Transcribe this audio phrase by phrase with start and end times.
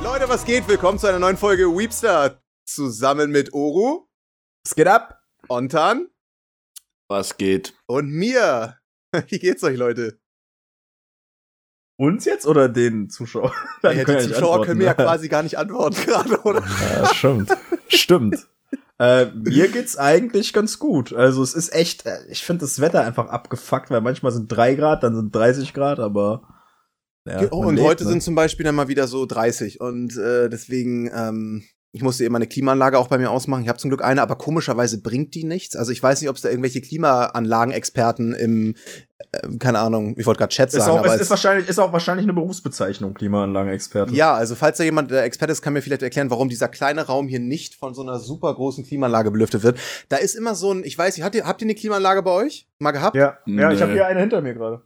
[0.00, 0.68] Leute, was geht?
[0.68, 2.40] Willkommen zu einer neuen Folge Weepstar.
[2.64, 4.06] Zusammen mit Oru.
[4.64, 5.20] Es geht ab.
[5.48, 6.06] Ontan.
[7.08, 7.74] Was geht?
[7.86, 8.76] Und mir.
[9.28, 10.20] Wie geht's euch, Leute?
[11.98, 13.50] Uns jetzt oder den Zuschauern?
[13.82, 16.64] Ja, die Zuschauer können mir ja quasi gar nicht antworten gerade, oder?
[16.64, 17.50] Ja, stimmt.
[17.88, 18.46] stimmt.
[19.00, 21.12] Äh, mir geht's eigentlich ganz gut.
[21.12, 24.74] Also es ist echt, äh, ich finde das Wetter einfach abgefuckt, weil manchmal sind drei
[24.76, 26.57] Grad, dann sind 30 Grad, aber
[27.28, 28.10] ja, oh, und heute ne?
[28.10, 32.32] sind zum Beispiel dann mal wieder so 30 und äh, deswegen ähm, ich musste eben
[32.32, 33.62] meine Klimaanlage auch bei mir ausmachen.
[33.62, 35.74] Ich habe zum Glück eine, aber komischerweise bringt die nichts.
[35.74, 38.74] Also ich weiß nicht, ob es da irgendwelche Klimaanlagenexperten im,
[39.32, 40.82] äh, keine Ahnung, ich wollte gerade Chat sagen.
[40.82, 44.14] Ist auch, aber ist, ist, wahrscheinlich, ist auch wahrscheinlich eine Berufsbezeichnung, Klimaanlagenexperten.
[44.14, 47.06] Ja, also falls da jemand der Experte ist, kann mir vielleicht erklären, warum dieser kleine
[47.06, 49.78] Raum hier nicht von so einer super großen Klimaanlage belüftet wird.
[50.10, 52.32] Da ist immer so ein, ich weiß nicht, habt ihr, habt ihr eine Klimaanlage bei
[52.32, 52.68] euch?
[52.78, 53.16] Mal gehabt?
[53.16, 54.82] Ja, ja ich habe hier eine hinter mir gerade.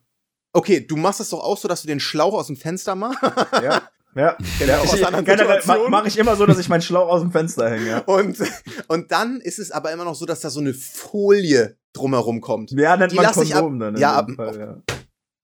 [0.53, 3.23] Okay, du machst es doch auch so, dass du den Schlauch aus dem Fenster machst.
[3.63, 3.83] ja.
[4.15, 4.91] Ja, ja ich,
[5.25, 8.03] generell mache mach ich immer so, dass ich meinen Schlauch aus dem Fenster hänge.
[8.03, 8.37] Und,
[8.89, 12.73] und dann ist es aber immer noch so, dass da so eine Folie drumherum kommt.
[12.73, 13.97] Ja, nennt die man Kondom ab, dann.
[13.97, 14.95] Ja, ab, Fall, ja.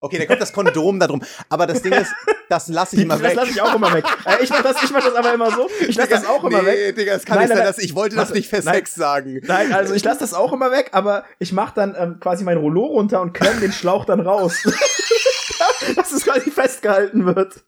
[0.00, 1.22] Okay, dann kommt das Kondom da drum.
[1.48, 2.12] Aber das Ding ist,
[2.48, 3.34] das lasse ich immer weg.
[3.34, 4.04] Das lasse ich auch immer weg.
[4.24, 5.68] Äh, ich mach das, ich mach das aber immer so.
[5.88, 6.96] Ich lasse das auch immer nee, weg.
[6.96, 9.41] Digga, es kann nein, nicht nein, sein, dass ich wollte das nicht für Sex sagen.
[9.44, 12.58] Nein, also ich lasse das auch immer weg, aber ich mach dann ähm, quasi mein
[12.58, 14.62] Rollo runter und klemm den Schlauch dann raus.
[15.96, 17.64] dass es quasi festgehalten wird.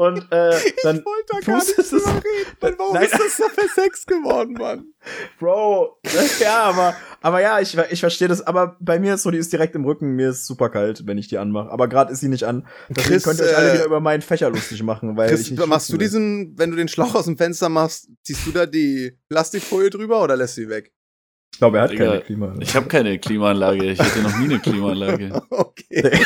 [0.00, 2.22] Und äh, dann ich wollte da gar nicht es, reden.
[2.60, 4.94] Dann, warum nein, ist das so für Sex geworden, Mann?
[5.38, 5.98] Bro,
[6.40, 8.40] ja, aber, aber ja, ich, ich verstehe das.
[8.40, 10.16] Aber bei mir ist so, die ist direkt im Rücken.
[10.16, 11.68] Mir ist super kalt, wenn ich die anmache.
[11.68, 12.66] Aber gerade ist sie nicht an.
[12.88, 15.42] Deswegen Chris, könnt ihr euch alle äh, wieder über meinen Fächer lustig machen, weil Chris,
[15.42, 18.52] ich nicht machst du diesen, wenn du den Schlauch aus dem Fenster machst, ziehst du
[18.52, 20.94] da die Plastikfolie drüber oder lässt sie weg?
[21.52, 22.62] Ich glaube, er hat Digga, keine Klimaanlage.
[22.62, 23.84] Ich habe keine Klimaanlage.
[23.90, 25.42] Ich hatte noch nie eine Klimaanlage.
[25.50, 26.24] okay.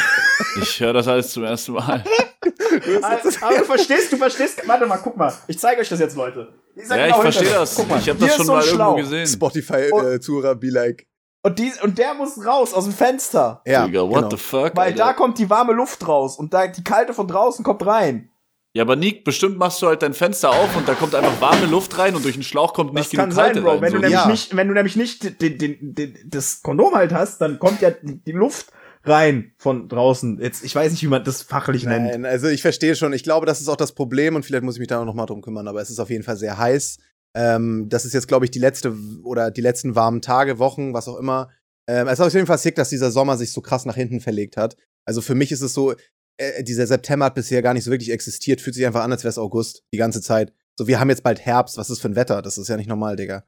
[0.60, 2.04] Ich höre das alles zum ersten Mal.
[3.40, 4.62] aber du verstehst, du verstehst.
[4.66, 5.32] Warte mal, guck mal.
[5.48, 6.52] Ich zeige euch das jetzt, Leute.
[6.76, 7.74] Ja, ich verstehe das.
[7.74, 8.96] Guck mal, ich habe das schon so mal Schlauch.
[8.96, 9.26] irgendwo gesehen.
[9.26, 11.06] Spotify-Zuhörer äh, be like.
[11.42, 13.60] Und, die, und der muss raus aus dem Fenster.
[13.66, 14.30] Ja, Digga, what genau.
[14.30, 14.76] the fuck?
[14.76, 14.96] Weil Alter.
[15.04, 18.30] da kommt die warme Luft raus und da die kalte von draußen kommt rein.
[18.76, 21.66] Ja, aber Nick, bestimmt machst du halt dein Fenster auf und da kommt einfach warme
[21.66, 23.70] Luft rein und durch den Schlauch kommt nicht das genug kann kalte sein, Bro.
[23.70, 23.96] Rein, wenn, so.
[23.96, 24.28] du nämlich ja.
[24.28, 27.92] nicht, wenn du nämlich nicht den, den, den, das Kondom halt hast, dann kommt ja
[28.02, 28.72] die Luft
[29.04, 30.40] rein von draußen.
[30.40, 32.26] Jetzt, ich weiß nicht, wie man das fachlich Nein, nennt.
[32.26, 33.12] also ich verstehe schon.
[33.12, 35.26] Ich glaube, das ist auch das Problem und vielleicht muss ich mich da noch mal
[35.26, 36.98] drum kümmern, aber es ist auf jeden Fall sehr heiß.
[37.36, 41.06] Ähm, das ist jetzt, glaube ich, die letzte oder die letzten warmen Tage, Wochen, was
[41.06, 41.50] auch immer.
[41.86, 44.20] Ähm, es ist auf jeden Fall sick, dass dieser Sommer sich so krass nach hinten
[44.20, 44.76] verlegt hat.
[45.04, 45.94] Also für mich ist es so,
[46.36, 48.60] äh, dieser September hat bisher gar nicht so wirklich existiert.
[48.60, 50.52] Fühlt sich einfach an, als wäre es August die ganze Zeit.
[50.76, 51.76] So, wir haben jetzt bald Herbst.
[51.76, 52.42] Was ist für ein Wetter?
[52.42, 53.44] Das ist ja nicht normal, Digga.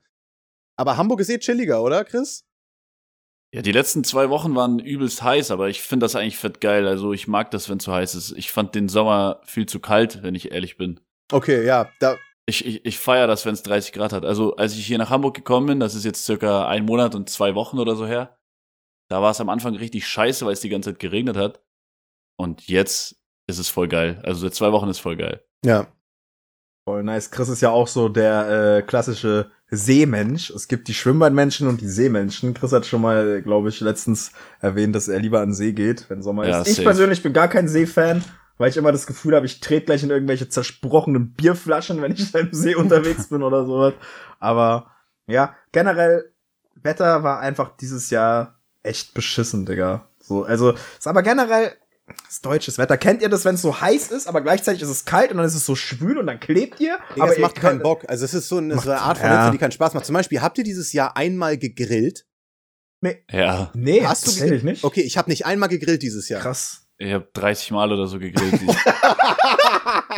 [0.76, 2.44] Aber Hamburg ist eh chilliger, oder, Chris?
[3.52, 6.86] Ja, die letzten zwei Wochen waren übelst heiß, aber ich finde das eigentlich fett geil.
[6.86, 8.32] Also ich mag das, wenn es so heiß ist.
[8.32, 11.00] Ich fand den Sommer viel zu kalt, wenn ich ehrlich bin.
[11.32, 12.16] Okay, ja, da.
[12.44, 14.24] Ich, ich, ich feiere das, wenn es 30 Grad hat.
[14.24, 17.30] Also als ich hier nach Hamburg gekommen bin, das ist jetzt circa ein Monat und
[17.30, 18.38] zwei Wochen oder so her,
[19.08, 21.62] da war es am Anfang richtig scheiße, weil es die ganze Zeit geregnet hat.
[22.36, 23.16] Und jetzt
[23.46, 24.20] ist es voll geil.
[24.24, 25.42] Also seit zwei Wochen ist voll geil.
[25.64, 25.86] Ja.
[26.84, 27.30] Voll nice.
[27.30, 30.50] Chris ist ja auch so der äh, klassische Seemensch.
[30.50, 32.54] Es gibt die Schwimmbadmenschen und die Seemenschen.
[32.54, 36.08] Chris hat schon mal, glaube ich, letztens erwähnt, dass er lieber an den See geht,
[36.08, 36.78] wenn Sommer ja, ist.
[36.78, 38.22] Ich persönlich bin gar kein Seefan,
[38.58, 42.32] weil ich immer das Gefühl habe, ich trete gleich in irgendwelche zersprochenen Bierflaschen, wenn ich
[42.34, 43.94] im See unterwegs bin oder sowas.
[44.38, 44.92] Aber
[45.26, 46.32] ja, generell,
[46.76, 50.08] Wetter war einfach dieses Jahr echt beschissen, Digga.
[50.20, 51.72] So, also, ist aber generell
[52.26, 52.96] das deutsches Wetter.
[52.96, 55.46] Kennt ihr das, wenn es so heiß ist, aber gleichzeitig ist es kalt und dann
[55.46, 56.98] ist es so schwül und dann klebt ihr?
[57.16, 58.04] Ja, aber es macht keinen Bock.
[58.08, 60.06] Also es ist so eine, so eine Art von Hitze, die keinen Spaß macht.
[60.06, 62.26] Zum Beispiel, habt ihr dieses Jahr einmal gegrillt?
[63.00, 63.24] Nee.
[63.30, 63.70] Ja.
[63.74, 64.84] Nee, hast du ich nicht.
[64.84, 66.40] Okay, ich habe nicht einmal gegrillt dieses Jahr.
[66.40, 66.85] Krass.
[66.98, 68.60] Ich habe 30 Mal oder so gegrillt.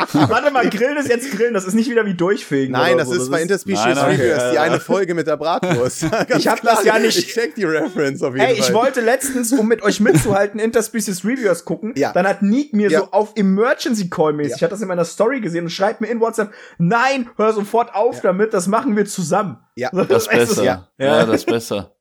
[0.13, 2.73] Warte mal, Grillen ist jetzt Grillen, das ist nicht wieder wie durchfegen.
[2.73, 3.15] Nein, das so.
[3.15, 6.05] ist das bei Interspecies nein, nein, Reviewers, okay, die eine Folge mit der Bratwurst.
[6.37, 7.19] ich habe das ja nicht.
[7.19, 8.65] Ich check die Reference auf jeden Ey, Fall.
[8.65, 11.93] ich wollte letztens, um mit euch mitzuhalten, Interspecies Reviewers gucken.
[11.97, 12.13] Ja.
[12.13, 13.01] Dann hat Nick mir ja.
[13.01, 14.57] so auf Emergency Call mäßig, ja.
[14.57, 17.95] ich hatte das in meiner Story gesehen und schreibt mir in WhatsApp, nein, hör sofort
[17.95, 18.23] auf ja.
[18.23, 19.59] damit, das machen wir zusammen.
[19.75, 20.65] Ja, das, ist besser.
[20.65, 20.89] Ja.
[20.99, 21.98] ja, das ist besser.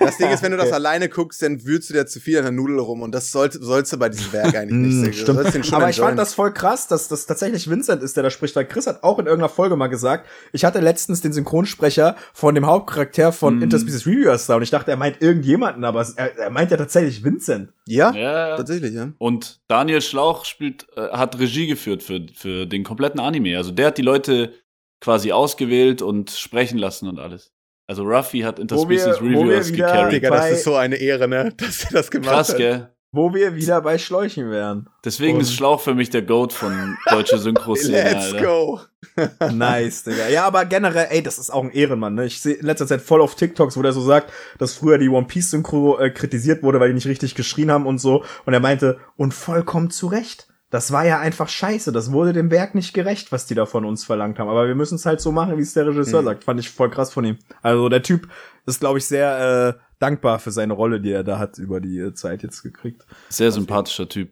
[0.00, 2.44] Das Ding ist, wenn du das alleine guckst, dann wühlst du dir zu viel an
[2.44, 5.24] der Nudel rum und das sollst, sollst du bei diesem Werk eigentlich nicht sehen.
[5.24, 5.72] Stimmt.
[5.72, 8.66] Aber ich fand das voll krass, dass das tatsächlich Vincent ist, der da spricht, weil
[8.66, 12.66] Chris hat auch in irgendeiner Folge mal gesagt, ich hatte letztens den Synchronsprecher von dem
[12.66, 13.62] Hauptcharakter von mm.
[13.62, 17.22] Interspecies Reviewers da und ich dachte, er meint irgendjemanden, aber er, er meint ja tatsächlich
[17.22, 17.72] Vincent.
[17.86, 19.12] Ja, ja, tatsächlich, ja.
[19.18, 23.56] Und Daniel Schlauch spielt, äh, hat Regie geführt für, für den kompletten Anime.
[23.56, 24.52] Also der hat die Leute
[25.00, 27.52] quasi ausgewählt und sprechen lassen und alles.
[27.88, 30.12] Also Ruffy hat Interspecies Reviewers gecarried.
[30.12, 31.52] Digga, das ist so eine Ehre, ne?
[31.56, 32.58] Dass er das gemacht Krass, hat.
[32.58, 32.88] gell?
[33.10, 34.88] wo wir wieder bei Schläuchen wären.
[35.04, 37.92] Deswegen Und ist Schlauch für mich der Goat von deutsche Synchro-Szene.
[38.04, 38.44] Let's Alter.
[38.44, 38.80] go.
[39.52, 40.28] nice, Digga.
[40.28, 42.26] Ja, aber generell, ey, das ist auch ein Ehrenmann, ne?
[42.26, 45.08] Ich sehe in letzter Zeit voll auf TikToks, wo der so sagt, dass früher die
[45.08, 48.24] One Piece Synchro äh, kritisiert wurde, weil die nicht richtig geschrien haben und so.
[48.44, 50.46] Und er meinte, und vollkommen zu Recht.
[50.70, 51.92] Das war ja einfach scheiße.
[51.92, 54.48] Das wurde dem Werk nicht gerecht, was die da von uns verlangt haben.
[54.48, 56.26] Aber wir müssen es halt so machen, wie es der Regisseur mhm.
[56.26, 56.44] sagt.
[56.44, 57.38] Fand ich voll krass von ihm.
[57.62, 58.28] Also der Typ
[58.66, 61.98] ist, glaube ich, sehr äh, dankbar für seine Rolle, die er da hat über die
[61.98, 63.06] äh, Zeit jetzt gekriegt.
[63.30, 64.30] Sehr sympathischer Typ.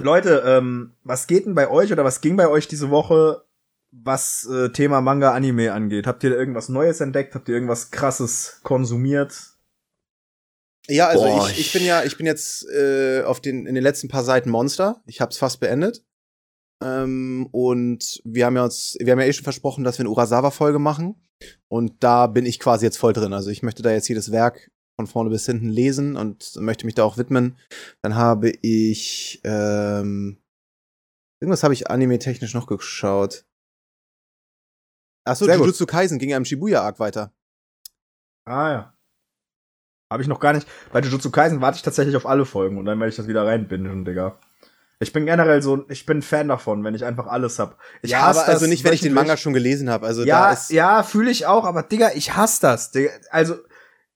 [0.00, 3.42] Leute, ähm, was geht denn bei euch oder was ging bei euch diese Woche,
[3.90, 6.06] was äh, Thema Manga Anime angeht?
[6.06, 7.34] Habt ihr irgendwas Neues entdeckt?
[7.34, 9.47] Habt ihr irgendwas krasses konsumiert?
[10.90, 13.84] Ja, also Boah, ich, ich bin ja, ich bin jetzt äh, auf den in den
[13.84, 15.02] letzten paar Seiten Monster.
[15.06, 16.04] Ich hab's fast beendet.
[16.82, 20.10] Ähm, und wir haben ja uns, wir haben ja eh schon versprochen, dass wir eine
[20.10, 21.20] Urasawa-Folge machen.
[21.68, 23.32] Und da bin ich quasi jetzt voll drin.
[23.32, 26.94] Also ich möchte da jetzt jedes Werk von vorne bis hinten lesen und möchte mich
[26.94, 27.58] da auch widmen.
[28.02, 30.42] Dann habe ich ähm,
[31.40, 33.44] irgendwas habe ich anime-technisch noch geschaut.
[35.24, 37.32] Achso, Jujutsu Kaisen ging ja im Shibuya-Arc weiter.
[38.46, 38.97] Ah ja.
[40.10, 40.66] Habe ich noch gar nicht.
[40.92, 43.46] Bei Jujutsu Kaisen warte ich tatsächlich auf alle Folgen und dann werde ich das wieder
[43.46, 44.38] reinbinden, Digga.
[45.00, 47.78] Ich bin generell so, ich bin Fan davon, wenn ich einfach alles hab.
[48.02, 50.06] Ich ja, hasse aber also nicht, wenn ich den Manga schon gelesen habe.
[50.06, 52.90] Also ja, ja, fühle ich auch, aber Digga, ich hasse das.
[52.90, 53.10] Digga.
[53.30, 53.56] Also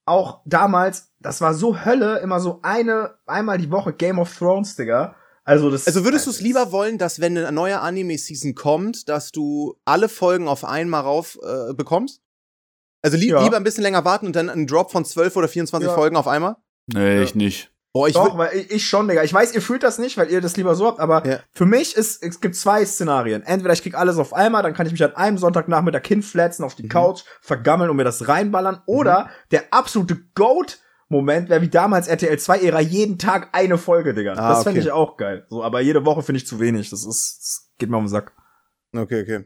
[0.05, 4.75] auch damals, das war so Hölle, immer so eine, einmal die Woche Game of Thrones,
[4.75, 5.15] Digga.
[5.45, 9.31] Also, das also würdest du es lieber wollen, dass wenn eine neue Anime-Season kommt, dass
[9.31, 12.22] du alle Folgen auf einmal rauf äh, bekommst?
[13.03, 13.43] Also li ja.
[13.43, 15.93] lieber ein bisschen länger warten und dann einen Drop von 12 oder 24 ja.
[15.93, 16.55] Folgen auf einmal?
[16.87, 17.21] Nee, ja.
[17.21, 17.69] ich nicht.
[17.93, 19.21] Boah, ich Doch, weil ich, ich schon, Digga.
[19.23, 21.39] Ich weiß, ihr fühlt das nicht, weil ihr das lieber so habt, aber ja.
[21.51, 23.43] für mich ist, es gibt zwei Szenarien.
[23.43, 26.73] Entweder ich krieg alles auf einmal, dann kann ich mich an einem Sonntagnachmittag hinflatzen auf
[26.73, 26.89] die mhm.
[26.89, 28.75] Couch, vergammeln und mir das reinballern.
[28.77, 28.81] Mhm.
[28.87, 30.79] Oder der absolute Goat
[31.09, 34.33] Moment wäre wie damals RTL 2 Ära jeden Tag eine Folge, Digga.
[34.33, 34.69] Ah, das okay.
[34.69, 35.45] fände ich auch geil.
[35.49, 36.89] So, aber jede Woche finde ich zu wenig.
[36.89, 38.31] Das ist, das geht mir um den Sack.
[38.95, 39.45] Okay, okay.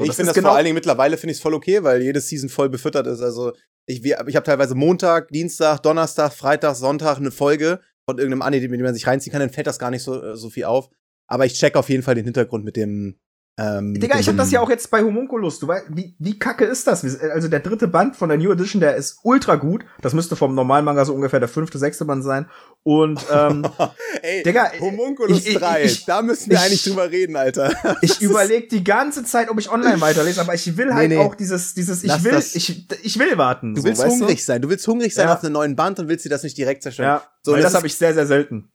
[0.00, 2.02] So, ich finde das genau vor allen Dingen mittlerweile finde ich es voll okay, weil
[2.02, 3.20] jede Season voll befüttert ist.
[3.20, 3.52] Also
[3.86, 8.82] ich, ich habe teilweise Montag, Dienstag, Donnerstag, Freitag, Sonntag eine Folge von irgendeinem Anime, den
[8.82, 10.90] man sich reinziehen kann, dann fällt das gar nicht so, so viel auf.
[11.26, 13.18] Aber ich check auf jeden Fall den Hintergrund mit dem,
[13.60, 15.58] ähm, Digga, ich hab das ja auch jetzt bei Homunculus.
[15.58, 17.04] Du weißt, wie, wie kacke ist das?
[17.20, 19.84] Also der dritte Band von der New Edition, der ist ultra gut.
[20.00, 22.46] Das müsste vom normalen Manga so ungefähr der fünfte, sechste Band sein.
[22.84, 23.66] Und ähm,
[24.22, 27.74] Ey, Digga, Homunculus ich, 3, ich, da müssen wir ich, eigentlich drüber reden, Alter.
[28.00, 31.34] ich überleg die ganze Zeit, ob ich online weiterlese, aber ich will halt nee, auch
[31.34, 33.74] dieses, dieses, ich will, ich, ich will warten.
[33.74, 34.44] Du willst so, hungrig du?
[34.44, 34.62] sein.
[34.62, 35.34] Du willst hungrig sein ja.
[35.34, 37.08] auf einen neuen Band und willst dir das nicht direkt zerstören.
[37.08, 38.70] Ja, so, das, das habe ich sehr, sehr selten.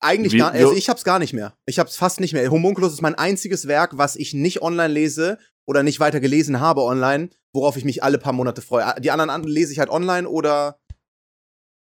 [0.00, 1.54] Eigentlich Wie, gar also ich hab's gar nicht mehr.
[1.66, 2.48] Ich hab's fast nicht mehr.
[2.50, 6.82] Homunculus ist mein einziges Werk, was ich nicht online lese oder nicht weiter gelesen habe
[6.82, 8.94] online, worauf ich mich alle paar Monate freue.
[9.00, 10.78] Die anderen lese ich halt online oder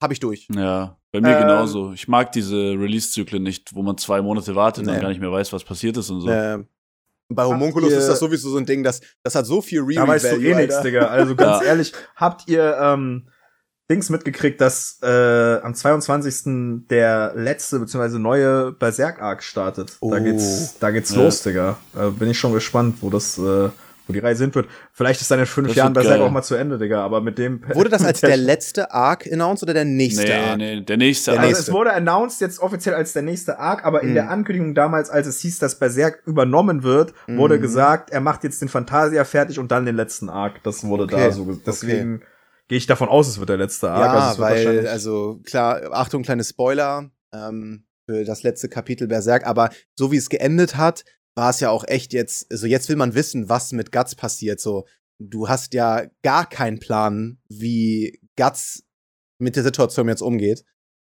[0.00, 0.48] habe ich durch.
[0.54, 1.92] Ja, bei mir ähm, genauso.
[1.92, 4.92] Ich mag diese Release-Zyklen nicht, wo man zwei Monate wartet nee.
[4.92, 6.28] und gar nicht mehr weiß, was passiert ist und so.
[6.28, 6.66] Ähm,
[7.28, 10.06] bei Homunculus ist das sowieso so ein Ding, das, das hat so viel Re-Value.
[10.06, 11.06] Da weißt du eh nichts, Digga.
[11.06, 11.68] Also ganz ja.
[11.68, 13.28] ehrlich, habt ihr ähm,
[13.90, 15.06] Dings mitgekriegt, dass äh,
[15.62, 16.87] am 22.
[16.88, 18.19] der letzte bzw.
[18.19, 19.96] neue Berserk-Arc startet.
[20.00, 20.11] Oh.
[20.11, 21.23] Da geht's, da geht's ja.
[21.23, 21.79] los, Digga.
[21.93, 23.40] Da bin ich schon gespannt, wo das, äh,
[24.06, 24.69] wo die Reise hin wird.
[24.93, 26.23] Vielleicht ist dann in fünf das Jahren Berserk geil.
[26.23, 27.05] auch mal zu Ende, Digga.
[27.05, 30.58] Aber mit dem wurde das als der letzte Arc announced oder der nächste nee, Arc?
[30.58, 31.40] Nee, der nächste Arc.
[31.40, 34.14] Also es wurde announced jetzt offiziell als der nächste Arc, aber in mhm.
[34.14, 37.62] der Ankündigung damals, als es hieß, dass Berserk übernommen wird, wurde mhm.
[37.62, 40.62] gesagt, er macht jetzt den Fantasia fertig und dann den letzten Arc.
[40.62, 41.17] Das wurde okay.
[41.17, 41.58] da so.
[41.67, 42.15] Deswegen.
[42.17, 42.27] Okay
[42.69, 44.14] gehe ich davon aus, es wird der letzte Arc.
[44.14, 49.70] Ja, also weil, also klar, Achtung, kleine Spoiler ähm, für das letzte Kapitel Berserk, aber
[49.98, 51.04] so wie es geendet hat,
[51.34, 54.60] war es ja auch echt jetzt, also jetzt will man wissen, was mit Guts passiert.
[54.60, 54.86] So,
[55.19, 58.84] du hast ja gar keinen Plan, wie Guts
[59.38, 60.64] mit der Situation jetzt umgeht.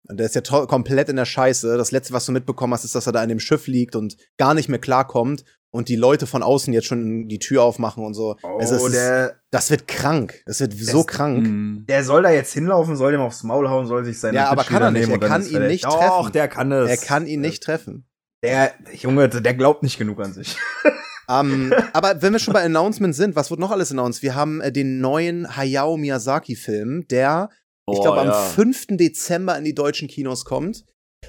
[0.09, 1.76] Und der ist ja komplett in der Scheiße.
[1.76, 4.16] Das letzte, was du mitbekommen hast, ist, dass er da in dem Schiff liegt und
[4.37, 8.14] gar nicht mehr klarkommt und die Leute von außen jetzt schon die Tür aufmachen und
[8.14, 8.37] so.
[8.42, 10.42] Oh, also der, ist, das wird krank.
[10.44, 11.47] Das wird so krank.
[11.47, 11.87] Mhm.
[11.88, 14.64] Der soll da jetzt hinlaufen, soll dem aufs Maul hauen, soll sich seine Ja, aber
[14.64, 15.09] kann er nicht.
[15.09, 16.09] Er kann ihn nicht treffen.
[16.09, 16.90] Doch, der kann es.
[16.90, 18.06] Er kann ihn nicht treffen.
[18.42, 20.56] Der Junge, der glaubt nicht genug an sich.
[21.28, 24.23] um, aber wenn wir schon bei Announcements sind, was wird noch alles announced?
[24.23, 27.49] Wir haben äh, den neuen Hayao Miyazaki-Film, der
[27.91, 28.87] ich glaube, am 5.
[28.91, 30.85] Dezember in die deutschen Kinos kommt.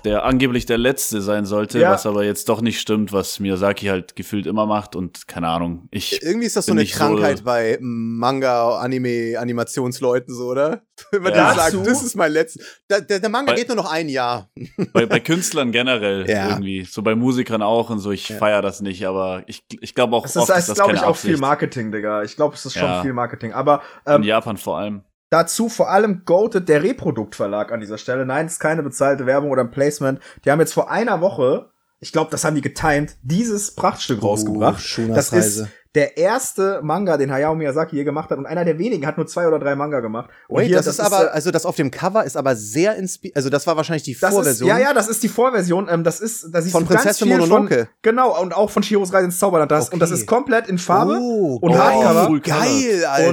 [0.05, 1.91] Der angeblich der letzte sein sollte, ja.
[1.91, 5.87] was aber jetzt doch nicht stimmt, was Miyazaki halt gefühlt immer macht und keine Ahnung.
[5.91, 10.81] Ich Irgendwie ist das so eine Krankheit so bei Manga, Anime, Animationsleuten so, oder?
[11.11, 11.53] Wenn man ja.
[11.53, 12.63] dann sagt, das ist mein letzter.
[12.89, 14.49] Der, der, Manga bei, geht nur noch ein Jahr.
[14.93, 16.49] Bei, bei Künstlern generell ja.
[16.49, 16.83] irgendwie.
[16.83, 18.11] So bei Musikern auch und so.
[18.11, 18.37] Ich ja.
[18.37, 21.01] feier das nicht, aber ich, ich glaube auch, es ist, oft ist das glaube ich,
[21.01, 22.23] auch viel Marketing, Digga.
[22.23, 23.53] Ich glaube, es ist schon viel Marketing.
[23.53, 28.23] Aber ähm, in Japan vor allem Dazu vor allem Goated, der Reproduktverlag an dieser Stelle.
[28.23, 30.19] Nein, es ist keine bezahlte Werbung oder ein Placement.
[30.45, 34.27] Die haben jetzt vor einer Woche, ich glaube, das haben die getimed, dieses Prachtstück oh,
[34.27, 34.99] rausgebracht.
[35.09, 39.07] Das ist der erste Manga, den Hayao Miyazaki hier gemacht hat und einer der wenigen
[39.07, 40.29] hat nur zwei oder drei Manga gemacht.
[40.49, 42.95] Und Wait, hier, das, das, ist aber, also das auf dem Cover ist aber sehr
[42.95, 44.69] inspiriert, also das war wahrscheinlich die Vorversion.
[44.69, 45.87] Ist, ja, ja, das ist die Vorversion.
[45.89, 47.75] Ähm, das ist, da siehst von Prinzessin Mononoke.
[47.75, 49.71] Von, genau, und auch von Shiros Reise ins Zauberland.
[49.71, 49.95] Das, okay.
[49.95, 52.39] Und das ist komplett in Farbe oh, und Hardcover.
[52.39, 53.29] Geil, Alter.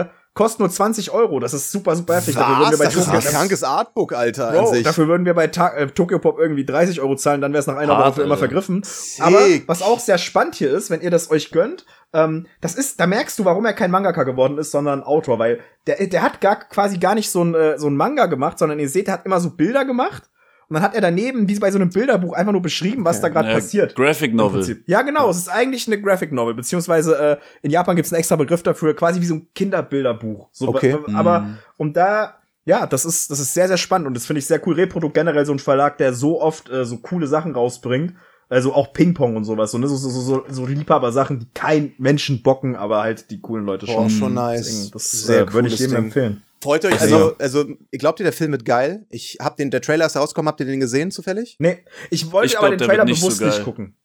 [0.00, 1.40] Und, äh, kostet nur 20 Euro.
[1.40, 2.36] Das ist super, super heftig.
[2.36, 2.42] Was?
[2.42, 4.52] Dafür würden wir bei das Tokyo ist ein krankes Artbook, Alter.
[4.52, 7.60] Bro, dafür würden wir bei Ta äh, Tokyo Pop irgendwie 30 Euro zahlen, dann wäre
[7.60, 8.82] es nach einer Hart, Woche für immer vergriffen.
[8.84, 9.24] Sick.
[9.24, 13.00] Aber was auch sehr spannend hier ist, wenn ihr das euch gönnt, ähm, das ist,
[13.00, 16.40] da merkst du, warum er kein Mangaka geworden ist, sondern Autor, weil der, der hat
[16.40, 19.14] gar quasi gar nicht so ein, äh, so ein Manga gemacht, sondern ihr seht, er
[19.14, 20.24] hat immer so Bilder gemacht
[20.72, 23.24] und dann hat er daneben, wie bei so einem Bilderbuch, einfach nur beschrieben, was okay.
[23.24, 23.94] da gerade ja, passiert.
[23.94, 24.82] Graphic Novel.
[24.86, 25.28] Ja, genau.
[25.28, 28.62] Es ist eigentlich eine Graphic Novel, beziehungsweise äh, in Japan gibt es einen extra Begriff
[28.62, 30.48] dafür, quasi wie so ein Kinderbilderbuch.
[30.50, 30.96] So, okay.
[31.12, 31.58] Aber mm.
[31.76, 34.66] um da, ja, das ist, das ist sehr, sehr spannend und das finde ich sehr
[34.66, 34.74] cool.
[34.76, 38.14] Reprodukt generell so ein Verlag, der so oft äh, so coole Sachen rausbringt.
[38.48, 39.72] Also auch Ping-Pong und sowas.
[39.72, 39.88] So, ne?
[39.88, 44.06] so, so, so, so Liebhaber-Sachen, die kein Menschen bocken, aber halt die coolen Leute schon.
[44.06, 44.90] Oh, schon nice.
[44.90, 46.42] Das sehr äh, würde ich jedem empfehlen.
[46.62, 49.04] Freut euch, also, also, glaubt ihr, der Film wird geil?
[49.10, 51.56] Ich hab den, der Trailer ist rausgekommen, habt ihr den gesehen zufällig?
[51.58, 53.96] Nee, ich wollte ich glaub, aber den Trailer nicht bewusst so nicht gucken.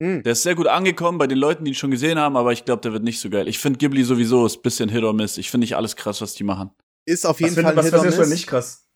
[0.00, 0.22] Mhm.
[0.22, 2.66] Der ist sehr gut angekommen bei den Leuten, die ihn schon gesehen haben, aber ich
[2.66, 3.48] glaube, der wird nicht so geil.
[3.48, 5.38] Ich finde Ghibli sowieso ist bisschen Hit or Miss.
[5.38, 6.70] Ich finde nicht alles krass, was die machen.
[7.06, 8.18] Ist auf jeden was Fall find, Hit or Miss.
[8.18, 8.86] Was nicht krass?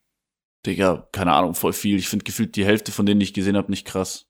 [0.66, 1.96] Digga, keine Ahnung, voll viel.
[1.96, 4.26] Ich finde gefühlt die Hälfte von denen, die ich gesehen habe, nicht krass.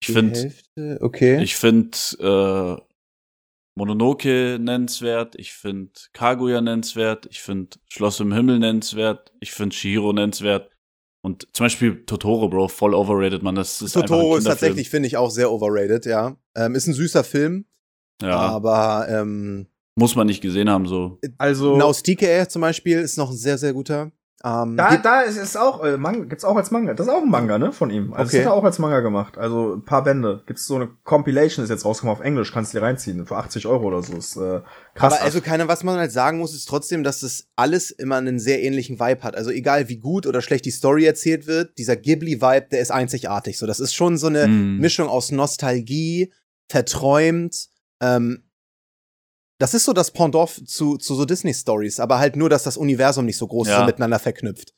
[0.00, 0.52] Ich finde,
[1.00, 1.42] okay.
[1.42, 2.87] Ich finde äh,
[3.78, 10.12] Mononoke nennenswert, ich finde Kaguya nennenswert, ich finde Schloss im Himmel nennenswert, ich finde Shihiro
[10.12, 10.70] nennenswert.
[11.22, 13.54] Und zum Beispiel Totoro, Bro, voll overrated, man.
[13.54, 16.36] Das ist Totoro ist tatsächlich, finde ich, auch sehr overrated, ja.
[16.56, 17.66] Ähm, ist ein süßer Film.
[18.20, 18.36] Ja.
[18.36, 21.18] Aber ähm, muss man nicht gesehen haben, so.
[21.38, 21.76] Also.
[21.76, 24.12] Naustike zum Beispiel ist noch ein sehr, sehr guter.
[24.44, 26.94] Ähm, da, da ist es auch, äh, Manga, gibt's auch als Manga.
[26.94, 28.12] Das ist auch ein Manga, ne, von ihm.
[28.12, 28.36] Also okay.
[28.36, 29.36] das hat er auch als Manga gemacht.
[29.36, 30.44] Also ein paar Bände.
[30.46, 33.26] Gibt's so eine Compilation, ist jetzt rausgekommen auf Englisch, kannst du dir reinziehen.
[33.26, 34.14] Für 80 Euro oder so.
[34.14, 34.60] Ist, äh,
[34.94, 35.14] krass.
[35.14, 38.38] Aber also keine, was man halt sagen muss, ist trotzdem, dass das alles immer einen
[38.38, 39.34] sehr ähnlichen Vibe hat.
[39.34, 43.58] Also egal wie gut oder schlecht die Story erzählt wird, dieser Ghibli-Vibe, der ist einzigartig.
[43.58, 44.78] So, das ist schon so eine mm.
[44.78, 46.32] Mischung aus Nostalgie,
[46.68, 47.68] verträumt,
[48.00, 48.44] ähm,
[49.58, 53.26] das ist so das Pendant zu, zu so Disney-Stories, aber halt nur, dass das Universum
[53.26, 53.80] nicht so groß ja.
[53.80, 54.72] ist miteinander verknüpft.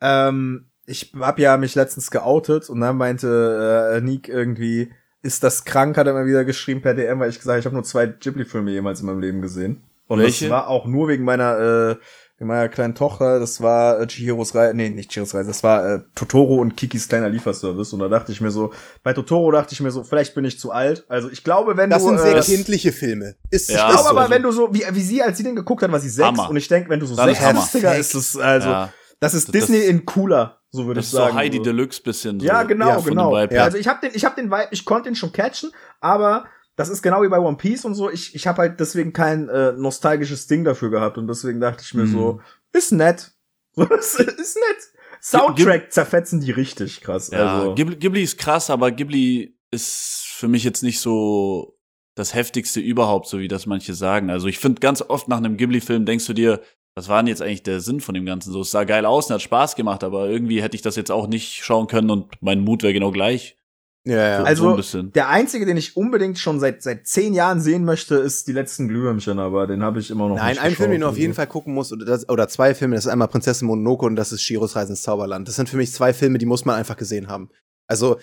[0.00, 4.92] Ähm, ich hab ja mich letztens geoutet und dann meinte äh, Nick irgendwie,
[5.22, 7.66] ist das krank, hat er mal wieder geschrieben per DM, weil ich gesagt habe, ich
[7.66, 9.84] habe nur zwei Ghibli-Filme jemals in meinem Leben gesehen.
[10.06, 10.46] Und Welche?
[10.46, 11.96] das war auch nur wegen meiner äh,
[12.40, 15.86] mit meiner kleinen Tochter, das war äh, Chihiros Reise, nee, nicht Chihiros Reise, das war
[15.86, 17.92] äh, Totoro und Kikis kleiner Lieferservice.
[17.92, 20.58] Und da dachte ich mir so, bei Totoro dachte ich mir so, vielleicht bin ich
[20.58, 21.04] zu alt.
[21.08, 22.12] Also ich glaube, wenn das du.
[22.12, 23.34] Das sind sehr äh, kindliche Filme.
[23.50, 24.30] Ist, ja, ich glaube aber, so.
[24.30, 26.28] wenn du so, wie, wie sie, als sie den geguckt hat, war sie sechs.
[26.28, 26.48] Hammer.
[26.48, 28.92] Und ich denke, wenn du so sechs bist, ist es, also, ja.
[29.20, 31.24] das ist Disney das, in cooler, so würde ich sagen.
[31.24, 32.40] Das ist so Heidi Deluxe bisschen.
[32.40, 32.46] So.
[32.46, 33.38] Ja, genau, ja, genau.
[33.38, 33.64] Ja.
[33.64, 36.46] Also ich habe den, ich habe den Vibe, ich konnte ihn schon catchen, aber
[36.80, 38.10] das ist genau wie bei One Piece und so.
[38.10, 41.92] Ich, ich habe halt deswegen kein äh, nostalgisches Ding dafür gehabt und deswegen dachte ich
[41.92, 42.12] mir mhm.
[42.12, 42.40] so,
[42.72, 43.32] ist nett.
[43.76, 44.90] ist nett.
[45.20, 47.30] Soundtrack zerfetzen die richtig krass.
[47.30, 47.74] Ja, also.
[47.74, 51.76] Ghibli, Ghibli ist krass, aber Ghibli ist für mich jetzt nicht so
[52.14, 54.30] das heftigste überhaupt, so wie das manche sagen.
[54.30, 56.62] Also ich finde ganz oft nach einem Ghibli-Film denkst du dir,
[56.94, 58.52] was war denn jetzt eigentlich der Sinn von dem Ganzen?
[58.52, 61.10] So, es sah geil aus und hat Spaß gemacht, aber irgendwie hätte ich das jetzt
[61.10, 63.58] auch nicht schauen können und mein Mut wäre genau gleich.
[64.06, 64.42] Ja, ja.
[64.44, 68.48] also so der einzige, den ich unbedingt schon seit seit zehn Jahren sehen möchte, ist
[68.48, 71.08] die letzten Glühwürmchen, aber den habe ich immer noch Nein, nicht ein Film, den du
[71.08, 74.06] auf jeden Fall gucken musst, oder, das, oder zwei Filme, das ist einmal Prinzessin Mononoke
[74.06, 75.46] und das ist Shiros Reise ins Zauberland.
[75.46, 77.50] Das sind für mich zwei Filme, die muss man einfach gesehen haben.
[77.88, 78.18] Also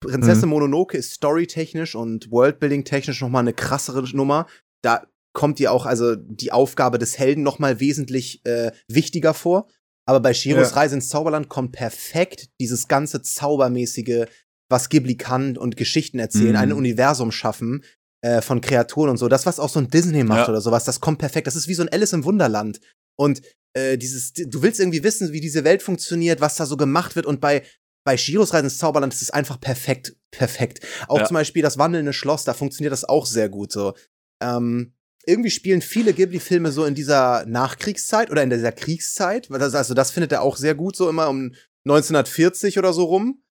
[0.00, 0.54] Prinzessin mhm.
[0.54, 4.46] Mononoke ist storytechnisch und Worldbuilding-technisch noch mal eine krassere Nummer.
[4.82, 9.68] Da kommt dir auch also die Aufgabe des Helden noch mal wesentlich äh, wichtiger vor.
[10.08, 10.76] Aber bei Shiros ja.
[10.76, 14.26] Reise ins Zauberland kommt perfekt dieses ganze zaubermäßige
[14.68, 16.56] was Ghibli kann und Geschichten erzählen, mhm.
[16.56, 17.84] ein Universum schaffen
[18.22, 19.28] äh, von Kreaturen und so.
[19.28, 20.48] Das, was auch so ein Disney macht ja.
[20.48, 21.46] oder sowas, das kommt perfekt.
[21.46, 22.80] Das ist wie so ein Alice im Wunderland.
[23.16, 23.42] Und
[23.74, 27.26] äh, dieses, du willst irgendwie wissen, wie diese Welt funktioniert, was da so gemacht wird.
[27.26, 27.62] Und bei,
[28.04, 30.80] bei Shiros Reisen ins Zauberland ist es einfach perfekt, perfekt.
[31.08, 31.24] Auch ja.
[31.26, 33.94] zum Beispiel das wandelnde Schloss, da funktioniert das auch sehr gut so.
[34.42, 34.92] Ähm,
[35.26, 39.50] irgendwie spielen viele Ghibli-Filme so in dieser Nachkriegszeit oder in dieser Kriegszeit.
[39.50, 41.52] Also das findet er auch sehr gut, so immer um
[41.84, 43.42] 1940 oder so rum.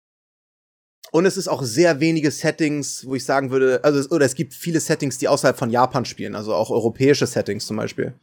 [1.15, 4.53] Und es ist auch sehr wenige Settings, wo ich sagen würde, also oder es gibt
[4.53, 8.19] viele Settings, die außerhalb von Japan spielen, also auch europäische Settings zum Beispiel.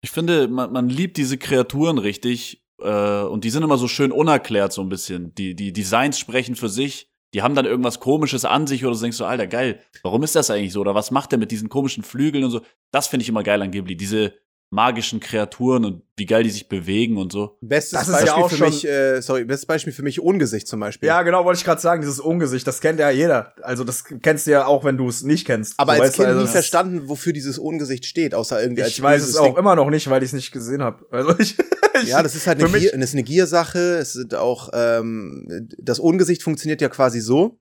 [0.00, 4.10] Ich finde, man, man liebt diese Kreaturen richtig äh, und die sind immer so schön
[4.10, 5.34] unerklärt so ein bisschen.
[5.34, 7.10] Die die Designs sprechen für sich.
[7.34, 10.34] Die haben dann irgendwas Komisches an sich oder so denkst du, Alter, geil, warum ist
[10.34, 10.80] das eigentlich so?
[10.80, 12.62] Oder was macht der mit diesen komischen Flügeln und so?
[12.90, 13.98] Das finde ich immer geil an Ghibli.
[13.98, 14.32] Diese
[14.70, 17.58] magischen Kreaturen und wie geil die sich bewegen und so.
[17.60, 21.08] Bestes das Beispiel ja für mich, äh, sorry, bestes Beispiel für mich Ungesicht zum Beispiel.
[21.08, 23.54] Ja, genau, wollte ich gerade sagen, dieses Ungesicht, das kennt ja jeder.
[23.62, 25.74] Also das kennst du ja auch, wenn du es nicht kennst.
[25.76, 29.02] Aber so, als Kind also, nie verstanden, wofür dieses Ungesicht steht, außer irgendwie als Ich
[29.02, 29.56] weiß es auch Ding.
[29.56, 31.04] immer noch nicht, weil ich es nicht gesehen habe.
[31.10, 31.56] Also ich,
[32.04, 33.96] ja, das ist halt eine, Gier, das ist eine Giersache.
[33.98, 37.58] Es ist auch ähm, das Ungesicht funktioniert ja quasi so,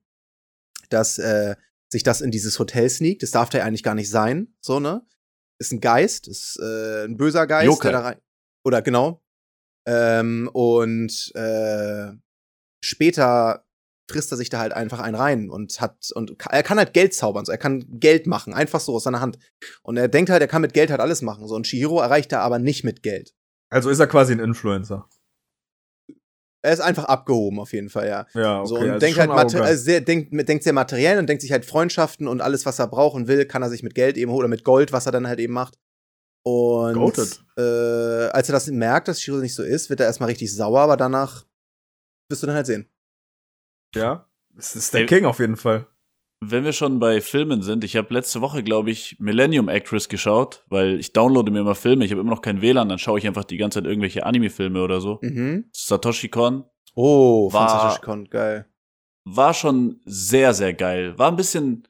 [0.90, 1.56] dass äh,
[1.88, 3.24] sich das in dieses Hotel sneakt.
[3.24, 5.02] Das darf da ja eigentlich gar nicht sein, so ne?
[5.60, 7.92] Ist ein Geist, ist äh, ein böser Geist, Joker.
[7.92, 8.22] der da rein.
[8.64, 9.24] Oder genau.
[9.86, 12.12] Ähm, und äh,
[12.84, 13.66] später
[14.10, 17.14] frisst er sich da halt einfach einen rein und hat und er kann halt Geld
[17.14, 19.38] zaubern, so er kann Geld machen, einfach so aus seiner Hand.
[19.84, 21.48] Und er denkt halt, er kann mit Geld halt alles machen.
[21.48, 23.34] So und Shihiro erreicht er aber nicht mit Geld.
[23.70, 25.08] Also ist er quasi ein Influencer.
[26.62, 28.26] Er ist einfach abgehoben, auf jeden Fall, ja.
[28.34, 28.68] Ja, okay.
[28.68, 31.66] So, und also denkt halt also sehr, denkt, denkt sehr materiell und denkt sich halt
[31.66, 34.48] Freundschaften und alles, was er brauchen will, kann er sich mit Geld eben holen oder
[34.50, 35.80] mit Gold, was er dann halt eben macht.
[36.44, 40.54] Und äh, als er das merkt, dass Shiro nicht so ist, wird er erstmal richtig
[40.54, 41.46] sauer, aber danach
[42.30, 42.90] wirst du dann halt sehen.
[43.96, 45.88] Ja, es ist der Ey, King auf jeden Fall.
[46.42, 50.64] Wenn wir schon bei Filmen sind, ich habe letzte Woche, glaube ich, Millennium Actress geschaut,
[50.70, 53.28] weil ich downloade mir immer Filme, ich habe immer noch kein WLAN, dann schaue ich
[53.28, 55.20] einfach die ganze Zeit irgendwelche Anime-Filme oder so.
[55.22, 55.66] Mhm.
[55.74, 56.64] Satoshi Kon.
[56.96, 58.66] Oh, war, von Satoshi Kon, geil.
[59.26, 61.18] War schon sehr, sehr geil.
[61.20, 61.86] War ein bisschen,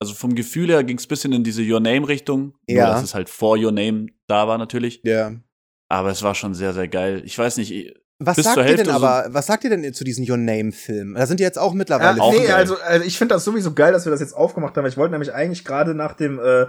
[0.00, 2.54] also vom Gefühl her ging es ein bisschen in diese Your Name-Richtung.
[2.66, 2.86] Ja.
[2.86, 5.02] Nur, dass es halt vor Your Name da war natürlich.
[5.04, 5.34] Ja.
[5.90, 7.20] Aber es war schon sehr, sehr geil.
[7.26, 7.94] Ich weiß nicht,
[8.26, 11.14] was sagt ihr denn aber, was sagt ihr denn zu diesen Your Name-Filmen?
[11.14, 12.18] Da sind die jetzt auch mittlerweile.
[12.18, 14.86] Ja, nee, also, also ich finde das sowieso geil, dass wir das jetzt aufgemacht haben.
[14.86, 16.62] Ich wollte nämlich eigentlich gerade nach dem äh,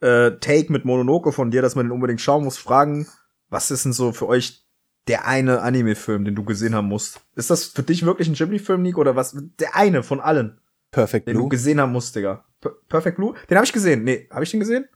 [0.00, 3.06] äh, Take mit Mononoke von dir, dass man den unbedingt schauen muss, fragen,
[3.48, 4.64] was ist denn so für euch
[5.08, 7.20] der eine Anime-Film, den du gesehen haben musst?
[7.34, 9.36] Ist das für dich wirklich ein Ghibli-Film, Nico, oder was?
[9.58, 10.60] Der eine von allen.
[10.90, 11.42] Perfect den Blue.
[11.42, 12.44] Den du gesehen haben musst, Digga.
[12.60, 13.34] P Perfect Blue?
[13.48, 14.04] Den habe ich gesehen.
[14.04, 14.86] Nee, habe ich den gesehen?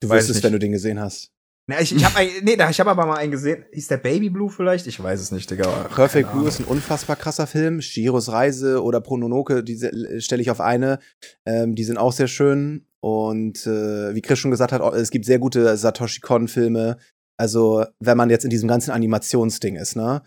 [0.00, 1.32] Du weißt es, wenn du den gesehen hast.
[1.70, 3.66] Na, ich, ich habe nee, ich hab aber mal einen gesehen.
[3.74, 4.86] Hieß der Baby Blue vielleicht?
[4.86, 5.68] Ich weiß es nicht, Digga.
[5.68, 7.82] Ach, Perfect Blue ist ein unfassbar krasser Film.
[7.82, 9.76] Shiros Reise oder Prononoke, die
[10.18, 10.98] stelle ich auf eine.
[11.44, 12.86] Ähm, die sind auch sehr schön.
[13.00, 16.96] Und äh, wie Chris schon gesagt hat, es gibt sehr gute Satoshi Kon-Filme.
[17.36, 20.22] Also, wenn man jetzt in diesem ganzen Animationsding ist, ne?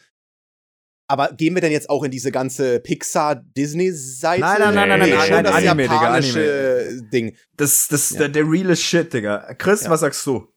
[1.08, 4.42] Aber gehen wir denn jetzt auch in diese ganze Pixar-Disney-Seite?
[4.42, 7.10] Nein, nein, nein, nein, nein, nee, nein, schon das Anime, japanische Digga, Anime.
[7.10, 7.36] Ding.
[7.58, 8.20] Das, das, ja.
[8.20, 9.56] der, der reale Shit, Digga.
[9.58, 9.90] Chris, ja.
[9.90, 10.51] was sagst du?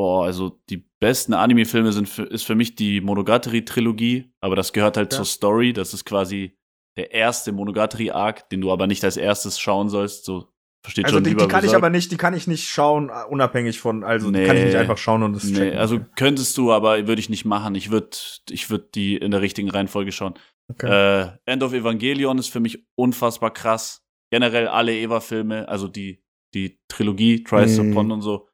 [0.00, 4.96] Boah, also die besten Anime-Filme sind für, ist für mich die Monogatari-Trilogie, aber das gehört
[4.96, 5.18] halt ja.
[5.18, 5.74] zur Story.
[5.74, 6.56] Das ist quasi
[6.96, 10.24] der erste Monogatari-Arc, den du aber nicht als erstes schauen sollst.
[10.24, 11.24] So versteht also schon.
[11.24, 14.40] Die, die kann ich aber nicht, die kann ich nicht schauen, unabhängig von, also nee,
[14.40, 15.78] die kann ich nicht einfach schauen und das nee, checken.
[15.78, 17.74] Also könntest du, aber würde ich nicht machen.
[17.74, 18.08] Ich würde,
[18.48, 20.32] ich würde die in der richtigen Reihenfolge schauen.
[20.70, 21.26] Okay.
[21.26, 24.02] Äh, End of Evangelion ist für mich unfassbar krass.
[24.30, 27.90] Generell alle Eva-Filme, also die die Trilogie, Tries mm.
[27.90, 28.48] Upon und so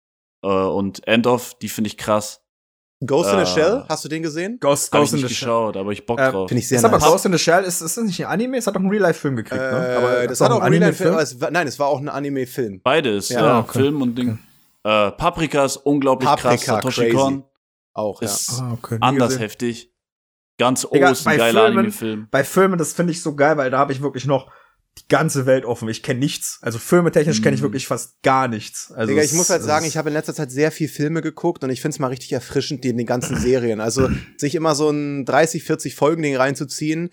[0.47, 2.43] äh, und End of, die finde ich krass.
[3.05, 4.59] Ghost in the äh, Shell, hast du den gesehen?
[4.59, 5.29] Ghost, Ghost in the Shell.
[5.29, 6.49] geschaut, aber ich Bock äh, drauf.
[6.49, 6.93] Finde ich sehr ist nice.
[6.95, 8.57] aber Ghost in the Shell, ist, ist das nicht ein Anime?
[8.57, 9.69] Es hat doch einen Real-Life-Film gekriegt, ne?
[9.69, 9.97] äh, ne?
[9.99, 11.53] Aber das hat auch einen Real-Life-Film.
[11.53, 12.81] Nein, es war auch ein Anime-Film.
[12.83, 13.81] Beides, ja, ja okay.
[13.81, 14.39] Film und Ding.
[14.83, 15.09] Okay.
[15.09, 16.65] Äh, Paprika ist unglaublich Paprika, krass.
[16.65, 17.45] Satoshi Kon
[17.93, 18.29] auch, ja.
[18.29, 18.99] Ist ah, okay.
[19.01, 19.43] anders gesehen.
[19.43, 19.93] heftig.
[20.59, 22.29] Ganz oh, ist ein geiler Anime-Film.
[22.31, 24.51] Bei Filmen, das finde ich so geil, weil da habe ich wirklich noch
[24.99, 25.89] die ganze Welt offen.
[25.89, 26.59] Ich kenne nichts.
[26.63, 27.67] Also filmetechnisch kenne ich mhm.
[27.67, 28.91] wirklich fast gar nichts.
[28.93, 31.63] Also Digga, ich muss halt sagen, ich habe in letzter Zeit sehr viel Filme geguckt
[31.65, 33.81] und ich finde es mal richtig erfrischend, die in den ganzen Serien.
[33.81, 37.11] Also sich immer so ein 30, 40 Folgen-Ding reinzuziehen,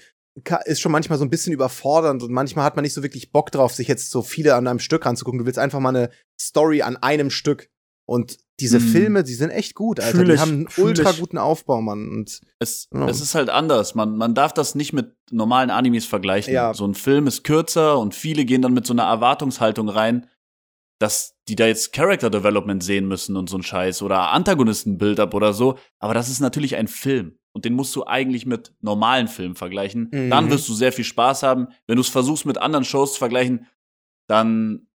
[0.65, 3.51] ist schon manchmal so ein bisschen überfordernd und manchmal hat man nicht so wirklich Bock
[3.51, 5.39] drauf, sich jetzt so viele an einem Stück ranzugucken.
[5.39, 7.69] Du willst einfach mal eine Story an einem Stück.
[8.05, 8.87] Und diese hm.
[8.87, 10.17] Filme, die sind echt gut, Alter.
[10.17, 11.19] Fühl die haben einen ultra ich.
[11.19, 12.07] guten Aufbau, Mann.
[12.09, 13.07] Und, es, ja.
[13.07, 13.95] es ist halt anders.
[13.95, 16.53] Man, man darf das nicht mit normalen Animes vergleichen.
[16.53, 16.73] Ja.
[16.73, 20.27] So ein Film ist kürzer und viele gehen dann mit so einer Erwartungshaltung rein,
[20.99, 25.53] dass die da jetzt Character Development sehen müssen und so ein Scheiß oder Antagonisten-Build-up oder
[25.53, 25.77] so.
[25.99, 27.37] Aber das ist natürlich ein Film.
[27.53, 30.09] Und den musst du eigentlich mit normalen Filmen vergleichen.
[30.11, 30.29] Mhm.
[30.29, 31.67] Dann wirst du sehr viel Spaß haben.
[31.87, 33.67] Wenn du es versuchst mit anderen Shows zu vergleichen,
[34.27, 34.87] dann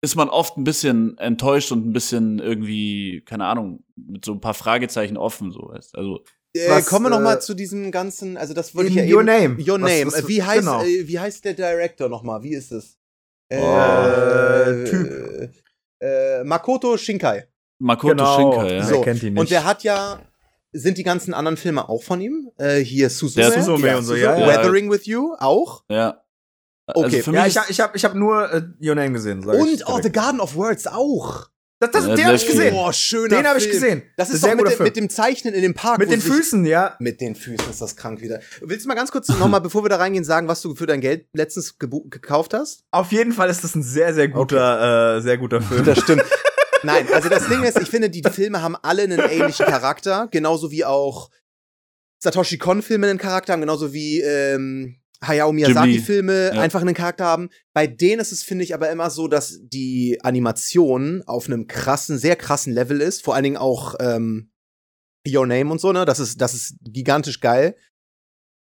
[0.00, 4.40] ist man oft ein bisschen enttäuscht und ein bisschen irgendwie, keine Ahnung, mit so ein
[4.40, 5.96] paar Fragezeichen offen, so weißt.
[5.96, 6.22] Also
[6.54, 9.04] äh, was, kommen wir noch mal äh, zu diesem ganzen, also das wollte ich ja
[9.04, 9.56] Your eben, Name.
[9.58, 10.06] Your was, Name.
[10.06, 10.82] Was, wie heißt genau.
[10.82, 12.42] äh, wie heißt der Director noch mal?
[12.42, 12.98] Wie ist es?
[13.48, 15.50] Äh, oh, typ.
[16.00, 17.48] Äh, Makoto Shinkai.
[17.78, 18.36] Makoto genau.
[18.36, 18.84] Shinkai, ja.
[18.84, 19.00] So.
[19.00, 19.40] kennt ihn nicht.
[19.40, 20.20] Und der hat ja
[20.72, 22.50] sind die ganzen anderen Filme auch von ihm?
[22.58, 24.46] Äh, hier Suzume, Suzume ja, und so, ja, ja.
[24.46, 25.84] Weathering with You auch?
[25.88, 26.22] Ja.
[26.86, 29.44] Also okay, also ja, ich, ich habe ich hab nur äh, Your Name gesehen.
[29.44, 31.48] Und oh, The Garden of Words auch.
[31.78, 32.72] Das, das, ja, den habe ich gesehen.
[32.72, 34.02] Boah, schöner Den habe ich gesehen.
[34.16, 35.98] Das ist, das ist doch mit, mit, dem Zeichnen in dem Park.
[35.98, 36.96] Mit den Füßen, ja.
[37.00, 38.40] Mit den Füßen ist das krank wieder.
[38.62, 41.02] Willst du mal ganz kurz nochmal, bevor wir da reingehen, sagen, was du für dein
[41.02, 42.84] Geld letztens gekauft hast?
[42.92, 45.18] Auf jeden Fall ist das ein sehr, sehr guter, okay.
[45.18, 45.84] äh, sehr guter Film.
[45.84, 46.24] Das stimmt.
[46.82, 50.70] Nein, also das Ding ist, ich finde, die Filme haben alle einen ähnlichen Charakter, genauso
[50.70, 51.30] wie auch
[52.20, 56.60] Satoshi Kon-Filme einen Charakter haben, genauso wie ähm, Hayao Miyazaki-Filme ja.
[56.60, 57.48] einfach einen Charakter haben.
[57.72, 62.18] Bei denen ist es, finde ich, aber immer so, dass die Animation auf einem krassen,
[62.18, 63.22] sehr krassen Level ist.
[63.22, 64.50] Vor allen Dingen auch ähm,
[65.26, 66.04] Your Name und so, ne?
[66.04, 67.76] Das ist, das ist gigantisch geil.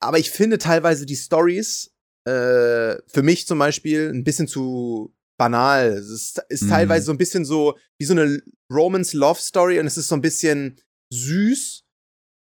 [0.01, 1.91] Aber ich finde teilweise die Stories
[2.25, 5.89] äh, für mich zum Beispiel ein bisschen zu banal.
[5.89, 6.69] Es ist, ist mhm.
[6.69, 8.41] teilweise so ein bisschen so wie so eine
[8.71, 11.84] Romance Love Story und es ist so ein bisschen süß,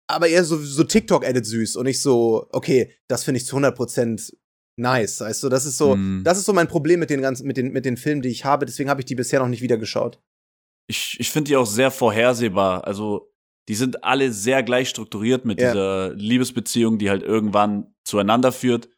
[0.08, 4.34] aber eher so, so TikTok-Edit süß und nicht so, okay, das finde ich zu 100%
[4.76, 5.20] nice.
[5.20, 6.24] Weißt du, das ist so, mm.
[6.24, 8.44] das ist so mein Problem mit den ganzen, mit den, mit den Filmen, die ich
[8.44, 8.64] habe.
[8.64, 10.20] Deswegen habe ich die bisher noch nicht wieder geschaut.
[10.88, 12.86] Ich, ich finde die auch sehr vorhersehbar.
[12.86, 13.30] Also,
[13.68, 15.72] die sind alle sehr gleich strukturiert mit ja.
[15.72, 18.88] dieser Liebesbeziehung, die halt irgendwann zueinander führt.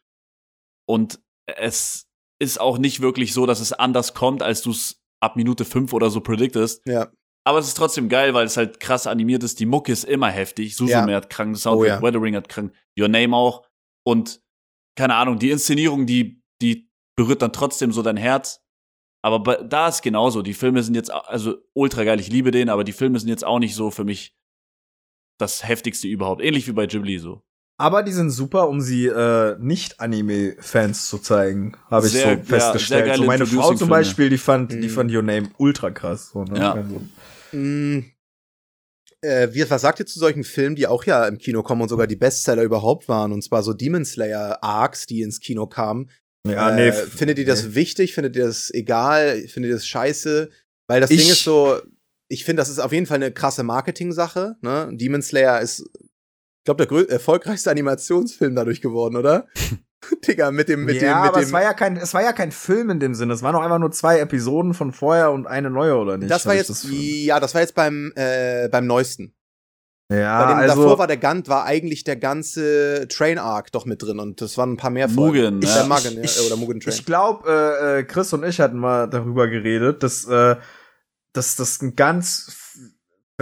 [0.87, 2.07] Und es
[2.39, 5.91] ist auch nicht wirklich so, dass es anders kommt, als du es ab Minute fünf
[5.91, 6.81] oder so predictest.
[6.85, 7.11] Ja.
[7.43, 9.59] Aber es ist trotzdem geil, weil es halt krass animiert ist.
[9.59, 10.75] Die Mucke ist immer heftig.
[10.75, 11.17] Susume ja.
[11.17, 12.01] hat krank, Soundtrack, oh, ja.
[12.01, 13.67] Weathering hat krank, Your Name auch.
[14.05, 14.41] Und
[14.95, 18.63] keine Ahnung, die Inszenierung, die, die berührt dann trotzdem so dein Herz.
[19.23, 20.41] Aber bei, da ist genauso.
[20.41, 23.45] Die Filme sind jetzt, also ultra geil, ich liebe den, aber die Filme sind jetzt
[23.45, 24.35] auch nicht so für mich
[25.39, 26.41] das heftigste überhaupt.
[26.41, 27.43] Ähnlich wie bei Ghibli so.
[27.81, 33.07] Aber die sind super, um sie äh, Nicht-Anime-Fans zu zeigen, habe ich sehr, so festgestellt.
[33.07, 34.81] Ja, so meine Frau zum Beispiel, die fand, mhm.
[34.81, 36.29] die fand Your Name ultra krass.
[36.31, 36.59] So, ne?
[36.59, 36.73] Ja.
[36.73, 37.01] Also,
[37.53, 38.05] Mm,
[39.21, 41.89] äh, wie, was sagt ihr zu solchen Filmen, die auch ja im Kino kommen und
[41.89, 43.31] sogar die Bestseller überhaupt waren?
[43.31, 46.09] Und zwar so Demon Slayer Arcs, die ins Kino kamen.
[46.47, 46.87] Ja, nee.
[46.87, 47.75] Äh, findet ihr das nee.
[47.75, 48.13] wichtig?
[48.13, 49.47] Findet ihr das egal?
[49.47, 50.49] Findet ihr das scheiße?
[50.87, 51.79] Weil das ich Ding ist so,
[52.29, 54.55] ich finde, das ist auf jeden Fall eine krasse Marketing-Sache.
[54.61, 54.89] Ne?
[54.93, 55.83] Demon Slayer ist,
[56.61, 59.47] ich glaube, der erfolgreichste Animationsfilm dadurch geworden, oder?
[60.27, 61.45] Digga, mit dem, mit ja, dem, mit aber dem.
[61.45, 63.33] Es war ja kein, es war ja kein Film in dem Sinne.
[63.33, 66.29] Es waren doch einfach nur zwei Episoden von vorher und eine neue, oder nicht?
[66.29, 69.33] Das war jetzt, das ja, das war jetzt beim, äh, beim neuesten.
[70.11, 73.85] Ja, Bei dem also, davor war der Gant, war eigentlich der ganze Train Arc doch
[73.85, 75.55] mit drin und das waren ein paar mehr Folgen.
[75.55, 75.83] Mugen, ja.
[75.85, 76.93] Mugen, ja, oder Mugen Train.
[76.93, 80.57] Ich glaube, äh, äh, Chris und ich hatten mal darüber geredet, dass, äh,
[81.33, 82.51] dass das ein ganz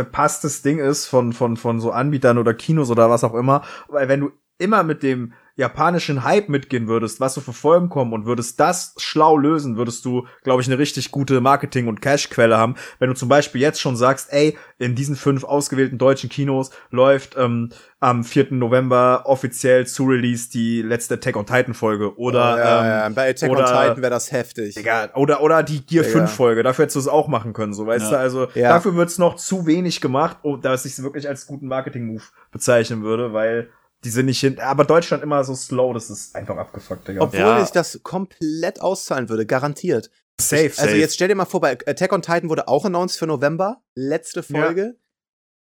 [0.06, 3.64] verpasstes Ding ist von, von, von so Anbietern oder Kinos oder was auch immer.
[3.88, 8.14] Weil wenn du immer mit dem japanischen Hype mitgehen würdest, was so für Folgen kommen
[8.14, 12.58] und würdest das schlau lösen, würdest du, glaube ich, eine richtig gute Marketing- und Cash-Quelle
[12.58, 12.76] haben.
[12.98, 17.36] Wenn du zum Beispiel jetzt schon sagst, ey, in diesen fünf ausgewählten deutschen Kinos läuft
[17.38, 18.54] ähm, am 4.
[18.54, 23.10] November offiziell zu Release die letzte Attack on Titan Folge oder oh, ja, ähm, ja.
[23.10, 24.78] bei Attack oder, on Titan wäre das heftig.
[24.78, 26.12] Egal, oder oder die Gear ja.
[26.12, 28.12] 5 Folge, dafür hättest du es auch machen können, so weißt ja.
[28.12, 31.68] du, also dafür wird's noch zu wenig gemacht, oh, dass ich es wirklich als guten
[31.68, 33.70] Marketing Move bezeichnen würde, weil
[34.04, 34.60] die sind nicht hin.
[34.60, 37.22] Aber Deutschland immer so slow, das ist einfach abgefuckt, Digga.
[37.22, 37.64] Obwohl ja.
[37.64, 40.10] ich das komplett auszahlen würde, garantiert.
[40.40, 43.20] Safe, ich, Also jetzt stell dir mal vor, bei Attack on Titan wurde auch announced
[43.20, 44.82] für November, letzte Folge.
[44.82, 44.94] Ja.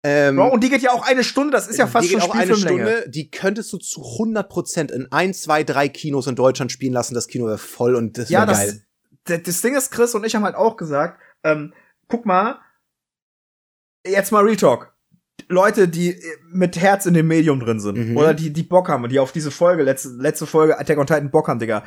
[0.05, 2.21] Ähm, Bro, und die geht ja auch eine Stunde, das ist ja fast die schon
[2.21, 3.05] geht auch eine Stunde.
[3.09, 7.15] Die könntest du zu 100% in ein, zwei, drei Kinos in Deutschland spielen lassen.
[7.15, 8.83] Das Kino wäre voll und das wäre ja, geil.
[9.25, 11.73] Das, das Ding ist, Chris und ich haben halt auch gesagt, ähm,
[12.09, 12.59] guck mal,
[14.05, 14.92] jetzt mal Retalk.
[15.53, 16.17] Leute, die
[16.51, 18.17] mit Herz in dem Medium drin sind mhm.
[18.17, 21.07] oder die die Bock haben und die auf diese Folge letzte letzte Folge Attack on
[21.07, 21.85] Titan Bock haben, Digga.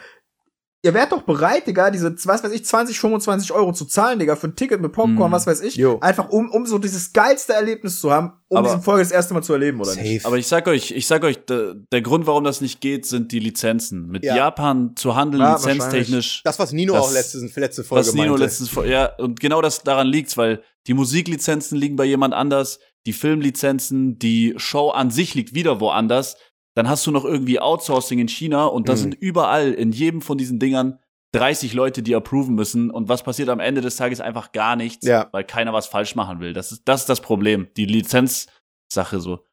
[0.83, 4.35] Ihr wärt doch bereit, Digga, diese was weiß ich 20 25 Euro zu zahlen, Digga,
[4.35, 5.33] für ein Ticket mit Popcorn, mhm.
[5.33, 5.99] was weiß ich, jo.
[5.99, 9.33] einfach um um so dieses geilste Erlebnis zu haben, um aber, diese Folge das erste
[9.33, 10.01] Mal zu erleben oder safe.
[10.03, 10.25] nicht.
[10.27, 13.31] Aber ich sag euch, ich sag euch, der, der Grund, warum das nicht geht, sind
[13.31, 14.09] die Lizenzen.
[14.09, 14.35] Mit ja.
[14.35, 16.41] Japan zu handeln, ja, lizenztechnisch.
[16.43, 18.43] Das was Nino das, auch letzte, letzte Folge was Nino meinte.
[18.43, 23.13] letztes ja und genau das daran liegt's, weil die Musiklizenzen liegen bei jemand anders, die
[23.13, 26.37] Filmlizenzen, die Show an sich liegt wieder woanders.
[26.75, 28.97] Dann hast du noch irgendwie Outsourcing in China und da mhm.
[28.97, 30.99] sind überall in jedem von diesen Dingern
[31.33, 32.89] 30 Leute, die approven müssen.
[32.89, 34.21] Und was passiert am Ende des Tages?
[34.21, 35.29] Einfach gar nichts, ja.
[35.31, 36.53] weil keiner was falsch machen will.
[36.53, 37.67] Das ist, das ist das Problem.
[37.77, 39.45] Die Lizenzsache so.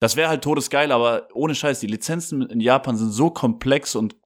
[0.00, 4.16] Das wäre halt todesgeil, aber ohne Scheiß, die Lizenzen in Japan sind so komplex und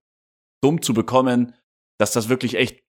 [0.63, 1.55] dumm zu bekommen,
[1.99, 2.85] dass das wirklich echt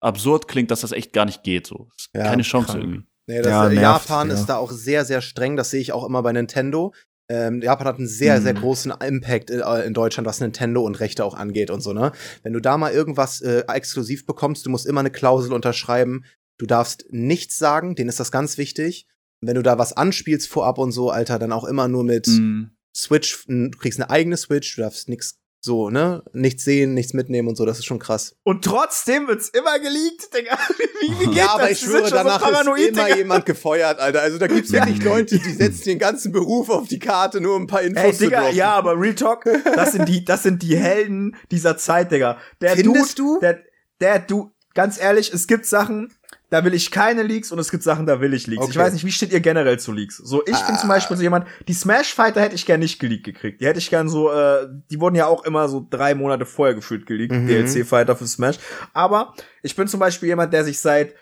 [0.00, 1.66] absurd klingt, dass das echt gar nicht geht.
[1.66, 1.88] So.
[2.14, 2.82] Ja, keine Chance krank.
[2.82, 3.06] irgendwie.
[3.28, 4.34] Nee, das, ja, äh, nervt, Japan ja.
[4.34, 5.56] ist da auch sehr, sehr streng.
[5.56, 6.94] Das sehe ich auch immer bei Nintendo.
[7.30, 8.42] Ähm, Japan hat einen sehr, mhm.
[8.42, 11.92] sehr großen Impact in, äh, in, Deutschland, was Nintendo und Rechte auch angeht und so,
[11.92, 12.12] ne?
[12.42, 16.24] Wenn du da mal irgendwas äh, exklusiv bekommst, du musst immer eine Klausel unterschreiben.
[16.58, 19.06] Du darfst nichts sagen, denen ist das ganz wichtig.
[19.40, 22.70] wenn du da was anspielst vorab und so, Alter, dann auch immer nur mit mhm.
[22.96, 26.22] Switch, du kriegst eine eigene Switch, du darfst nichts so, ne?
[26.32, 28.36] Nichts sehen, nichts mitnehmen und so, das ist schon krass.
[28.44, 30.56] Und trotzdem wird's immer geleakt, Digga.
[31.00, 31.72] Wie, wie geht ja, aber das?
[31.72, 34.20] ich schwöre, danach so ist immer jemand gefeuert, Alter.
[34.20, 37.62] Also da gibt's wirklich Leute, die setzen den ganzen Beruf auf die Karte, nur um
[37.62, 38.56] ein paar Infos Ey, Digga, zu droppen.
[38.56, 39.44] Ja, aber Real Talk,
[39.74, 42.38] das sind die, das sind die Helden dieser Zeit, Digga.
[42.60, 43.40] Der Findest Dude, du?
[43.40, 43.58] Der,
[44.00, 46.12] der, du, ganz ehrlich, es gibt Sachen,
[46.50, 48.62] da will ich keine Leaks und es gibt Sachen, da will ich Leaks.
[48.62, 48.70] Okay.
[48.70, 50.16] Ich weiß nicht, wie steht ihr generell zu Leaks?
[50.16, 50.66] So, ich ah.
[50.66, 53.60] bin zum Beispiel so jemand, die Smash Fighter hätte ich gern nicht geleakt gekriegt.
[53.60, 56.74] Die hätte ich gern so, äh, die wurden ja auch immer so drei Monate vorher
[56.74, 57.46] gefühlt geleakt, mhm.
[57.46, 58.58] DLC Fighter für Smash.
[58.94, 61.14] Aber ich bin zum Beispiel jemand, der sich seit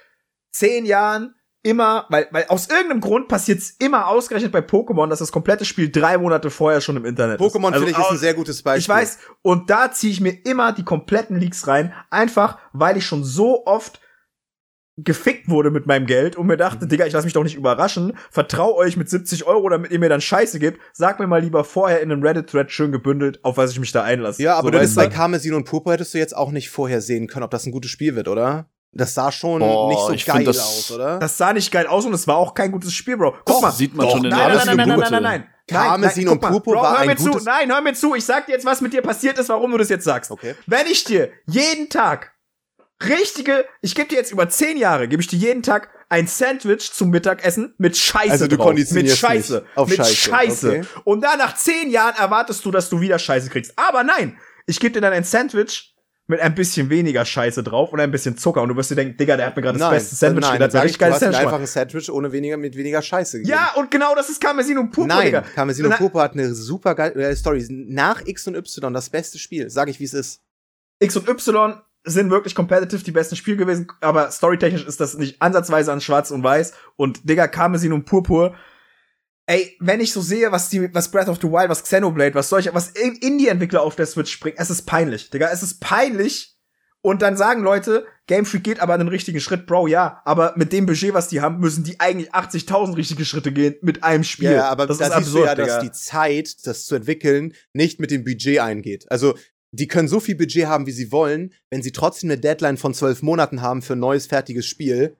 [0.53, 1.35] zehn Jahren
[1.67, 5.91] immer, weil, weil aus irgendeinem Grund passiert's immer ausgerechnet bei Pokémon, dass das komplette Spiel
[5.91, 7.55] drei Monate vorher schon im Internet Pokémon ist.
[7.57, 8.83] Pokémon also finde ich ist ein sehr gutes Beispiel.
[8.83, 13.05] Ich weiß, und da ziehe ich mir immer die kompletten Leaks rein, einfach weil ich
[13.05, 14.01] schon so oft
[14.96, 16.88] gefickt wurde mit meinem Geld und mir dachte, mhm.
[16.88, 20.09] Digga, ich lass mich doch nicht überraschen, vertrau euch mit 70 Euro, damit ihr mir
[20.09, 23.72] dann Scheiße gebt, sag mir mal lieber vorher in einem Reddit-Thread schön gebündelt, auf was
[23.72, 24.42] ich mich da einlasse.
[24.42, 27.02] Ja, aber so, du bist bei Karmesin und Purpur hättest du jetzt auch nicht vorher
[27.02, 28.70] sehen können, ob das ein gutes Spiel wird, oder?
[28.92, 31.18] Das sah schon Boah, nicht so geil das, aus, oder?
[31.18, 33.32] Das sah nicht geil aus und es war auch kein gutes Spiel, Bro.
[33.44, 35.11] Guck doch, mal, sieht man doch, schon in nein, der nein, nein, nein, nein, nein,
[35.11, 35.44] nein, nein.
[35.68, 37.30] Karmesin und Purpur Bro, war hör mir zu.
[37.44, 38.14] Nein, hör mir zu.
[38.14, 40.30] Ich sag dir jetzt, was mit dir passiert ist, warum du das jetzt sagst.
[40.30, 40.54] Okay.
[40.66, 42.32] Wenn ich dir jeden Tag
[43.02, 46.92] richtige, ich gebe dir jetzt über zehn Jahre, gebe ich dir jeden Tag ein Sandwich
[46.92, 48.74] zum Mittagessen mit Scheiße also du drauf.
[48.74, 49.64] Mit Scheiße.
[49.74, 50.14] Auf mit Scheiße.
[50.14, 50.68] Scheiße.
[50.68, 50.85] Okay.
[51.04, 53.72] Und dann nach zehn Jahren erwartest du, dass du wieder Scheiße kriegst.
[53.76, 55.96] Aber nein, ich gebe dir dann ein Sandwich
[56.28, 59.16] mit ein bisschen weniger Scheiße drauf und ein bisschen Zucker und du wirst dir denken,
[59.16, 60.72] Digga, der hat mir gerade das beste Sandwich nein, gegeben.
[60.72, 61.38] Das richtig geiles Sandwich.
[61.38, 63.56] Einfach ein Sandwich ohne weniger mit weniger Scheiße gegeben.
[63.56, 65.42] Ja, und genau das ist Karmesin und Purpur, Nein, Digga.
[65.42, 67.64] Karmesin und Purpur hat eine super geile äh, Story.
[67.70, 70.42] Nach X und Y das beste Spiel, sag ich wie es ist.
[70.98, 75.42] X und Y sind wirklich competitive die besten Spiele gewesen, aber storytechnisch ist das nicht
[75.42, 78.55] ansatzweise an Schwarz und Weiß und Digga, Karmesin und Purpur
[79.49, 82.49] Ey, wenn ich so sehe, was die, was Breath of the Wild, was Xenoblade, was
[82.49, 86.57] solche, was Indie-Entwickler auf der Switch springen, es ist peinlich, Digga, es ist peinlich,
[87.01, 90.73] und dann sagen Leute, Game Freak geht aber einen richtigen Schritt, Bro, ja, aber mit
[90.73, 94.51] dem Budget, was die haben, müssen die eigentlich 80.000 richtige Schritte gehen mit einem Spiel.
[94.51, 95.66] Ja, aber das da ist absurd, ja, Digga.
[95.69, 99.07] dass die Zeit, das zu entwickeln, nicht mit dem Budget eingeht.
[99.09, 99.37] Also,
[99.77, 102.95] die können so viel Budget haben, wie sie wollen, wenn sie trotzdem eine Deadline von
[102.95, 105.17] zwölf Monaten haben für ein neues, fertiges Spiel,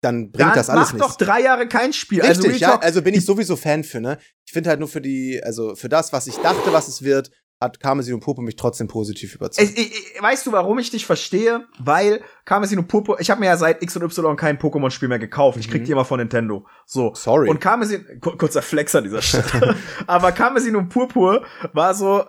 [0.00, 0.98] dann bringt dann das alles nichts.
[0.98, 2.22] Mach doch drei Jahre kein Spiel.
[2.22, 4.18] Also Richtig, also, ja, also bin ich sowieso Fan für, ne?
[4.44, 7.30] Ich finde halt nur für die, also für das, was ich dachte, was es wird,
[7.60, 9.78] hat Karmesin und Purpur mich trotzdem positiv überzeugt.
[9.78, 11.66] Ich, ich, weißt du, warum ich dich verstehe?
[11.78, 15.18] Weil Karmesin und Purpur, ich habe mir ja seit X und Y kein Pokémon-Spiel mehr
[15.18, 15.58] gekauft.
[15.58, 15.86] Ich krieg mhm.
[15.86, 16.66] die immer von Nintendo.
[16.84, 17.14] So.
[17.14, 17.48] Sorry.
[17.48, 19.74] Und Karmesin, kurzer Flex an dieser Stelle.
[20.06, 22.24] Aber Karmesin und Purpur war so,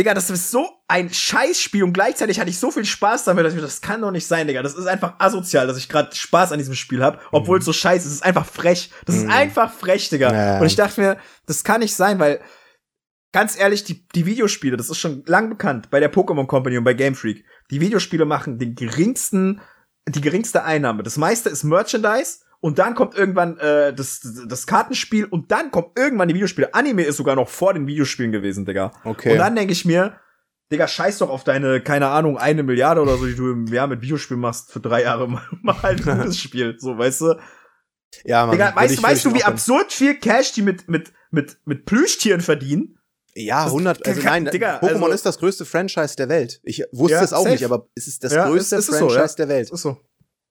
[0.00, 3.52] Digga, das ist so ein Scheißspiel und gleichzeitig hatte ich so viel Spaß damit, dass
[3.52, 4.62] ich das kann doch nicht sein, Digga.
[4.62, 7.60] Das ist einfach asozial, dass ich gerade Spaß an diesem Spiel habe, obwohl mhm.
[7.60, 8.12] es so scheiße ist.
[8.12, 8.90] Es ist einfach frech.
[9.04, 9.24] Das mhm.
[9.24, 10.32] ist einfach frech, Digga.
[10.32, 10.58] Ja.
[10.58, 12.40] Und ich dachte mir, das kann nicht sein, weil
[13.32, 16.84] ganz ehrlich, die, die Videospiele, das ist schon lang bekannt bei der Pokémon Company und
[16.84, 17.44] bei Game Freak.
[17.70, 19.60] Die Videospiele machen den geringsten,
[20.08, 21.02] die geringste Einnahme.
[21.02, 25.98] Das meiste ist Merchandise und dann kommt irgendwann äh, das, das Kartenspiel und dann kommt
[25.98, 26.74] irgendwann die Videospiele.
[26.74, 28.92] Anime ist sogar noch vor den Videospielen gewesen, Digga.
[29.04, 29.32] Okay.
[29.32, 30.18] Und dann denke ich mir,
[30.70, 33.86] Digga, scheiß doch auf deine, keine Ahnung, eine Milliarde oder so, die du im Jahr
[33.86, 36.76] mit Videospielen machst für drei Jahre mal, mal ein gutes Spiel.
[36.78, 37.40] So, weißt du?
[38.24, 38.52] Ja, man.
[38.52, 42.98] Digga, weißt, weißt du, wie absurd viel Cash die mit, mit, mit, mit Plüschtieren verdienen?
[43.34, 46.60] Ja, 100, also nein, Digga, Pokémon also, ist das größte Franchise der Welt.
[46.64, 47.52] Ich wusste ja, es auch safe.
[47.52, 49.34] nicht, aber es ist das ja, größte ist, ist Franchise so, ja.
[49.36, 49.70] der Welt.
[49.70, 49.98] Ist so.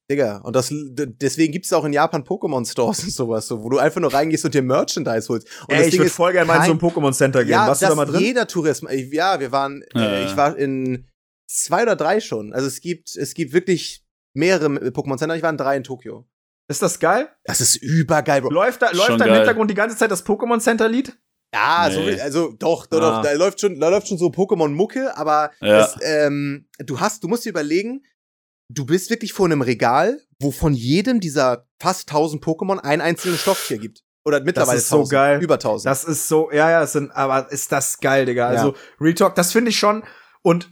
[0.10, 3.78] Digga, und das, deswegen gibt's auch in Japan Pokémon Stores und sowas, so, wo du
[3.78, 5.48] einfach nur reingehst und dir Merchandise holst.
[5.67, 7.52] Und Ey, ich würde voll gerne mal in so ein Pokémon Center gehen.
[7.52, 8.22] Ja, Warst du da mal drin?
[8.22, 11.08] jeder Tourist, ja, wir waren, äh, ich war in
[11.48, 12.54] zwei oder drei schon.
[12.54, 15.36] Also es gibt, es gibt wirklich mehrere Pokémon Center.
[15.36, 16.28] Ich war in drei in Tokio.
[16.67, 17.30] Ist das geil?
[17.43, 18.52] Das ist übergeil, Bro.
[18.52, 21.17] Läuft da, läuft da im Hintergrund die ganze Zeit das Pokémon Center Lied?
[21.54, 22.15] Ja, nee.
[22.15, 23.22] so, also doch, doch, ah.
[23.22, 25.80] doch, da läuft schon, da läuft schon so Pokémon-Mucke, aber ja.
[25.80, 28.04] das, ähm, du hast, du musst dir überlegen,
[28.70, 33.42] du bist wirklich vor einem Regal, wo von jedem dieser fast 1000 Pokémon ein einzelnes
[33.42, 34.04] Stofftier gibt.
[34.24, 35.42] Oder mittlerweile das ist 1000, so geil.
[35.42, 35.90] über 1000.
[35.90, 38.48] Das ist so, ja, ja, sind, aber ist das geil, Digga.
[38.48, 38.78] Also, ja.
[39.02, 40.04] Real Talk, das finde ich schon.
[40.42, 40.70] Und,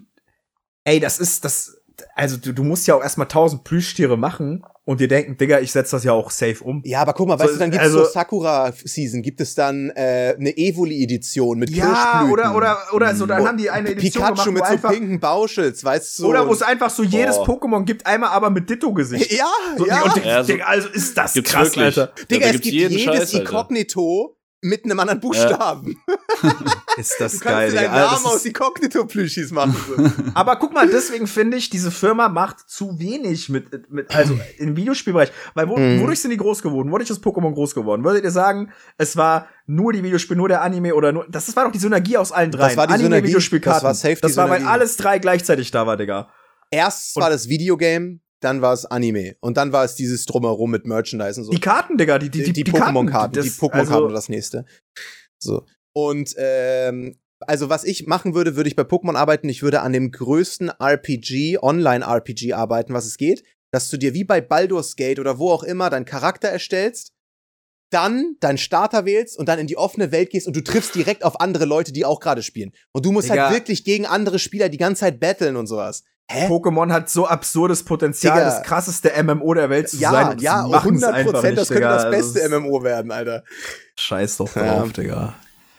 [0.83, 1.81] ey, das ist, das,
[2.13, 5.73] also du, du musst ja auch erstmal 1000 Plüschtiere machen, und dir denken, Digga, ich
[5.73, 6.81] setze das ja auch safe um.
[6.85, 9.89] Ja, aber guck mal, weißt du, dann gibt es also, so Sakura-Season, gibt es dann
[9.89, 14.45] äh, eine Evoli-Edition mit Ja, oder, oder, oder so, dann haben die eine Edition Pikachu
[14.45, 16.21] gemacht, mit so einfach, pinken Bauschels, weißt du?
[16.23, 17.43] So oder wo es einfach so jedes oh.
[17.43, 19.29] Pokémon gibt, einmal aber mit Ditto-Gesicht.
[19.33, 20.03] Ja, so, ja.
[20.03, 21.83] Und, ja so, Digga, also ist das krass, wirklich.
[21.83, 22.13] Alter.
[22.31, 26.01] Digga, ja, es gibt jedes Scheiß, Inkognito mit einem anderen Buchstaben.
[26.41, 26.53] Ja.
[26.97, 27.69] ist das du geil.
[27.69, 30.31] Du kannst deinen Namen aus die Cognito-Plüschis machen.
[30.33, 34.75] Aber guck mal, deswegen finde ich, diese Firma macht zu wenig mit, mit also im
[34.75, 35.31] Videospielbereich.
[35.53, 36.01] Weil wo, mhm.
[36.01, 36.91] wodurch sind die groß geworden?
[36.91, 38.03] Wodurch ist Pokémon groß geworden?
[38.03, 41.55] Würdet ihr sagen, es war nur die Videospiele, nur der Anime oder nur, das, das
[41.55, 42.69] war doch die Synergie aus allen drei.
[42.69, 43.77] Das war die Anime, Synergie, Videospielkarten.
[43.77, 46.29] Das war safe Das war, weil alles drei gleichzeitig da war, Digga.
[46.71, 50.85] Erst war das Videogame, dann war es Anime und dann war es dieses drumherum mit
[50.85, 51.51] Merchandise und so.
[51.51, 54.65] Die Karten, Digga, die die die, die, die Pokémon-Karten, die Pokémon-Karten also, das nächste.
[55.39, 59.49] So und ähm, also was ich machen würde, würde ich bei Pokémon arbeiten.
[59.49, 63.43] Ich würde an dem größten RPG, Online-RPG arbeiten, was es geht.
[63.71, 67.11] dass du dir wie bei Baldur's Gate oder wo auch immer deinen Charakter erstellst,
[67.91, 71.23] dann deinen Starter wählst und dann in die offene Welt gehst und du triffst direkt
[71.23, 72.71] auf andere Leute, die auch gerade spielen.
[72.93, 73.49] Und du musst halt Digga.
[73.49, 76.03] halt wirklich gegen andere Spieler die ganze Zeit battlen und sowas.
[76.29, 76.47] Hä?
[76.47, 78.45] Pokémon hat so absurdes Potenzial, Digga.
[78.45, 80.39] das krasseste MMO der Welt zu ja, sein.
[80.39, 81.95] Ja, 100 Prozent, das könnte Digga.
[81.95, 83.43] das beste das MMO werden, Alter.
[83.97, 84.85] Scheiß doch drauf, ja.
[84.87, 85.35] Digga.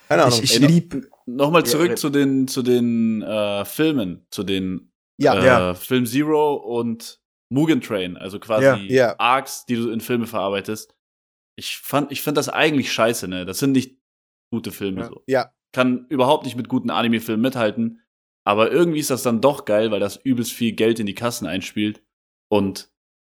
[0.08, 0.40] Keine Ahnung.
[0.42, 1.06] Ich, ich lieb.
[1.26, 5.74] Nochmal zurück ja, zu den, zu den äh, Filmen, zu den ja, äh, ja.
[5.74, 9.14] Film Zero und Mugen Train, also quasi ja.
[9.18, 10.94] Arcs, die du in Filme verarbeitest.
[11.56, 13.44] Ich fand, ich finde das eigentlich scheiße, ne?
[13.44, 13.98] Das sind nicht
[14.50, 15.08] gute Filme ja.
[15.08, 15.22] so.
[15.26, 15.52] Ja.
[15.72, 18.00] Kann überhaupt nicht mit guten Anime-Filmen mithalten.
[18.48, 21.46] Aber irgendwie ist das dann doch geil, weil das übelst viel Geld in die Kassen
[21.46, 22.00] einspielt.
[22.48, 22.88] Und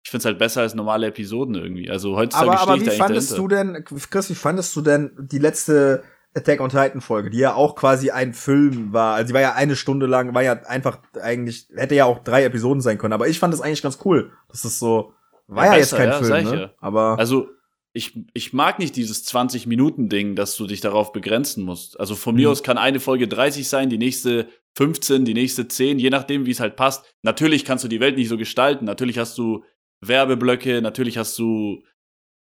[0.03, 1.91] ich finde es halt besser als normale Episoden irgendwie.
[1.91, 6.03] Also heutzutage aber, aber wie fandest du denn, Chris, wie fandest du denn die letzte
[6.35, 9.17] Attack on Titan Folge, die ja auch quasi ein Film war.
[9.17, 12.45] Also die war ja eine Stunde lang, war ja einfach eigentlich, hätte ja auch drei
[12.45, 13.13] Episoden sein können.
[13.13, 14.33] Aber ich fand das eigentlich ganz cool.
[14.49, 15.13] Das ist so,
[15.47, 16.63] war ja, ja besser, jetzt kein ja, Film, ne?
[16.63, 16.71] Ja.
[16.81, 17.19] Aber.
[17.19, 17.49] Also,
[17.93, 22.01] ich, ich mag nicht dieses 20-Minuten-Ding, dass du dich darauf begrenzen musst.
[22.01, 22.41] Also von mhm.
[22.41, 26.47] mir aus kann eine Folge 30 sein, die nächste 15, die nächste 10, je nachdem,
[26.47, 27.05] wie es halt passt.
[27.23, 28.85] Natürlich kannst du die Welt nicht so gestalten.
[28.85, 29.65] Natürlich hast du
[30.01, 31.85] Werbeblöcke, natürlich hast du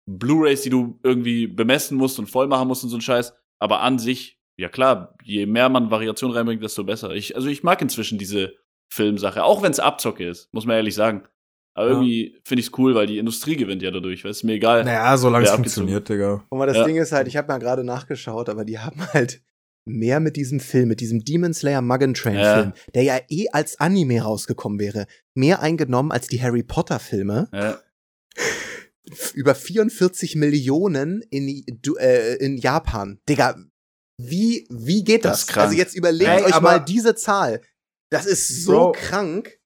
[0.05, 3.33] Blu-rays, die du irgendwie bemessen musst und voll machen musst und so ein Scheiß.
[3.59, 7.11] Aber an sich, ja klar, je mehr man Variation reinbringt, desto besser.
[7.11, 8.53] Ich, also ich mag inzwischen diese
[8.91, 11.27] Filmsache, auch wenn es Abzocke ist, muss man ehrlich sagen.
[11.75, 11.93] Aber ja.
[11.93, 14.23] irgendwie finde ich es cool, weil die Industrie gewinnt ja dadurch.
[14.23, 14.83] Weil es mir egal.
[14.83, 16.43] Naja, solange es funktioniert, Digga.
[16.49, 16.83] Und mal das ja.
[16.85, 19.41] Ding ist halt, ich habe mal gerade nachgeschaut, aber die haben halt
[19.89, 22.53] mehr mit diesem Film, mit diesem Demon Slayer Mugen Train ja.
[22.55, 27.49] Film, der ja eh als Anime rausgekommen wäre, mehr eingenommen als die Harry Potter Filme.
[27.53, 27.79] Ja.
[29.33, 31.65] Über 44 Millionen in,
[31.97, 33.19] äh, in Japan.
[33.27, 33.57] Digga,
[34.17, 35.45] wie, wie geht das?
[35.45, 37.61] das also jetzt überlegt hey, euch mal diese Zahl.
[38.09, 39.59] Das ist so Bro, krank.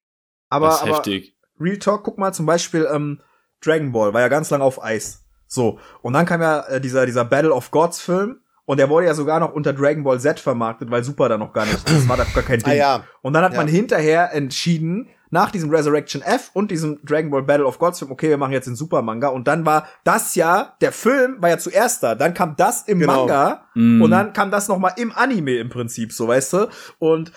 [0.49, 1.37] Aber, das ist aber heftig.
[1.59, 3.21] Real Talk, guck mal zum Beispiel ähm,
[3.61, 5.23] Dragon Ball, war ja ganz lang auf Eis.
[5.47, 9.07] So, und dann kam ja äh, dieser, dieser Battle of Gods Film und der wurde
[9.07, 12.07] ja sogar noch unter Dragon Ball Z vermarktet, weil Super da noch gar nicht, das
[12.07, 12.73] war da gar kein ah, Ding.
[12.73, 13.03] Ah, ja.
[13.21, 13.57] Und dann hat ja.
[13.57, 18.11] man hinterher entschieden, nach diesem Resurrection F und diesem Dragon Ball Battle of Gods Film,
[18.11, 21.49] okay, wir machen jetzt den Super Manga und dann war das ja, der Film war
[21.49, 23.25] ja zuerst da, dann kam das im genau.
[23.25, 23.99] Manga mm.
[23.99, 26.69] und dann kam das noch mal im Anime im Prinzip, so weißt du?
[26.99, 27.31] Und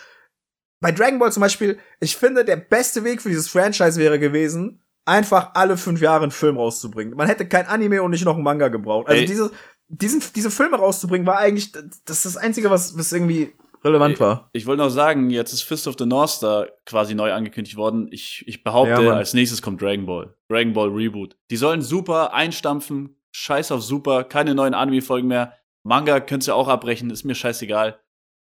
[0.78, 4.82] bei Dragon Ball zum Beispiel, ich finde, der beste Weg für dieses Franchise wäre gewesen,
[5.06, 7.16] einfach alle fünf Jahre einen Film rauszubringen.
[7.16, 9.08] Man hätte kein Anime und nicht noch einen Manga gebraucht.
[9.08, 9.50] Also diese,
[9.88, 13.52] diesen, diese Filme rauszubringen war eigentlich, das ist das Einzige, was, was irgendwie
[13.84, 14.50] relevant war.
[14.52, 17.76] Ich, ich wollte noch sagen, jetzt ist Fist of the North Star quasi neu angekündigt
[17.76, 18.08] worden.
[18.10, 20.34] Ich, ich behaupte, ja, als nächstes kommt Dragon Ball.
[20.48, 21.36] Dragon Ball Reboot.
[21.50, 23.20] Die sollen super einstampfen.
[23.32, 24.24] Scheiß auf super.
[24.24, 25.52] Keine neuen Anime-Folgen mehr.
[25.84, 27.10] Manga könnt ihr auch abbrechen.
[27.10, 28.00] Ist mir scheißegal.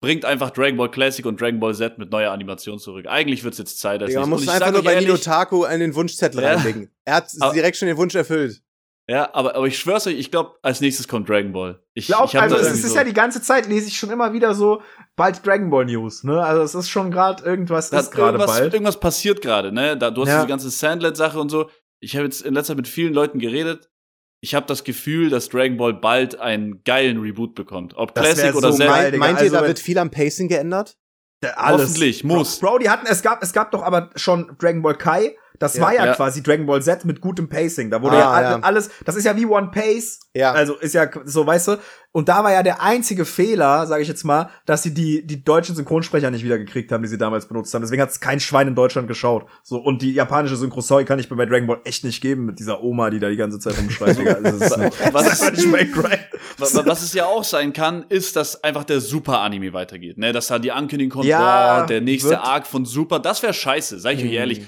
[0.01, 3.07] Bringt einfach Dragon Ball Classic und Dragon Ball Z mit neuer Animation zurück.
[3.07, 4.07] Eigentlich wird's jetzt Zeit.
[4.09, 6.55] Ja, man muss einfach nur bei Nino Taku einen Wunschzettel ja.
[6.55, 6.90] reinlegen.
[7.05, 8.62] Er hat direkt schon den Wunsch erfüllt.
[9.08, 11.80] Ja, aber, aber ich schwör's euch, ich glaube, als nächstes kommt Dragon Ball.
[11.94, 14.52] Ich glaube, also es ist so ja die ganze Zeit, lese ich schon immer wieder
[14.52, 14.82] so
[15.14, 16.42] bald Dragon Ball News, ne?
[16.42, 18.72] Also es ist schon gerade irgendwas ist gerade bald.
[18.72, 19.96] Irgendwas passiert gerade, ne?
[19.96, 20.36] Da, du hast ja.
[20.38, 21.70] diese ganze Sandlet-Sache und so.
[22.00, 23.90] Ich habe jetzt in letzter Zeit mit vielen Leuten geredet.
[24.40, 27.94] Ich habe das Gefühl, dass Dragon Ball bald einen geilen Reboot bekommt.
[27.96, 30.96] Ob das Classic oder so Meint, meint ihr, also, da wird viel am Pacing geändert?
[31.54, 31.82] Alles.
[31.82, 32.58] Hoffentlich, muss.
[32.58, 35.82] Bro, die hatten, es gab, es gab doch aber schon Dragon Ball Kai das ja,
[35.82, 37.90] war ja, ja, quasi Dragon Ball Z mit gutem Pacing.
[37.90, 40.20] Da wurde ah, ja, alles, das ist ja wie One Pace.
[40.34, 40.52] Ja.
[40.52, 41.76] Also ist ja so, weißt du.
[42.12, 45.44] Und da war ja der einzige Fehler, sage ich jetzt mal, dass sie die, die
[45.44, 47.82] deutschen Synchronsprecher nicht wiedergekriegt haben, die sie damals benutzt haben.
[47.82, 49.46] Deswegen hat es kein Schwein in Deutschland geschaut.
[49.62, 52.58] So, und die japanische Synchro, sorry, kann ich bei Dragon Ball echt nicht geben mit
[52.58, 54.16] dieser Oma, die da die ganze Zeit rumschreit.
[54.42, 54.70] was,
[56.58, 60.16] was, was es ja auch sein kann, ist, dass einfach der Super-Anime weitergeht.
[60.16, 60.32] Ne?
[60.32, 64.00] Dass da die Ankündigung kommt, ja, boah, der nächste Arc von Super, das wäre scheiße,
[64.00, 64.62] sag ich euch ehrlich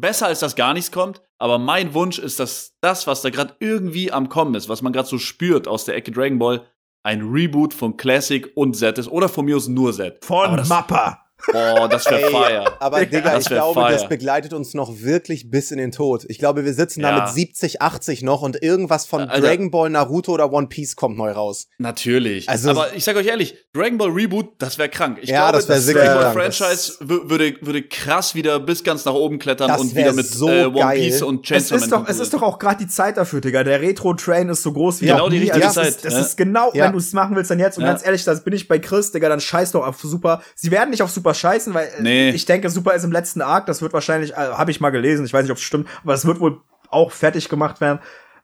[0.00, 3.54] besser als dass gar nichts kommt, aber mein Wunsch ist, dass das, was da gerade
[3.60, 6.66] irgendwie am Kommen ist, was man gerade so spürt aus der Ecke Dragon Ball,
[7.04, 10.24] ein Reboot von Classic und Z ist oder von mir aus nur Z.
[10.24, 11.23] Von Mappa.
[11.52, 12.80] Boah, das wäre Fire.
[12.80, 13.92] Aber Digga, ich glaube, fire.
[13.92, 16.24] das begleitet uns noch wirklich bis in den Tod.
[16.28, 17.16] Ich glaube, wir sitzen ja.
[17.16, 19.46] da mit 70, 80 noch und irgendwas von Alter.
[19.46, 21.68] Dragon Ball, Naruto oder One Piece kommt neu raus.
[21.78, 22.48] Natürlich.
[22.48, 25.18] Also, Aber ich sag euch ehrlich, Dragon Ball Reboot, das wäre krank.
[25.20, 29.14] Ich ja, glaube, das, das Dragon Ball Franchise würde, würde krass wieder bis ganz nach
[29.14, 30.98] oben klettern und wieder mit so äh, One geil.
[30.98, 33.64] Piece und Chainsaw es ist doch, Es ist doch auch gerade die Zeit dafür, Digga.
[33.64, 35.86] Der Retro-Train ist so groß wie Genau die richtige also Zeit.
[35.86, 36.84] Das, ist, das ist genau, ja.
[36.84, 37.78] wenn du es machen willst, dann jetzt.
[37.78, 40.42] Und ganz ehrlich, das bin ich bei Chris, Digga, dann scheiß doch auf Super.
[40.54, 42.30] Sie werden nicht auf Super scheißen, weil nee Nee.
[42.30, 45.26] Ich denke, Super ist im letzten Arc, das wird wahrscheinlich, äh, habe ich mal gelesen,
[45.26, 46.60] ich weiß nicht, ob es stimmt, aber es wird wohl
[46.90, 47.98] auch fertig gemacht werden.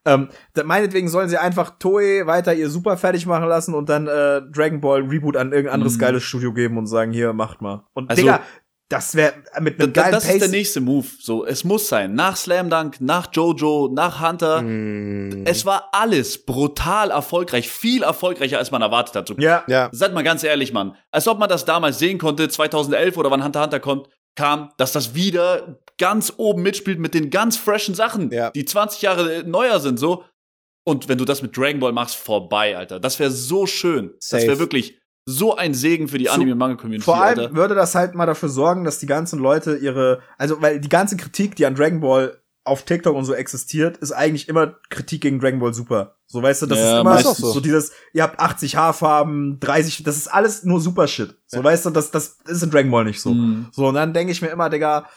[0.06, 0.28] Ähm,
[0.64, 4.80] meinetwegen sollen sie einfach Toei weiter ihr Super fertig machen lassen und dann äh, Dragon
[4.80, 6.00] Ball Reboot an irgendein anderes mhm.
[6.00, 7.84] geiles Studio geben und sagen, hier, macht mal.
[7.92, 8.40] Und also, Digga,
[8.90, 10.34] Das wäre mit einem geilen Das Pace.
[10.34, 11.06] ist der nächste Move.
[11.20, 12.14] So, es muss sein.
[12.14, 14.60] Nach Slam Dunk, nach Jojo, nach Hunter.
[14.62, 15.46] Mm.
[15.46, 19.28] Es war alles brutal erfolgreich, viel erfolgreicher, als man erwartet hat.
[19.28, 19.62] So, ja.
[19.68, 19.88] Ja.
[19.92, 20.96] Seid mal ganz ehrlich, Mann.
[21.12, 24.92] Als ob man das damals sehen konnte, 2011 oder wann Hunter Hunter kommt, kam, dass
[24.92, 28.50] das wieder ganz oben mitspielt mit den ganz freshen Sachen, Ja.
[28.50, 30.24] die 20 Jahre neuer sind, so.
[30.84, 32.98] Und wenn du das mit Dragon Ball machst, vorbei, Alter.
[32.98, 34.14] Das wäre so schön.
[34.18, 34.46] Das Safe.
[34.48, 37.54] wäre wirklich so ein Segen für die Anime-Manga-Community, Vor allem Alter.
[37.54, 41.16] würde das halt mal dafür sorgen, dass die ganzen Leute ihre, also weil die ganze
[41.16, 45.40] Kritik, die an Dragon Ball auf TikTok und so existiert, ist eigentlich immer Kritik gegen
[45.40, 46.16] Dragon Ball Super.
[46.26, 47.52] So weißt du, das Ja, ist immer so.
[47.52, 47.60] so.
[47.60, 51.36] dieses, ihr habt 80 Haarfarben, 30, das ist alles nur Super Shit.
[51.46, 53.32] So weißt du, das, das ist in Dragon Ball nicht so.
[53.34, 53.68] Mhm.
[53.72, 55.08] So, und dann denke ich mir immer, Digga,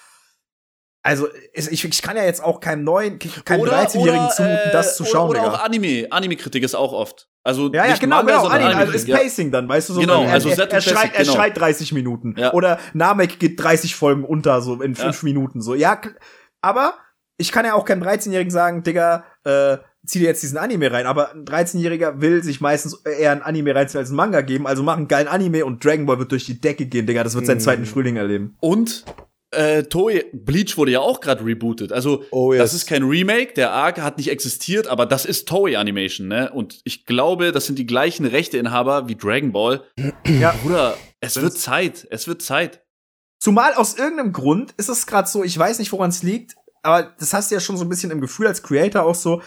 [1.04, 5.08] also ich, ich, kann ja jetzt auch keinem neuen, keinem 13-Jährigen zumuten, das zu äh,
[5.08, 5.54] schauen, Oder, Digga.
[5.54, 6.08] auch Anime.
[6.10, 7.30] Anime-Kritik ist auch oft.
[7.46, 8.48] Also Ja, ja, genau, Manga, genau.
[8.48, 9.18] Anime, also ist Anime-Kritik, ja.
[9.18, 10.00] Pacing dann, weißt du so.
[10.02, 11.36] Genau, er, also er, Set er, und schreit, Classic, er genau.
[11.36, 12.36] schreit 30 Minuten.
[12.38, 12.54] Ja.
[12.54, 15.62] Oder Namek geht 30 Folgen unter, so in 5 Minuten.
[15.62, 16.00] So, ja,
[16.62, 16.94] aber
[17.38, 21.06] ich kann ja auch keinem 13-Jährigen sagen, Digga, äh, zieh dir jetzt diesen Anime rein.
[21.06, 24.68] Aber ein 13-Jähriger will sich meistens eher ein Anime reinziehen als ein Manga geben.
[24.68, 27.24] Also mach einen geilen Anime und Dragon Ball wird durch die Decke gehen, Digga.
[27.24, 27.62] Das wird seinen Mhm.
[27.62, 28.56] zweiten Frühling erleben.
[28.60, 29.04] Und
[29.54, 31.92] äh, Toei, Bleach wurde ja auch gerade rebootet.
[31.92, 32.82] Also Oh, das yes.
[32.82, 36.52] ist kein Remake, der Arc hat nicht existiert, aber das ist Toei Animation, ne?
[36.52, 39.84] Und ich glaube, das sind die gleichen Rechteinhaber wie Dragon Ball.
[40.26, 40.54] Ja.
[40.64, 42.84] Bruder, es wird Zeit, es wird Zeit.
[43.40, 47.14] Zumal aus irgendeinem Grund ist es gerade so, ich weiß nicht, woran es liegt, aber
[47.20, 49.42] das hast du ja schon so ein bisschen im Gefühl als Creator auch so,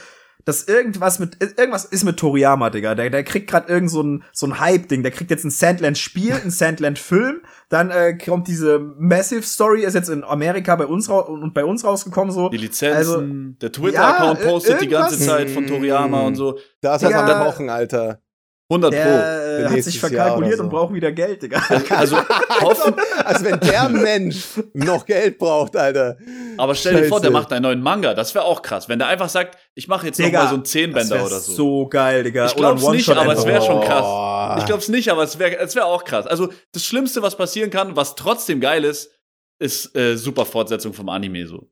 [0.46, 2.94] dass irgendwas mit irgendwas ist mit Toriyama, Digga.
[2.94, 5.02] Der, der kriegt gerade irgend so ein so ein Hype-Ding.
[5.02, 7.42] Der kriegt jetzt ein Sandland-Spiel, ein Sandland-Film.
[7.68, 11.84] Dann äh, kommt diese Massive Story, ist jetzt in Amerika bei uns und bei uns
[11.84, 12.48] rausgekommen so.
[12.48, 13.20] Die Lizenzen, Also,
[13.60, 16.60] der Twitter-Account ja, postet die ganze Zeit von Toriyama und so.
[16.80, 18.20] Da ist das an der Wochen, Alter.
[18.68, 18.98] 100 Pro.
[18.98, 20.64] Der äh, hat sich verkalkuliert so.
[20.64, 21.62] und braucht wieder Geld, Digga.
[21.90, 22.16] Also
[22.60, 22.94] hoffen,
[23.24, 24.44] Also wenn der Mensch
[24.74, 26.16] noch Geld braucht, Alter.
[26.56, 27.22] aber stell dir vor, Scheiße.
[27.22, 28.12] der macht einen neuen Manga.
[28.14, 28.88] Das wäre auch krass.
[28.88, 31.52] Wenn der einfach sagt, ich mache jetzt noch Digga, mal so einen Zehnbänder oder so.
[31.52, 32.46] so geil, Digga.
[32.46, 33.66] Ich glaub's nicht, aber es wär einfach.
[33.66, 34.60] schon krass.
[34.60, 36.26] Ich glaub's nicht, aber es wäre es wär auch krass.
[36.26, 39.12] Also das Schlimmste, was passieren kann, was trotzdem geil ist,
[39.58, 41.70] ist äh, super Fortsetzung vom Anime so.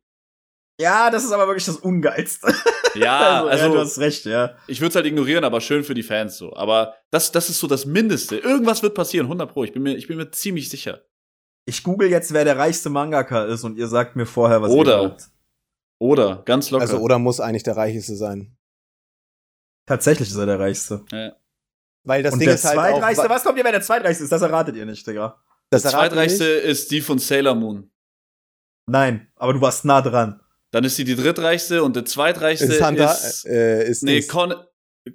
[0.81, 2.53] Ja, das ist aber wirklich das Ungeilste.
[2.97, 4.55] Ja, also, ja, du hast recht, ja.
[4.69, 6.55] ich würde es halt ignorieren, aber schön für die Fans so.
[6.55, 8.37] Aber das, das ist so das Mindeste.
[8.37, 9.65] Irgendwas wird passieren, 100 pro.
[9.65, 11.03] Ich bin mir, ich bin mir ziemlich sicher.
[11.67, 14.93] Ich google jetzt, wer der reichste Mangaka ist und ihr sagt mir vorher, was Oder.
[14.93, 15.29] ihr glaubt.
[15.99, 16.83] Oder ganz locker.
[16.83, 18.57] Also oder muss eigentlich der Reicheste sein.
[19.87, 21.05] Tatsächlich ist er der reichste.
[21.11, 21.35] ja.
[22.05, 24.25] Weil das und Ding der ist halt auch, zweitreichste, was kommt ihr, wer der zweitreichste
[24.25, 24.31] ist?
[24.31, 25.43] Das erratet ihr nicht, Digga.
[25.71, 26.65] das wir zweitreichste nicht.
[26.65, 27.91] ist die von Sailor Moon.
[28.87, 30.41] Nein, aber du warst nah dran.
[30.75, 33.47] Dann ist sie die drittreichste und der zweitreichste ist Hunter, ist.
[33.47, 34.23] äh, ist nee.
[34.23, 34.53] Con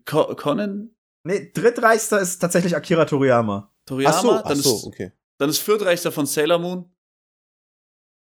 [0.05, 0.95] Con Conan?
[1.25, 3.69] Nee, drittreichster ist tatsächlich Akira Toriyama.
[3.85, 4.15] Toriyama?
[4.15, 5.11] Ach so, ach dann, so, ist, okay.
[5.37, 6.89] dann ist viertreichster von Sailor Moon.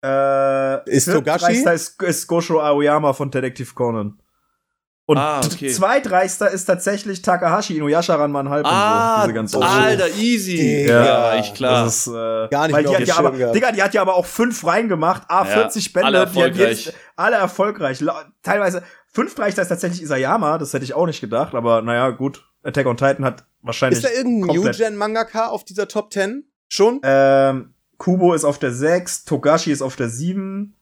[0.03, 1.53] Äh, Ist Togashi?
[1.53, 4.19] ist, ist Gosho Aoyama von Detective Conan.
[5.09, 5.71] Und Ah, okay.
[5.71, 9.23] zweitreichster ist tatsächlich Takahashi Inuyasha Ranman halb und Ah, so.
[9.23, 9.59] Diese ganze.
[9.63, 10.57] Alter, easy.
[10.57, 11.05] Digga.
[11.35, 11.85] Ja, ich klar.
[11.87, 12.11] Das ist, äh,
[12.51, 13.57] Gar nicht weil mehr die hat ja aber, gehabt.
[13.57, 16.85] Digga, die hat ja aber auch fünf reingemacht, A, Ja, 40 Bände, alle erfolgreich.
[16.87, 18.05] jetzt alle erfolgreich.
[18.43, 22.45] Teilweise, fünftreichster ist tatsächlich Isayama, das hätte ich auch nicht gedacht, aber naja, gut.
[22.63, 24.05] Attack on Titan hat wahrscheinlich.
[24.05, 26.45] Ist da irgendein komplett- New-Gen-Mangaka auf dieser Top 10?
[26.69, 27.01] Schon?
[27.03, 30.77] ähm, Kubo ist auf der 6, Togashi ist auf der 7,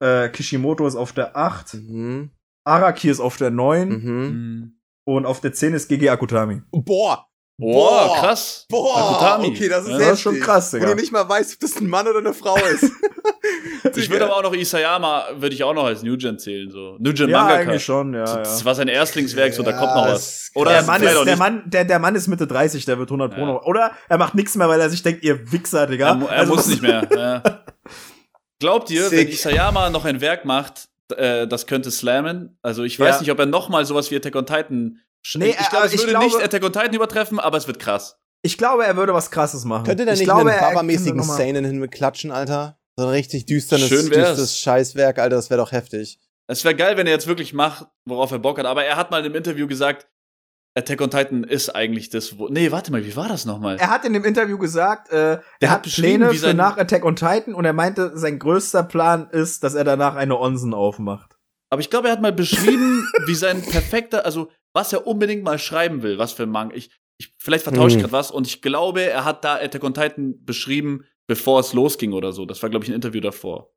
[0.00, 2.30] äh, Kishimoto ist auf der 8, Mhm.
[2.64, 3.94] Araki ist auf der 9 Mhm.
[4.04, 4.72] Mhm.
[5.04, 6.62] und auf der 10 ist Gigi Akutami.
[6.70, 7.26] Boah!
[7.56, 8.16] Boah, Boah.
[8.20, 8.66] krass.
[8.68, 8.96] Boah!
[9.12, 9.46] Akutami.
[9.54, 10.90] Okay, das ist, Ja, das ist schon krass, Wo Digga.
[10.90, 12.90] du nicht mal weißt, ob das ein Mann oder eine Frau ist.
[13.96, 16.96] Ich würde aber auch noch Isayama, würde ich auch noch als New Gen zählen, so.
[16.98, 17.60] New Gen Ja, Mangaka.
[17.60, 18.64] eigentlich schon, ja, Das ja.
[18.66, 20.50] war sein Erstlingswerk, so, da Ja, kommt noch was.
[20.54, 20.82] Oder Der.
[20.82, 21.38] Mann, ist, der, nicht.
[21.38, 23.46] Mann, der, der Mann ist Mitte 30, der wird 100 Pro Ja.
[23.46, 23.62] noch.
[23.66, 26.08] Oder er macht nichts mehr, weil er sich denkt, ihr Wichser, Digga.
[26.08, 27.06] Er, er Also muss nicht mehr.
[27.14, 27.42] Ja.
[28.58, 29.32] Glaubt ihr, wenn Sick.
[29.34, 32.58] Isayama noch ein Werk macht, äh, das könnte slammen?
[32.62, 33.20] Also ich weiß Ja.
[33.20, 35.00] nicht, ob er noch mal sowas wie Attack on Titan.
[35.34, 37.66] Nee, ich glaube, aber es ich würde glaube- nicht Attack on Titan übertreffen, aber es
[37.66, 38.18] wird krass.
[38.42, 39.84] Ich glaube, er würde was krasses machen.
[39.84, 42.78] Könnte der ich nicht glaube, einen er Baba-mäßigen Seinen hin mit klatschen, Alter?
[42.96, 46.20] So ein richtig düsternes, Schön düsteres Scheißwerk, Alter, das wäre doch heftig.
[46.46, 48.66] Es wäre geil, wenn er jetzt wirklich macht, worauf er Bock hat.
[48.66, 50.06] Aber er hat mal in einem Interview gesagt,
[50.76, 52.38] Attack on Titan ist eigentlich das.
[52.38, 53.76] Wo nee, warte mal, wie war das nochmal?
[53.76, 57.14] Er hat in dem Interview gesagt, äh, er hat Pläne wie für nach Attack on
[57.14, 61.36] Titan und er meinte, sein größter Plan ist, dass er danach eine Onsen aufmacht.
[61.70, 65.58] Aber ich glaube, er hat mal beschrieben, wie sein perfekter, also was er unbedingt mal
[65.58, 66.74] schreiben will, was für ein Manga.
[66.74, 68.00] Ich, ich, vielleicht vertausche ich Hm.
[68.02, 72.12] gerade was und ich glaube, er hat da Attack on Titan beschrieben, bevor es losging
[72.12, 72.46] oder so.
[72.46, 73.70] Das war, glaube ich, ein Interview davor.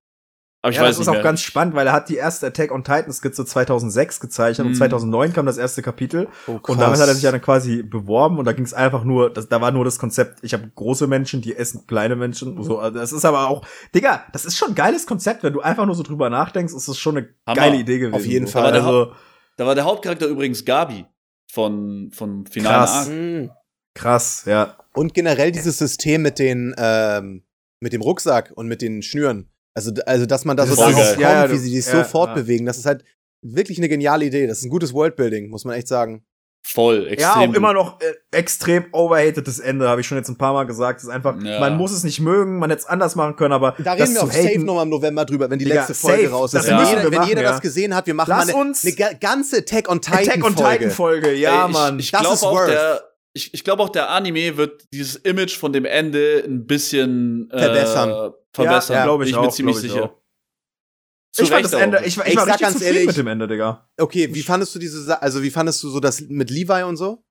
[0.67, 2.71] Aber ich ja, weiß das ist auch ganz spannend, weil er hat die erste Attack
[2.73, 4.73] on Titan Skizze 2006 gezeichnet mhm.
[4.73, 7.83] und 2009 kam das erste Kapitel oh, und damit hat er sich ja dann quasi
[7.83, 10.69] beworben und da ging es einfach nur, das, da war nur das Konzept, ich habe
[10.75, 13.65] große Menschen, die essen kleine Menschen, so, also das ist aber auch,
[13.95, 16.89] Digga, das ist schon ein geiles Konzept, wenn du einfach nur so drüber nachdenkst, ist
[16.89, 17.55] das schon eine Hammer.
[17.55, 18.15] geile Idee gewesen.
[18.15, 18.53] Auf jeden so.
[18.53, 18.73] Fall.
[18.73, 19.13] Also,
[19.55, 21.05] da war der Hauptcharakter übrigens Gabi
[21.49, 23.09] von vom finalen Krass.
[23.09, 23.51] Mhm.
[23.93, 24.75] Krass, ja.
[24.93, 27.43] Und generell dieses System mit den ähm,
[27.79, 29.49] mit dem Rucksack und mit den Schnüren.
[29.77, 32.65] Also, also dass man da so darauf kommt, ja, wie sie sich ja, so fortbewegen.
[32.65, 33.03] Das ist halt
[33.43, 34.47] wirklich eine geniale Idee.
[34.47, 36.25] Das ist ein gutes Worldbuilding, muss man echt sagen.
[36.63, 37.19] Voll, extrem.
[37.19, 40.63] Ja, auch immer noch äh, extrem overhatedes Ende, habe ich schon jetzt ein paar Mal
[40.63, 40.97] gesagt.
[40.97, 41.59] Das ist einfach, ja.
[41.59, 43.75] man muss es nicht mögen, man hätte es anders machen können, aber.
[43.77, 46.33] Da reden wir auf Safe nochmal im November drüber, wenn die Digga, letzte Folge safe.
[46.33, 46.67] raus ist.
[46.67, 49.15] Wenn, jeder, wenn machen, jeder das gesehen hat, wir machen Lass mal eine, uns eine
[49.19, 51.99] ganze Attack on Titan Attack on Titan Folge, ja, Ey, Mann.
[51.99, 52.69] Ich, ich glaube auch, worth.
[52.69, 53.03] der,
[53.37, 57.59] ich, ich glaube auch, der Anime wird dieses Image von dem Ende ein bisschen äh,
[57.59, 58.33] verbessern.
[58.51, 60.05] Verbessern, ja, glaube ich, ich auch, bin ziemlich sicher.
[60.05, 60.17] Auch.
[61.39, 63.87] Ich fand das Ende, ich, ich, ich war richtig ganz ehrlich mit dem Ende, Digga.
[63.97, 67.23] Okay, wie fandest du diese, also wie fandest du so das mit Levi und so?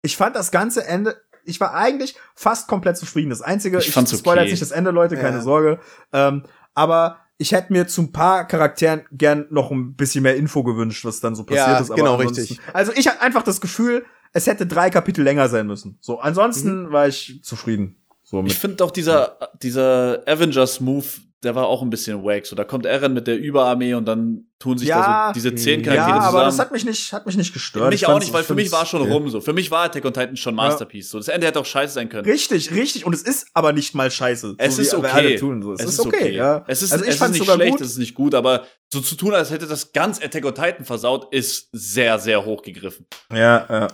[0.00, 3.28] Ich fand das ganze Ende, ich war eigentlich fast komplett zufrieden.
[3.28, 4.40] Das einzige, ich, ich okay.
[4.40, 5.42] jetzt nicht das Ende, Leute, keine ja.
[5.42, 5.78] Sorge.
[6.12, 6.44] Ähm,
[6.74, 11.04] aber ich hätte mir zu ein paar Charakteren gern noch ein bisschen mehr Info gewünscht,
[11.04, 11.90] was dann so passiert ja, ist.
[11.90, 12.58] Aber genau, richtig.
[12.72, 15.98] Also ich hatte einfach das Gefühl, es hätte drei Kapitel länger sein müssen.
[16.00, 16.92] So, ansonsten mhm.
[16.92, 17.96] war ich zufrieden.
[18.22, 21.06] So ich finde auch dieser, dieser Avengers-Move,
[21.42, 22.46] der war auch ein bisschen wack.
[22.46, 25.54] So, da kommt Eren mit der Überarmee und dann tun sich ja, da so diese
[25.56, 26.36] zehn Charaktere ja, zusammen.
[26.36, 27.90] aber das hat mich nicht, hat mich nicht gestört.
[27.90, 29.40] Mich auch nicht, weil für mich war schon rum so.
[29.40, 31.10] Für mich war Attack on Titan schon Masterpiece.
[31.10, 32.24] So, das Ende hätte auch scheiße sein können.
[32.24, 33.04] Richtig, richtig.
[33.04, 34.54] Und es ist aber nicht mal scheiße.
[34.58, 35.36] Es so ist okay.
[35.36, 35.72] Tun, so.
[35.72, 36.34] es, es, ist okay, okay.
[36.34, 36.64] ja.
[36.68, 37.80] Es ist, also ich es ist nicht schlecht, gut.
[37.80, 40.84] es ist nicht gut, aber so zu tun, als hätte das ganz Attack on Titan
[40.84, 43.06] versaut, ist sehr, sehr hochgegriffen.
[43.32, 43.88] Ja, ja.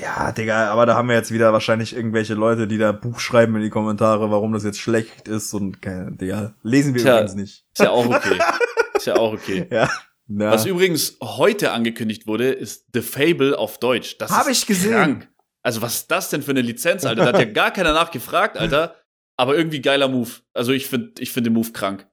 [0.00, 3.56] Ja, Digga, aber da haben wir jetzt wieder wahrscheinlich irgendwelche Leute, die da Buch schreiben
[3.56, 7.64] in die Kommentare, warum das jetzt schlecht ist und, Digga, lesen wir Tja, übrigens nicht.
[7.74, 8.38] Ist ja auch okay.
[9.06, 9.66] ist ja auch okay.
[9.70, 9.90] ja.
[10.28, 10.50] Na.
[10.50, 14.18] Was übrigens heute angekündigt wurde, ist The Fable auf Deutsch.
[14.18, 14.92] Das Hab ich gesehen.
[14.92, 15.32] Krank.
[15.62, 17.24] Also was ist das denn für eine Lizenz, Alter?
[17.24, 18.96] Da hat ja gar keiner nachgefragt, Alter.
[19.36, 20.30] Aber irgendwie geiler Move.
[20.52, 22.08] Also ich finde ich finde den Move krank.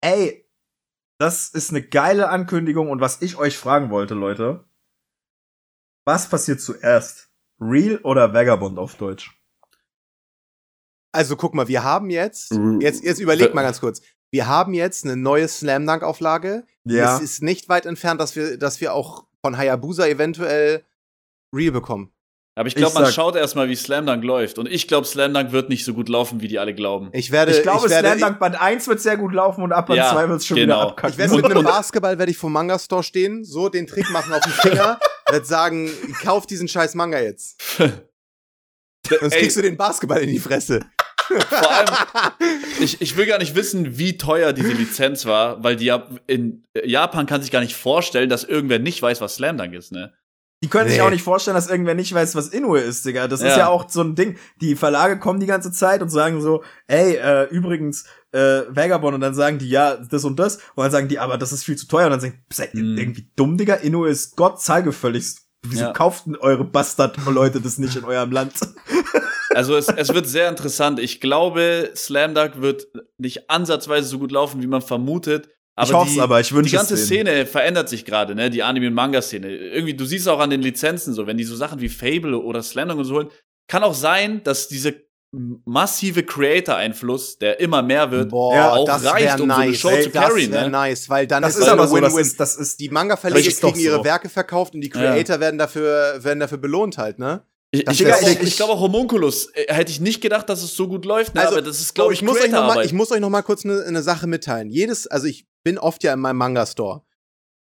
[0.00, 0.48] Ey,
[1.18, 4.64] das ist eine geile Ankündigung und was ich euch fragen wollte, Leute.
[6.04, 7.30] Was passiert zuerst?
[7.58, 9.32] Real oder Vagabond auf Deutsch?
[11.12, 15.04] Also guck mal, wir haben jetzt, jetzt, jetzt überleg mal ganz kurz wir haben jetzt
[15.04, 16.64] eine neue Slam Dunk Auflage.
[16.84, 17.16] Ja.
[17.16, 20.84] Es ist nicht weit entfernt, dass wir, dass wir auch von Hayabusa eventuell
[21.54, 22.12] Real bekommen.
[22.58, 24.58] Aber ich glaube, man schaut erstmal, wie Slam Dunk läuft.
[24.58, 27.10] Und ich glaube, Slam Dunk wird nicht so gut laufen, wie die alle glauben.
[27.12, 29.98] Ich werde, ich glaube, Slam Dunk Band 1 wird sehr gut laufen und ab Band
[29.98, 30.76] ja, 2 wird es schon genau.
[30.76, 31.12] wieder abkacken.
[31.12, 34.32] Ich werde mit einem Basketball werde ich vom Manga Store stehen, so den Trick machen
[34.32, 34.98] auf den Finger,
[35.28, 35.90] werde sagen,
[36.22, 37.62] kauf diesen scheiß Manga jetzt.
[39.20, 40.80] Sonst kriegst du den Basketball in die Fresse.
[41.48, 41.88] Vor allem,
[42.80, 45.92] ich, ich will gar nicht wissen, wie teuer diese Lizenz war, weil die
[46.26, 49.92] in Japan kann sich gar nicht vorstellen, dass irgendwer nicht weiß, was Slam Dunk ist,
[49.92, 50.12] ne?
[50.62, 50.92] Die können nee.
[50.92, 53.28] sich auch nicht vorstellen, dass irgendwer nicht weiß, was Inoue ist, Digga.
[53.28, 53.48] Das ja.
[53.48, 54.38] ist ja auch so ein Ding.
[54.62, 59.20] Die Verlage kommen die ganze Zeit und sagen so, ey, äh, übrigens, äh, Vagabond, und
[59.20, 60.56] dann sagen die, ja, das und das.
[60.74, 62.06] Und dann sagen die, aber das ist viel zu teuer.
[62.06, 62.98] Und dann sagen, seid ihr mm.
[62.98, 63.74] irgendwie dumm, Digga?
[63.74, 65.42] Inoue ist Gott, zahlgefälligst.
[65.62, 65.92] Wieso ja.
[65.92, 68.54] kauft eure Bastard-Leute das nicht in eurem Land?
[69.56, 71.00] Also es, es wird sehr interessant.
[71.00, 72.88] Ich glaube, Slam Dunk wird
[73.18, 75.48] nicht ansatzweise so gut laufen, wie man vermutet.
[75.74, 78.48] Aber ich hoffe es aber, ich wünsche Die ganze Szene verändert sich gerade, ne?
[78.48, 79.48] Die Anime- und Manga-Szene.
[79.48, 82.62] Irgendwie, du siehst auch an den Lizenzen so, wenn die so Sachen wie Fable oder
[82.62, 83.28] Slam Dunk und so holen,
[83.68, 89.48] kann auch sein, dass diese massive Creator-Einfluss, der immer mehr wird, Boah, auch reicht, um
[89.48, 89.56] nice.
[89.56, 90.52] so eine Show Ey, zu carryen.
[90.52, 90.70] Das ne?
[90.70, 93.80] nice, weil dann das ist, ist aber so, das ist, das ist die Manga-Verlege kriegen
[93.80, 94.04] ihre so.
[94.04, 95.40] Werke verkauft und die Creator ja.
[95.40, 97.42] werden dafür werden dafür belohnt halt, ne?
[97.80, 100.88] Ich, ich, ich, ich glaube auch Homunculus äh, hätte ich nicht gedacht, dass es so
[100.88, 101.40] gut läuft, ne?
[101.40, 103.30] also, aber das ist glaube ich, ich muss euch noch mal, ich muss euch noch
[103.30, 104.70] mal kurz eine ne Sache mitteilen.
[104.70, 107.02] Jedes, also ich bin oft ja in meinem Manga Store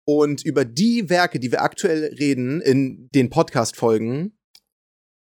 [0.05, 4.37] und über die Werke, die wir aktuell reden in den Podcast Folgen,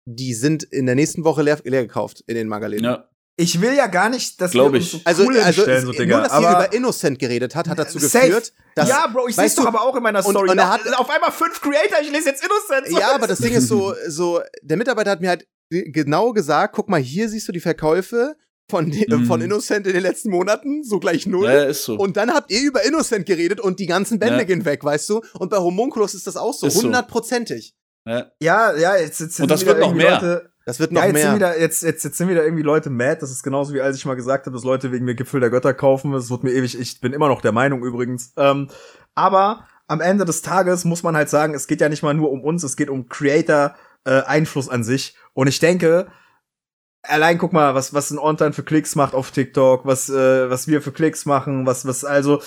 [0.06, 2.86] die sind in der nächsten Woche leer, leer gekauft in den Manga-Läden.
[2.86, 3.10] Ja.
[3.40, 5.92] Ich will ja gar nicht, dass Glaub wir uns so also, cool also, stellen, so
[5.92, 6.18] Digga.
[6.18, 8.26] Nur, dass ihr über Innocent geredet hat, hat dazu safe.
[8.26, 10.50] geführt, dass, Ja, Bro, ich sehe doch aber auch in meiner Story.
[10.50, 13.00] Und, und er hat auf einmal fünf Creator, ich lese jetzt Innocent.
[13.00, 16.90] Ja, aber das Ding ist so, so, der Mitarbeiter hat mir halt genau gesagt, guck
[16.90, 18.36] mal, hier siehst du die Verkäufe
[18.70, 19.26] von, mm.
[19.26, 21.46] von Innocent in den letzten Monaten, so gleich null.
[21.46, 21.96] Ja, ist so.
[21.96, 24.44] Und dann habt ihr über Innocent geredet und die ganzen Bände ja.
[24.44, 25.22] gehen weg, weißt du?
[25.40, 27.76] Und bei Homunculus ist das auch so, hundertprozentig.
[28.06, 28.32] Ja.
[28.42, 30.14] ja, ja, jetzt, jetzt Und das wird noch mehr.
[30.14, 31.24] Leute, das wird noch ja, jetzt mehr.
[31.28, 33.20] Sind wieder, jetzt, jetzt, jetzt sind wieder irgendwie Leute mad.
[33.22, 35.50] Das ist genauso wie als ich mal gesagt habe, dass Leute wegen mir Gipfel der
[35.50, 36.12] Götter kaufen.
[36.12, 38.34] Das wird mir ewig, ich bin immer noch der Meinung übrigens.
[38.36, 38.68] Ähm,
[39.16, 42.32] aber am Ende des Tages muss man halt sagen, es geht ja nicht mal nur
[42.32, 45.16] um uns, es geht um Creator äh, Einfluss an sich.
[45.34, 46.08] Und ich denke,
[47.02, 50.68] allein guck mal, was, was ein Ontan für Klicks macht auf TikTok, was, äh, was
[50.68, 52.42] wir für Klicks machen, was, was, also,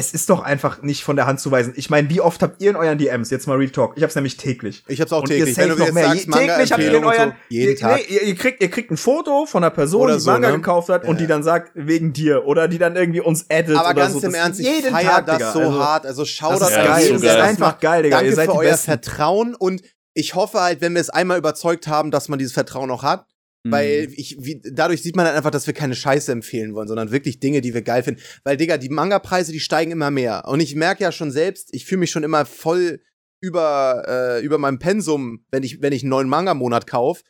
[0.00, 1.74] es ist doch einfach nicht von der Hand zu weisen.
[1.76, 4.14] Ich meine, wie oft habt ihr in euren DMs, jetzt mal Real Talk, ich hab's
[4.14, 4.82] nämlich täglich.
[4.88, 5.50] Ich hab's auch Und täglich.
[5.50, 6.04] Ihr safe noch mehr.
[6.08, 7.96] sagst, Je, täglich habt ihr in euren, so, jeden ihr, Tag.
[8.08, 10.48] Nee, ihr, ihr, kriegt, ihr kriegt ein Foto von einer Person, Oder die so, Manga
[10.50, 10.56] ne?
[10.56, 11.20] gekauft hat und Ja.
[11.20, 12.46] die dann sagt, wegen dir.
[12.46, 14.18] Oder die dann irgendwie uns addet Aber oder ganz so.
[14.20, 15.52] im Das Ernst, ich jeden feier Tag, das Digga.
[15.52, 16.06] so Also, hart.
[16.06, 17.36] Also schau Das das geil, das geil.
[17.36, 18.16] ist einfach geil, Digga.
[18.16, 18.86] Danke ihr seid für die euer Besten.
[18.86, 19.82] Vertrauen und
[20.14, 23.26] ich hoffe halt, wenn wir es einmal überzeugt haben, dass man dieses Vertrauen auch hat.
[23.64, 27.10] Weil ich, wie, dadurch sieht man dann einfach, dass wir keine Scheiße empfehlen wollen, sondern
[27.10, 28.20] wirklich Dinge, die wir geil finden.
[28.44, 30.44] Weil, Digga, die Manga-Preise, die steigen immer mehr.
[30.48, 33.00] Und ich merke ja schon selbst, ich fühle mich schon immer voll
[33.42, 37.22] über, äh, über meinem Pensum, wenn ich, wenn ich einen neuen Manga-Monat kaufe,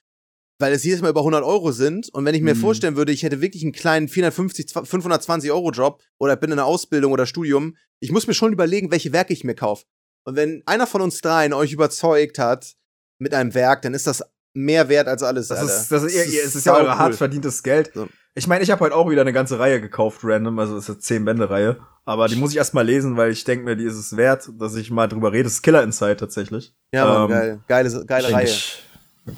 [0.60, 2.08] weil es jedes Mal über 100 Euro sind.
[2.10, 2.60] Und wenn ich mir Mhm.
[2.60, 6.66] vorstellen würde, ich hätte wirklich einen kleinen 450, 520 Euro Job oder bin in einer
[6.66, 9.84] Ausbildung oder Studium, ich muss mir schon überlegen, welche Werke ich mir kaufe.
[10.24, 12.74] Und wenn einer von uns dreien euch überzeugt hat
[13.18, 14.22] mit einem Werk, dann ist das
[14.54, 15.48] mehr wert als alles.
[15.48, 15.72] Das Alter.
[15.76, 17.90] ist, das ist, ihr, ihr, es ist ja sau eure hart verdientes Geld.
[17.94, 18.08] So.
[18.34, 20.90] Ich meine, ich habe heute auch wieder eine ganze Reihe gekauft, random, also es ist
[20.90, 23.76] eine 10 Bände Reihe, aber die muss ich erst mal lesen, weil ich denke mir,
[23.76, 25.44] die ist es wert, dass ich mal drüber rede.
[25.44, 26.72] Das ist Killer Inside tatsächlich.
[26.92, 27.60] Ja, Mann, Ähm, geil.
[27.66, 28.44] Geile, geile Reihe.
[28.46, 28.82] ich-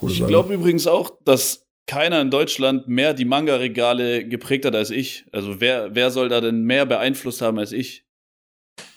[0.08, 5.26] Ich glaube übrigens auch, dass keiner in Deutschland mehr die Manga-Regale geprägt hat als ich.
[5.32, 8.06] Also wer, wer soll da denn mehr beeinflusst haben als ich?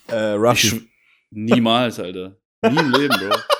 [0.08, 0.68] äh, Ruffy.
[0.68, 0.82] schw-
[1.30, 2.36] Niemals, Alter.
[2.62, 3.36] Nie im Leben, Bro.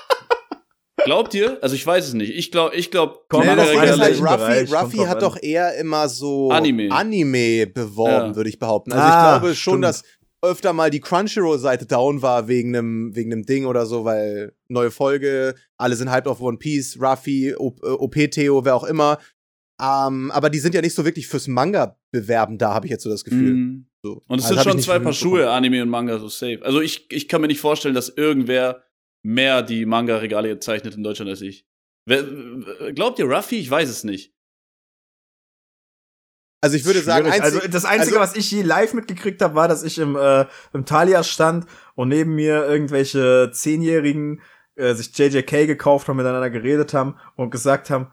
[1.06, 1.58] Glaubt ihr?
[1.62, 2.30] Also ich weiß es nicht.
[2.36, 6.50] Ich glaube, ich glaube, Komm, Nee, das halt, Ruffy, Ruffy hat doch eher immer so
[6.50, 6.90] Anime.
[6.92, 8.36] Anime beworben, Ja.
[8.36, 8.92] würde ich behaupten.
[8.92, 9.84] Also ich Ah, glaube schon, stimmt.
[9.84, 10.02] dass
[10.42, 14.90] öfter mal die Crunchyroll-Seite down war wegen einem wegen einem Ding oder so, weil neue
[14.90, 19.18] Folge, alle sind hyped auf One Piece, Ruffy, O- äh, OP-Theo, wer auch immer.
[19.80, 23.02] Ähm, aber die sind ja nicht so wirklich fürs Manga bewerben da, habe ich jetzt
[23.02, 23.52] so das Gefühl.
[23.54, 23.86] Mhm.
[24.02, 24.22] So.
[24.28, 25.12] Und es Also sind ich schon zwei Paar.
[25.12, 26.60] Schuhe, Anime und Manga, so safe.
[26.62, 28.82] Also ich, ich kann mir nicht vorstellen, dass irgendwer
[29.26, 31.66] mehr die Manga-Regale jetzt zeichnet in Deutschland als ich.
[32.94, 33.56] Glaubt ihr Ruffy?
[33.56, 34.32] Ich weiß es nicht.
[36.62, 39.54] Also ich würde sagen, einzig, also das Einzige, also- was ich je live mitgekriegt habe,
[39.54, 44.40] war, dass ich im, äh, im Thalia stand und neben mir irgendwelche Zehnjährigen
[44.76, 48.10] äh, sich JJK gekauft haben, miteinander geredet haben und gesagt haben,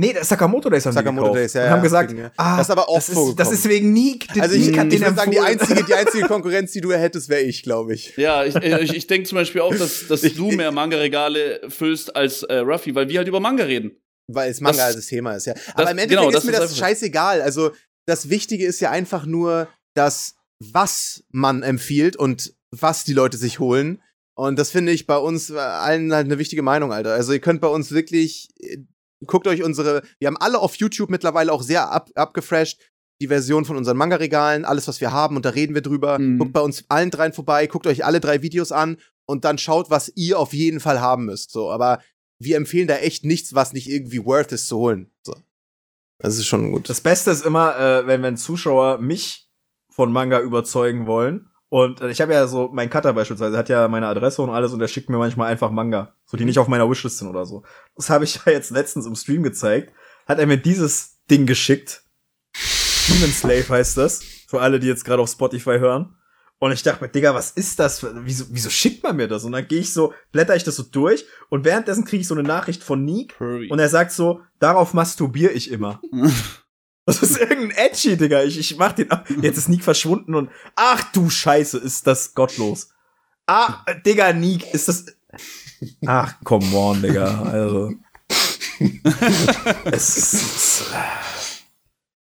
[0.00, 1.40] nee, der Sakamoto Days haben Sakamoto die gekauft.
[1.44, 2.32] Days, ja, und ja, haben gesagt, wir.
[2.36, 4.26] ah, Das ist aber auch das ist, das ist wegen Nick.
[4.40, 7.28] also ich, Nick hat ich würde sagen, die einzige, die einzige Konkurrenz, die du hättest,
[7.28, 8.16] wäre ich, glaube ich.
[8.16, 12.16] Ja, ich, ich, ich denke zum Beispiel auch, dass, dass Ich- du mehr Manga-Regale füllst
[12.16, 13.92] als äh, Ruffy, weil wir halt über Manga reden.
[14.26, 15.54] Weil es Manga Das- als das Thema ist, ja.
[15.74, 17.42] Aber im Endeffekt genau, ist das mir das scheißegal.
[17.42, 17.72] Also,
[18.06, 20.34] das Wichtige ist ja einfach nur, dass
[20.72, 24.00] was man empfiehlt und was die Leute sich holen.
[24.36, 27.12] Und das finde ich bei uns allen halt eine wichtige Meinung, Alter.
[27.12, 28.78] Also, ihr könnt bei uns wirklich, äh,
[29.26, 32.80] guckt euch unsere, wir haben alle auf YouTube mittlerweile auch sehr ab, abgefresht.
[33.20, 36.18] Die Version von unseren Manga-Regalen, alles, was wir haben, und da reden wir drüber.
[36.18, 36.38] Mhm.
[36.38, 38.96] Guckt bei uns allen dreien vorbei, guckt euch alle drei Videos an
[39.26, 41.50] und dann schaut, was ihr auf jeden Fall haben müsst.
[41.50, 42.00] So, aber
[42.38, 45.10] wir empfehlen da echt nichts, was nicht irgendwie worth ist zu holen.
[45.22, 45.34] So.
[46.18, 46.88] Das ist schon gut.
[46.88, 49.50] Das Beste ist immer, äh, wenn, wenn Zuschauer mich
[49.90, 51.49] von Manga überzeugen wollen.
[51.70, 54.72] Und äh, ich habe ja so, mein Cutter beispielsweise hat ja meine Adresse und alles
[54.72, 57.46] und der schickt mir manchmal einfach Manga, so die nicht auf meiner Wishlist sind oder
[57.46, 57.62] so.
[57.96, 59.94] Das habe ich ja jetzt letztens im Stream gezeigt.
[60.26, 62.02] Hat er mir dieses Ding geschickt.
[63.08, 64.22] Demon Slave heißt das.
[64.48, 66.16] Für alle, die jetzt gerade auf Spotify hören.
[66.58, 68.04] Und ich dachte mir, Digga, was ist das?
[68.24, 69.44] Wieso, wieso schickt man mir das?
[69.44, 72.34] Und dann gehe ich so, blätter ich das so durch und währenddessen kriege ich so
[72.34, 76.02] eine Nachricht von Neek und er sagt so, darauf masturbiere ich immer.
[77.18, 78.42] Das ist irgendein Edgy, Digga.
[78.44, 79.28] Ich, ich mach den ab.
[79.42, 82.90] Jetzt ist Nick verschwunden und ach du Scheiße, ist das gottlos.
[83.46, 85.06] Ah, Digga, Nick, ist das.
[86.06, 87.42] Ach, come on, Digga.
[87.42, 87.92] Also.
[89.90, 90.34] es ist.
[90.34, 90.84] Es,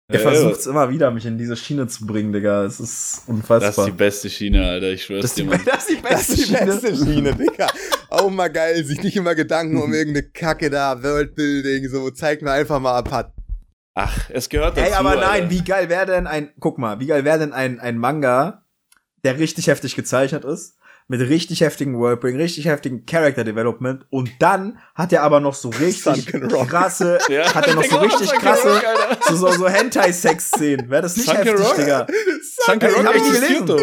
[0.09, 2.64] er Ja, versucht immer wieder, mich in diese Schiene zu bringen, Digga.
[2.64, 3.61] Es ist unfassbar.
[3.61, 4.89] Das ist die beste Schiene, Alter.
[4.91, 5.61] Ich schwör's Das ist dir, die, Mann.
[5.64, 6.66] das ist die Das beste ist die Schiene.
[6.66, 7.66] beste Schiene, Digga.
[8.09, 12.51] Auch mal geil, sich nicht immer Gedanken um irgendeine Kacke da, Worldbuilding, so, zeig mir
[12.53, 13.33] einfach mal ein paar.
[13.95, 14.86] Ach, es gehört dazu.
[14.88, 15.51] Ey, aber nein, Alter.
[15.51, 18.64] wie geil wäre denn ein, guck mal, wie geil wäre denn ein, ein Manga,
[19.24, 20.76] der richtig heftig gezeichnet ist,
[21.09, 25.68] mit richtig heftigen Worldbuilding, richtig heftigen Character Development und dann hat er aber noch so
[25.80, 28.84] richtig krasse, Ja, hat er noch so richtig krasse, Rock,
[29.28, 30.88] so, so, so Hentai-Sex-Szenen.
[30.88, 31.76] Wäre das nicht Sunken heftig, Rock?
[31.76, 32.07] Digga?
[32.64, 33.66] Sunken Ey, Rock hab ich gelesen.
[33.66, 33.80] doch.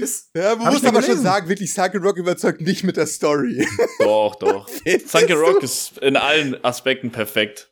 [0.00, 1.22] Ist, Ja, man muss aber schon gelesen.
[1.22, 3.66] sagen, wirklich, Sunken Rock überzeugt nicht mit der Story.
[3.98, 4.68] Doch, doch.
[5.06, 7.70] Sunken Rock ist in allen Aspekten perfekt.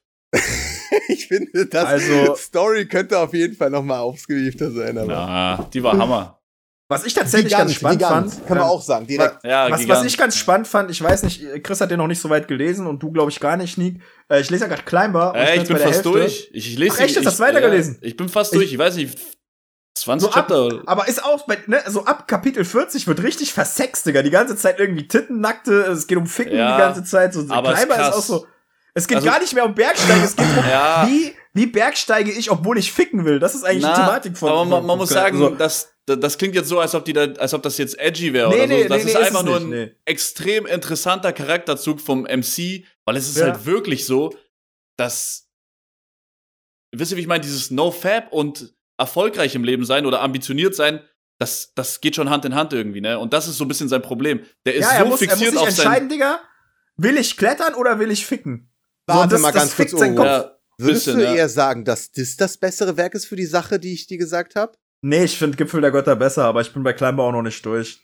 [1.09, 4.97] ich finde, das Also- Story könnte auf jeden Fall noch mal ausgewiefter sein.
[4.99, 6.41] Aber Na, die war Hammer.
[6.89, 9.43] was ich tatsächlich ganz spannend Gigant, fand, kann man auch sagen, direkt.
[9.45, 9.99] Ja, was, Gigant.
[10.01, 12.47] was ich ganz spannend fand, ich weiß nicht, Chris hat den noch nicht so weit
[12.49, 14.01] gelesen und du, glaube ich, gar nicht, Nick.
[14.29, 14.83] Äh, ich lese ja gerade
[15.31, 16.11] und Ey, ich bin fast Hälfte.
[16.13, 16.49] durch.
[16.53, 17.17] Ich, ich lese Ach, echt?
[17.17, 17.99] Hast du das ich- weitergelesen?
[18.01, 18.73] Ja, ich bin fast Ich- durch.
[18.73, 19.19] Ich weiß nicht,
[19.99, 20.83] 20 So ab, Chapter.
[20.87, 24.23] aber ist auch bei, ne, so ab Kapitel 40 wird richtig versext, Digga.
[24.23, 27.33] Die ganze Zeit irgendwie Titten, nackte, es geht um Ficken Ja, die ganze Zeit.
[27.33, 28.15] So, aber ist Kleiber ist, krass.
[28.17, 28.47] auch so.
[28.97, 31.07] Es geht also, gar nicht mehr um Bergsteigen, es geht um, ja.
[31.07, 33.39] wie, wie bergsteige ich, obwohl ich ficken will.
[33.39, 34.49] Das ist eigentlich Na, die Thematik von.
[34.49, 37.25] Aber man, man muss sagen, also, das, das klingt jetzt so, als ob, die da,
[37.35, 38.89] als ob das jetzt edgy wäre nee, oder nee, so.
[38.89, 39.93] Das nee, ist einfach ist nur ein nee.
[40.07, 43.49] extrem interessanter Charakterzug vom MC, weil es ist ja.
[43.49, 44.35] halt wirklich so,
[44.97, 45.51] dass.
[46.93, 47.43] Wisst ihr, wie ich meine?
[47.43, 51.03] Dieses No-Fab und erfolgreich im Leben sein oder ambitioniert sein,
[51.39, 53.19] das, das geht schon Hand in Hand irgendwie, ne?
[53.19, 54.41] Und das ist so ein bisschen sein Problem.
[54.65, 56.41] Der ist ja, so muss, fixiert er muss sich auf entscheiden, Digga,
[56.97, 58.73] will ich klettern oder will ich ficken?
[59.07, 59.93] Warte das, mal ganz kurz.
[59.95, 60.05] Oh.
[60.05, 63.79] Ja, Würdest bisschen, du eher sagen, dass das das bessere Werk ist für die Sache,
[63.79, 64.73] die ich dir gesagt habe?
[65.03, 67.65] Nee, ich finde Gipfel der Götter besser, aber ich bin bei Climber auch noch nicht
[67.65, 68.01] durch.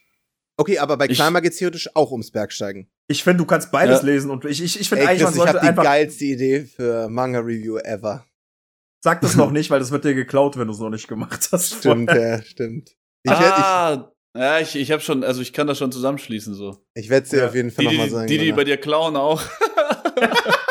[0.57, 2.90] Okay, aber bei Climber geht's theoretisch auch ums Bergsteigen.
[3.09, 4.07] Ich finde, du kannst beides ja.
[4.07, 7.09] lesen und ich, ich, ich finde eigentlich, man sollte ich hab die geilste Idee für
[7.09, 8.26] Manga-Review ever.
[9.03, 11.48] Sag das noch nicht, weil das wird dir geklaut, wenn du es noch nicht gemacht
[11.53, 11.74] hast.
[11.74, 12.90] Stimmt, ja, stimmt.
[13.24, 16.84] Ich, ah, ich, ja, ich, ich habe schon, also ich kann das schon zusammenschließen so.
[16.94, 17.46] Ich werde es dir ja.
[17.46, 18.26] auf jeden Fall nochmal sagen.
[18.28, 19.42] Die, die, die bei dir klauen auch.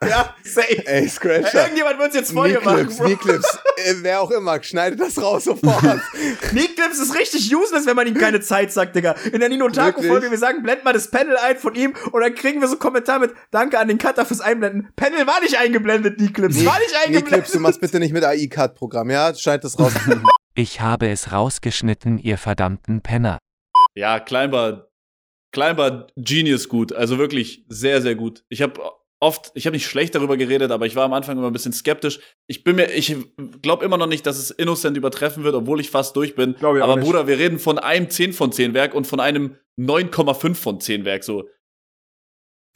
[0.08, 0.86] Ja, safe.
[0.86, 1.62] Ey, Scratcher.
[1.62, 2.88] Irgendjemand wird es jetzt vor dir machen.
[2.88, 5.82] Kneeclips, äh, wer auch immer, schneidet das raus sofort.
[6.42, 9.12] Kneeclips ist richtig useless, wenn man ihm keine Zeit sagt, Digga.
[9.32, 12.34] In der Nino Taku-Folge, wir sagen, blend mal das Panel ein von ihm und dann
[12.34, 14.88] kriegen wir so einen Kommentar mit, danke an den Cutter fürs Einblenden.
[14.96, 17.28] Panel war nicht eingeblendet, Kneeclips, war nicht eingeblendet.
[17.28, 19.34] Kneeclips, du machst bitte nicht mit AI-Cut-Programm, ja?
[19.34, 19.92] Schneid das raus.
[20.54, 23.38] ich habe es rausgeschnitten, ihr verdammten Penner.
[23.94, 24.88] Ja, Kleinbar,
[25.52, 28.44] Kleinbar Genius gut, also wirklich sehr, sehr gut.
[28.50, 28.80] Ich habe
[29.20, 31.72] oft, ich habe nicht schlecht darüber geredet, aber ich war am Anfang immer ein bisschen
[31.72, 32.20] skeptisch.
[32.46, 33.16] Ich bin mir, ich
[33.62, 36.56] glaube immer noch nicht, dass es Innocent übertreffen wird, obwohl ich fast durch bin.
[36.62, 40.80] aber Bruder, wir reden von einem 10 von 10 Werk und von einem 9,5 von
[40.80, 41.48] 10 Werk, so.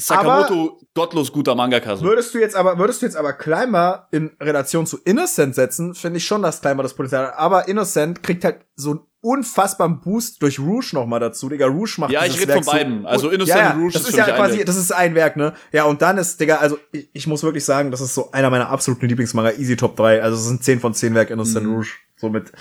[0.00, 1.96] Sakamoto, aber gottlos guter Mangaka.
[1.96, 2.04] So.
[2.04, 6.16] Würdest du jetzt aber, würdest du jetzt aber Climber in Relation zu Innocent setzen, finde
[6.16, 7.34] ich schon, dass Climber das Potenzial hat.
[7.34, 11.48] Aber Innocent kriegt halt so unfassbaren Boost durch Rouge noch mal dazu.
[11.48, 13.06] Digga, Rouge macht Ja, ich rede von beiden.
[13.06, 15.52] Also Innocent ja, ja, Rouge das ist, ist ja quasi, das ist ein Werk, ne?
[15.72, 18.50] Ja, und dann ist, Digga, also ich, ich muss wirklich sagen, das ist so einer
[18.50, 20.22] meiner absoluten Lieblingsmanga, Easy Top 3.
[20.22, 21.74] Also es sind 10 von 10 Werk Innocent mhm.
[21.74, 21.90] Rouge.
[22.16, 22.52] So mit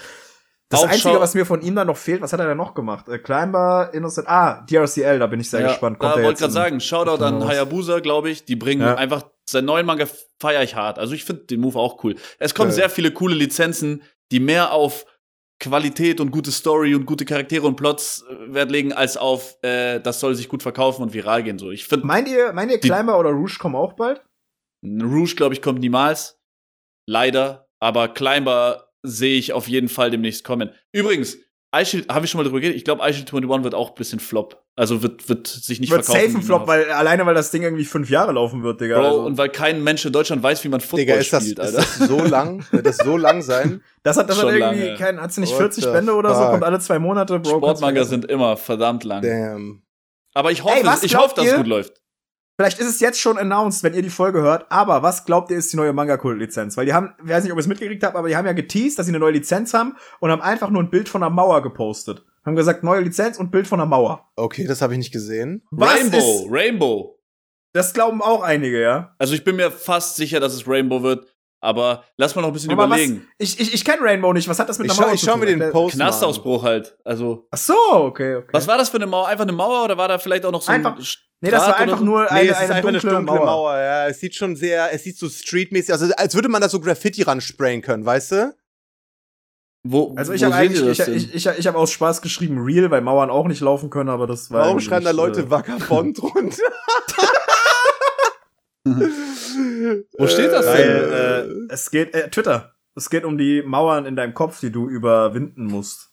[0.70, 2.76] das auch Einzige, was mir von ihm dann noch fehlt, was hat er denn noch
[2.76, 3.10] gemacht?
[3.10, 5.98] Äh, Climber, Innocent, ah, DRCL, da bin ich sehr ja, gespannt.
[5.98, 8.46] Kommt da wollte gerade sagen, Shoutout an Hayabusa, glaube ich.
[8.46, 8.94] Die bringen ja.
[8.94, 10.06] einfach, seinen neuen Manga
[10.40, 11.00] feier ich hart.
[11.00, 12.16] Also ich finde den Move auch cool.
[12.38, 12.76] Es kommen ja.
[12.76, 15.08] sehr viele coole Lizenzen, die mehr auf
[15.60, 20.00] Qualität und gute Story und gute Charaktere und Plots äh, Wert legen, als auf, äh,
[20.00, 21.60] das soll sich gut verkaufen und viral gehen.
[21.60, 22.06] So, ich finde.
[22.06, 24.22] Meint ihr, meint ihr Climber oder Rouge kommen auch bald?
[24.84, 26.40] Rouge, glaube ich, kommt niemals.
[27.06, 27.68] Leider.
[27.82, 30.72] Aber Climber sehe ich auf jeden Fall demnächst kommen.
[30.92, 31.38] Übrigens,
[31.76, 34.20] iShield, habe ich schon mal drüber geredet, ich glaube, iShield 21 wird auch ein bisschen
[34.20, 34.64] Flop.
[34.76, 36.22] Also wird, wird sich nicht wird verkaufen.
[36.22, 39.00] Wird safe ein Flop, weil, alleine weil das Ding irgendwie fünf Jahre laufen wird, Digga.
[39.00, 39.22] Bro, also.
[39.22, 41.80] und weil kein Mensch in Deutschland weiß, wie man Football Digga, ist das, spielt, Alter.
[41.80, 42.66] Ist das so lang?
[42.72, 43.82] Wird das so lang sein?
[44.02, 46.64] Das hat, das hat irgendwie, lang, kein, hat's nicht What 40 Bände oder so, kommt
[46.64, 47.58] alle zwei Monate, Bro.
[47.58, 49.22] Sportmanga sind immer verdammt lang.
[49.22, 49.84] Damn.
[50.34, 52.02] Aber ich hoffe, Ey, ich hoffe, dass es gut läuft.
[52.60, 55.56] Vielleicht ist es jetzt schon announced, wenn ihr die Folge hört, aber was glaubt ihr
[55.56, 56.76] ist die neue Manga-Kult-Lizenz?
[56.76, 58.52] Weil die haben, ich weiß nicht, ob ihr es mitgekriegt habt, aber die haben ja
[58.52, 61.30] geteased, dass sie eine neue Lizenz haben und haben einfach nur ein Bild von einer
[61.30, 62.26] Mauer gepostet.
[62.46, 64.30] Haben gesagt, neue Lizenz und Bild von einer Mauer.
[64.36, 65.64] Okay, das habe ich nicht gesehen.
[65.72, 67.20] Was Rainbow, ist, Rainbow.
[67.72, 69.16] Das glauben auch einige, ja.
[69.18, 71.34] Also ich bin mir fast sicher, dass es Rainbow wird.
[71.62, 73.26] Aber lass mal noch ein bisschen aber überlegen.
[73.40, 74.50] Was, ich ich, ich kenne Rainbow nicht.
[74.50, 75.44] Was hat das mit ich einer Mauer ich zu tun?
[75.44, 76.98] Ich schau mir den Post Knastausbruch halt.
[77.06, 77.48] Also.
[77.52, 78.50] Ach so, okay, okay.
[78.52, 79.30] Was war das für eine Mauer?
[79.30, 81.06] Einfach eine Mauer oder war da vielleicht auch noch so einfach, ein
[81.42, 82.06] Nee, das war einfach so?
[82.06, 83.46] nur eine, nee, eine, eine, dunkle, dunkle Mauer.
[83.46, 83.78] Mauer.
[83.78, 86.82] Ja, es sieht schon sehr, es sieht so streetmäßig, also als würde man da so
[86.82, 88.56] Graffiti ran sprayen können, weißt du?
[89.84, 93.00] Wo, also ich habe eigentlich, ich, ich, ich, ich habe aus Spaß geschrieben Real, weil
[93.00, 94.66] Mauern auch nicht laufen können, aber das war.
[94.66, 96.58] Warum schreiben da Leute äh, Vagabond drunter?
[100.18, 101.12] Wo steht das denn?
[101.12, 102.76] Äh, es geht, äh, Twitter.
[102.96, 106.09] Es geht um die Mauern in deinem Kopf, die du überwinden musst.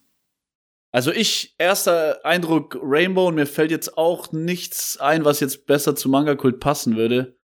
[0.93, 5.95] Also ich, erster Eindruck Rainbow und mir fällt jetzt auch nichts ein, was jetzt besser
[5.95, 7.39] zu Manga-Kult passen würde.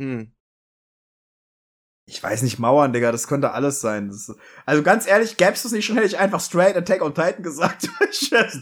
[0.00, 0.32] Hm.
[2.08, 4.08] Ich weiß nicht, Mauern, Digga, das könnte alles sein.
[4.08, 4.32] Das,
[4.64, 7.88] also ganz ehrlich, gäb's es nicht schon, hätte ich einfach straight Attack on Titan gesagt.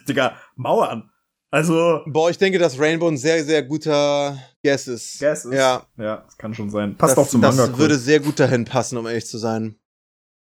[0.09, 1.11] Digga, Mauern.
[1.51, 2.03] Also.
[2.07, 5.21] Boah, ich denke, dass Rainbow ein sehr, sehr guter Guess ist.
[5.21, 5.55] Guess ist.
[5.55, 5.87] Ja.
[5.97, 6.97] Ja, das kann schon sein.
[6.97, 7.69] Passt das, auch zum Manga.
[7.69, 9.79] Das würde sehr gut dahin passen, um ehrlich zu sein.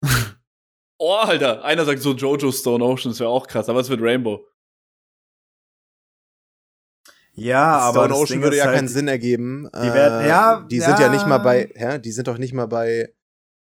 [0.99, 1.65] oh, Alter.
[1.65, 4.45] Einer sagt so Jojo Stone Ocean, das wäre auch krass, aber es wird Rainbow.
[7.33, 9.69] Ja, aber Stone Ocean würde ja halt, keinen Sinn ergeben.
[9.75, 12.53] Die, werden, äh, ja, die sind ja nicht mal bei, ja, die sind doch nicht
[12.53, 13.13] mal bei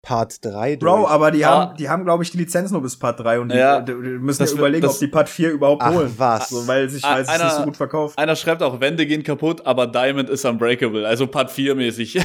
[0.07, 1.11] Part 3 Bro, durch.
[1.11, 1.51] aber die ah.
[1.51, 3.93] haben, die haben, glaube ich, die Lizenz nur bis Part 3 und die, ja, die
[3.93, 6.15] müssen ja überlegen, das, ob die Part 4 überhaupt ach, holen.
[6.17, 6.49] Was?
[6.49, 8.17] So, weil sich weil einer, nicht so gut verkauft.
[8.17, 12.15] Einer schreibt auch, Wände gehen kaputt, aber Diamond ist unbreakable, also Part 4 mäßig.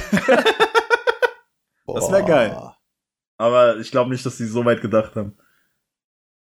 [1.87, 2.55] das wäre geil.
[3.41, 5.35] Aber ich glaube nicht, dass sie so weit gedacht haben.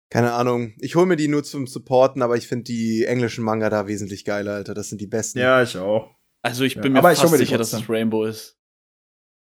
[0.09, 0.72] Keine Ahnung.
[0.78, 4.24] Ich hole mir die nur zum Supporten, aber ich finde die englischen Manga da wesentlich
[4.24, 4.72] geiler, Alter.
[4.72, 5.38] Das sind die besten.
[5.38, 6.14] Ja, ich auch.
[6.40, 8.59] Also ich bin ja, mir fast sicher, dass es Rainbow ist.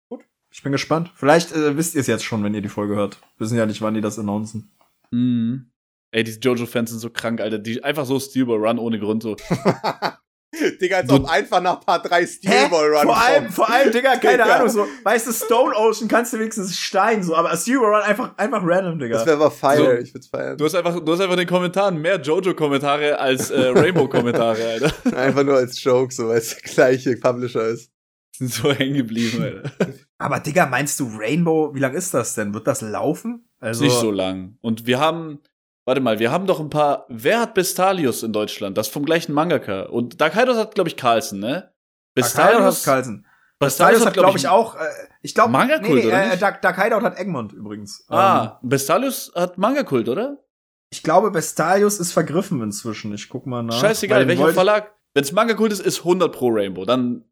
[0.07, 1.11] Gut, ich bin gespannt.
[1.15, 3.19] Vielleicht äh, wisst ihr es jetzt schon, wenn ihr die Folge hört.
[3.37, 4.71] Wir wissen ja nicht, wann die das announcen.
[5.09, 5.71] Mhm.
[6.11, 7.57] Ey, diese Jojo-Fans sind so krank, Alter.
[7.57, 9.35] Die einfach so Steelball Run ohne Grund so.
[10.81, 14.43] Digga, als ob einfach nach Part 3 Steelball Run Vor allem, vor allem, Digga, keine
[14.43, 14.55] Digga.
[14.57, 18.37] Ahnung, so, weißt du, Stone Ocean kannst du wenigstens Stein, so, aber Steelball Run einfach,
[18.37, 19.17] einfach random, Digga.
[19.17, 20.57] Das wäre aber feier, so, ich würd's feiern.
[20.57, 24.93] Du hast einfach, du hast einfach in den Kommentaren mehr Jojo-Kommentare als äh, Rainbow-Kommentare, Alter.
[25.17, 27.89] einfach nur als Joke, so, weil es der gleiche Publisher ist.
[28.35, 29.71] Sind so hängen geblieben, Alter.
[30.17, 32.53] aber Digga, meinst du Rainbow, wie lang ist das denn?
[32.53, 33.47] Wird das laufen?
[33.59, 34.57] Also, Nicht so lang.
[34.61, 35.39] Und wir haben,
[35.85, 37.05] Warte mal, wir haben doch ein paar.
[37.09, 38.77] Wer hat Bestalius in Deutschland?
[38.77, 39.83] Das vom gleichen Mangaka.
[39.83, 41.73] Und Dark Hideout hat, glaube ich, Carlsen, ne?
[42.13, 43.25] Bestalius hat Carlsen.
[43.57, 44.75] Bestalius hat, glaube ich, auch.
[44.75, 44.79] Äh,
[45.21, 46.33] ich glaube, Manga-Kult, nee, nee, oder?
[46.33, 48.05] Äh, Dark, Dark Hideout hat Egmont übrigens.
[48.09, 50.43] Ah, ähm, Bestalius hat Manga-Kult, oder?
[50.91, 53.13] Ich glaube, Bestalius ist vergriffen inzwischen.
[53.13, 53.79] Ich guck mal nach.
[53.79, 54.93] Scheißegal, welcher Verlag.
[55.13, 56.85] Wenn's Manga-Kult ist, ist 100 pro Rainbow.
[56.85, 57.25] Dann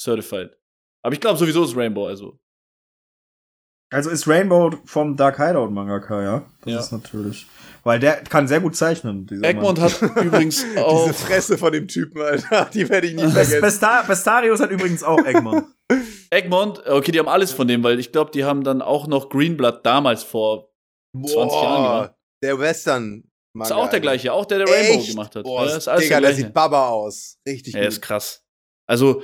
[0.00, 0.56] certified.
[1.02, 2.38] Aber ich glaube sowieso ist Rainbow, also.
[3.90, 6.42] Also ist Rainbow vom Dark Hideout Mangaka, ja?
[6.62, 6.80] Das ja.
[6.80, 7.46] ist natürlich.
[7.84, 9.28] Weil der kann sehr gut zeichnen.
[9.42, 11.04] Egmont hat übrigens auch.
[11.04, 12.68] Diese Fresse von dem Typen, Alter.
[12.74, 13.60] Die werde ich nie vergessen.
[13.60, 15.66] Besta Bestarius hat übrigens auch Egmont.
[16.30, 19.28] Egmont, okay, die haben alles von dem, weil ich glaube, die haben dann auch noch
[19.28, 20.72] Greenblood damals vor
[21.12, 22.14] Boah, 20 Jahren gemacht.
[22.42, 23.22] Der Western.
[23.62, 25.10] Ist auch der gleiche, auch der, der Rainbow Echt?
[25.10, 25.44] gemacht hat.
[25.44, 27.38] Boah, ja, ist alles Digga, der, der sieht Baba aus.
[27.46, 27.88] Richtig ja, gut.
[27.88, 28.42] ist krass.
[28.86, 29.22] Also,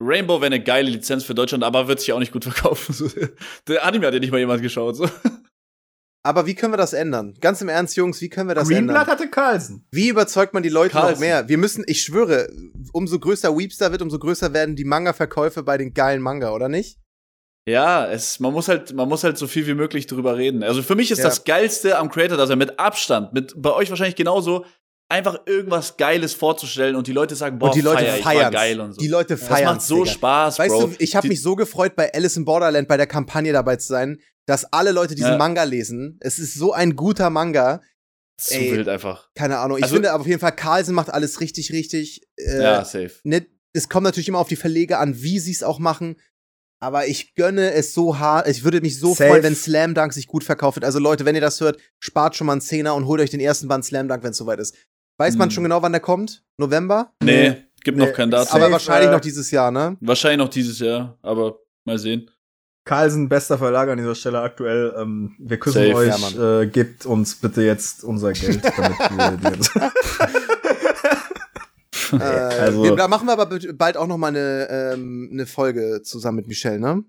[0.00, 3.10] Rainbow wäre eine geile Lizenz für Deutschland, aber wird sich auch nicht gut verkaufen.
[3.68, 4.96] Der Anime hat ja nicht mal jemand geschaut.
[4.96, 5.08] So.
[6.22, 7.34] Aber wie können wir das ändern?
[7.40, 9.06] Ganz im Ernst, Jungs, wie können wir das Greenblood ändern?
[9.06, 9.86] Greenblood hatte Carlsen.
[9.90, 11.14] Wie überzeugt man die Leute Carlsen.
[11.14, 11.48] noch mehr?
[11.48, 12.48] Wir müssen, ich schwöre,
[12.92, 16.98] umso größer Weepster wird, umso größer werden die Manga-Verkäufe bei den geilen Manga, oder nicht?
[17.68, 20.62] Ja, es, man muss halt, man muss halt so viel wie möglich drüber reden.
[20.62, 21.24] Also für mich ist ja.
[21.24, 24.64] das Geilste am Creator, dass er mit Abstand, mit bei euch wahrscheinlich genauso,
[25.08, 28.80] einfach irgendwas Geiles vorzustellen und die Leute sagen, boah, und die Leute feier, feiern geil
[28.80, 29.00] und so.
[29.00, 29.64] Die Leute feiern.
[29.64, 30.12] Das macht so Digga.
[30.12, 30.86] Spaß, Weißt Bro.
[30.88, 33.88] du, ich habe mich so gefreut, bei Alice in Borderland bei der Kampagne dabei zu
[33.88, 35.38] sein, dass alle Leute diesen ja.
[35.38, 36.18] Manga lesen.
[36.20, 37.82] Es ist so ein guter Manga.
[38.38, 39.28] Zu Ey, wild einfach.
[39.34, 39.78] Keine Ahnung.
[39.78, 42.22] Ich also, finde aber auf jeden Fall, Carlsen macht alles richtig, richtig.
[42.36, 43.12] Äh, ja, safe.
[43.24, 46.16] Ne, es kommt natürlich immer auf die Verleger an, wie sie es auch machen.
[46.80, 48.46] Aber ich gönne es so hart.
[48.46, 49.30] Ich würde mich so Safe.
[49.30, 50.84] freuen, wenn Slam Dunk sich gut verkauft.
[50.84, 53.40] Also Leute, wenn ihr das hört, spart schon mal einen Zehner und holt euch den
[53.40, 54.76] ersten Band Slam Dunk, wenn es soweit ist.
[55.18, 55.38] Weiß hm.
[55.38, 56.44] man schon genau, wann der kommt?
[56.56, 57.12] November?
[57.22, 58.06] Nee, gibt nee.
[58.06, 58.54] noch kein Datum.
[58.54, 59.96] Aber wahrscheinlich äh, noch dieses Jahr, ne?
[60.00, 62.30] Wahrscheinlich noch dieses Jahr, aber mal sehen.
[62.84, 64.94] Carlsen, bester Verlag an dieser Stelle aktuell.
[64.96, 66.34] Ähm, wir küssen Safe, euch.
[66.34, 69.80] Ja, äh, gebt uns bitte jetzt unser Geld, damit wir
[72.20, 76.36] äh, also, da machen wir aber bald auch noch mal eine, ähm, eine Folge zusammen
[76.36, 77.04] mit Michelle, ne?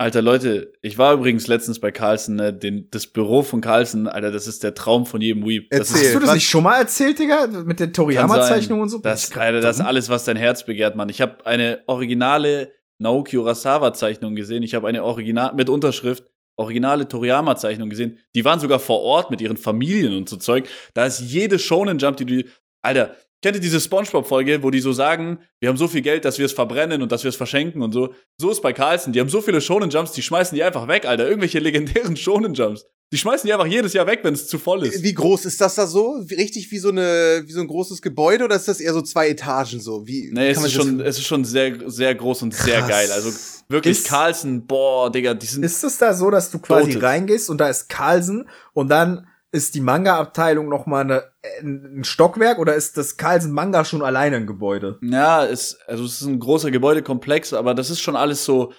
[0.00, 4.32] Alter Leute, ich war übrigens letztens bei Carlsen, ne, den, das Büro von Carlsen, Alter,
[4.32, 5.68] das ist der Traum von jedem Weep.
[5.68, 7.46] Das Erzähl, Hast du das nicht schon mal erzählt, Digga?
[7.66, 8.96] Mit der Toriyama-Zeichnung und so?
[8.96, 11.10] Das, Alter, das ist alles, was dein Herz begehrt, Mann.
[11.10, 14.62] Ich habe eine originale Naoki Urasawa-Zeichnung gesehen.
[14.62, 16.24] Ich habe eine Original mit Unterschrift
[16.56, 18.18] originale Toriyama-Zeichnung gesehen.
[18.34, 20.66] Die waren sogar vor Ort mit ihren Familien und so Zeug.
[20.94, 22.44] Da ist jede Shonen Jump, die du,
[22.80, 26.38] Alter, Kennt ihr diese Spongebob-Folge, wo die so sagen, wir haben so viel Geld, dass
[26.38, 28.12] wir es verbrennen und dass wir es verschenken und so?
[28.36, 29.14] So ist bei Carlsen.
[29.14, 31.26] Die haben so viele Shonen-Jumps, die schmeißen die einfach weg, Alter.
[31.26, 32.84] Irgendwelche legendären Shonen-Jumps.
[33.12, 35.02] Die schmeißen die einfach jedes Jahr weg, wenn es zu voll ist.
[35.02, 36.22] Wie groß ist das da so?
[36.30, 39.28] Richtig wie so eine, wie so ein großes Gebäude oder ist das eher so zwei
[39.30, 40.06] Etagen so?
[40.06, 42.66] Wie, nee, es ist schon, es ist schon sehr, sehr groß und Krass.
[42.66, 43.10] sehr geil.
[43.10, 43.32] Also
[43.68, 45.64] wirklich ist, Carlsen, boah, Digga, die sind.
[45.64, 47.04] Ist es da so, dass du quasi Tote.
[47.04, 51.24] reingehst und da ist Carlsen und dann ist die Manga-Abteilung noch mal eine,
[51.62, 54.98] ein Stockwerk oder ist das Carlsen Manga schon alleine ein Gebäude?
[55.02, 58.72] Ja, ist, also es ist ein großer Gebäudekomplex, aber das ist schon alles so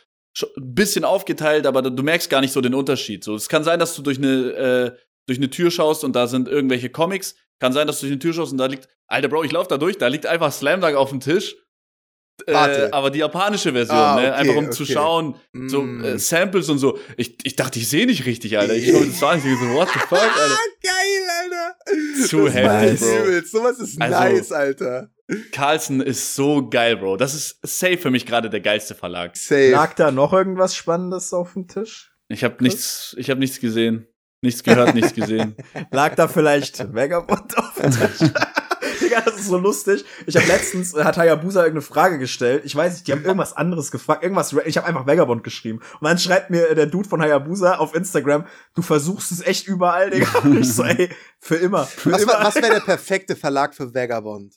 [0.58, 3.24] ein bisschen aufgeteilt, aber du merkst gar nicht so den Unterschied.
[3.24, 4.92] So, es kann sein, dass du durch eine äh,
[5.28, 7.36] durch eine Tür schaust und da sind irgendwelche Comics.
[7.60, 9.68] Kann sein, dass du durch eine Tür schaust und da liegt, Alter Bro, ich lauf
[9.68, 11.56] da durch, da liegt einfach Slam Dunk auf dem Tisch
[12.48, 14.22] äh, aber die japanische Version, ah, ne?
[14.22, 14.36] okay, ne?
[14.36, 14.74] Einfach um okay.
[14.76, 15.36] zu schauen,
[15.68, 16.04] so mm.
[16.04, 16.98] äh, Samples und so.
[17.18, 18.76] Ich, ich dachte, ich sehe nicht richtig, Alter.
[18.76, 20.58] Ich schaue das war nicht so, what the fuck, Alter.
[20.84, 22.28] Geil, Alter.
[22.28, 23.42] Zu das heftig, Bro.
[23.46, 25.10] Sowas ist also, nice, Alter.
[25.52, 27.18] Carlson ist so geil, Bro.
[27.18, 29.36] Das ist safe für mich gerade der geilste Verlag.
[29.38, 29.72] Safe.
[29.72, 32.12] Lag da noch irgendwas Spannendes auf dem Tisch?
[32.28, 34.08] Ich habe nichts, ich habe nichts gesehen.
[34.44, 35.56] Nichts gehört, nichts gesehen.
[35.92, 38.30] Lag da vielleicht Vagabond auf dem Tisch?
[39.12, 40.06] Digga, das ist so lustig.
[40.26, 42.64] Ich habe letztens, äh, hat Hayabusa irgendeine Frage gestellt.
[42.66, 44.24] Ich weiß nicht, die haben irgendwas anderes gefragt.
[44.24, 45.80] Irgendwas, ich habe einfach Vagabond geschrieben.
[46.00, 48.46] Und dann schreibt mir äh, der Dude von Hayabusa auf Instagram,
[48.76, 50.40] du versuchst es echt überall, Digga.
[50.40, 51.10] Und ich so, ey,
[51.40, 51.86] für immer.
[51.86, 52.34] Für was, immer.
[52.40, 54.56] was wäre der perfekte Verlag für Vagabond?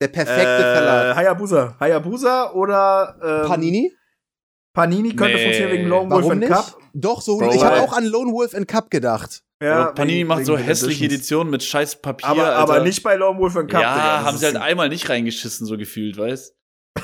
[0.00, 1.16] Der perfekte äh, Verlag.
[1.16, 1.76] Hayabusa.
[1.78, 3.92] Hayabusa oder ähm, Panini?
[4.72, 5.42] Panini könnte nee.
[5.42, 6.78] funktionieren wegen Lone Wolf and Cup.
[6.94, 7.36] Doch, so.
[7.36, 9.42] Bro, ich habe auch an Lone Wolf and Cup gedacht.
[9.62, 12.26] Ja, Panini wegen, macht so hässliche Editionen mit scheiß Papier.
[12.26, 13.80] Aber, aber nicht bei Lone Wolf and Cup.
[13.80, 16.54] Ja, haben sie halt einmal nicht reingeschissen, so gefühlt, weißt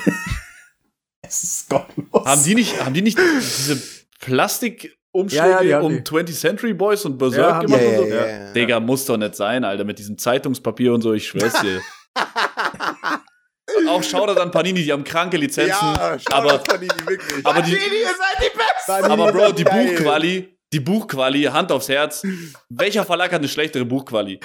[1.21, 2.25] es ist gottlos.
[2.25, 3.81] Haben die nicht, haben die nicht diese
[4.19, 6.01] Plastik-Umschläge ja, ja, um die.
[6.01, 8.15] 20th Century Boys und Berserk ja, gemacht und so?
[8.15, 11.81] Ja, Digga, muss doch nicht sein, Alter, mit diesem Zeitungspapier und so, ich schwör's dir.
[13.87, 15.71] auch Shoutout an Panini, die haben kranke Lizenzen.
[15.71, 17.45] Ja, aber, Panini, wirklich.
[17.45, 19.11] Aber die, Panini, ihr seid die Besten!
[19.11, 22.23] Aber Bro, die Buchquali, die Buchquali, Hand aufs Herz.
[22.69, 24.39] Welcher Verlag hat eine schlechtere Buchquali?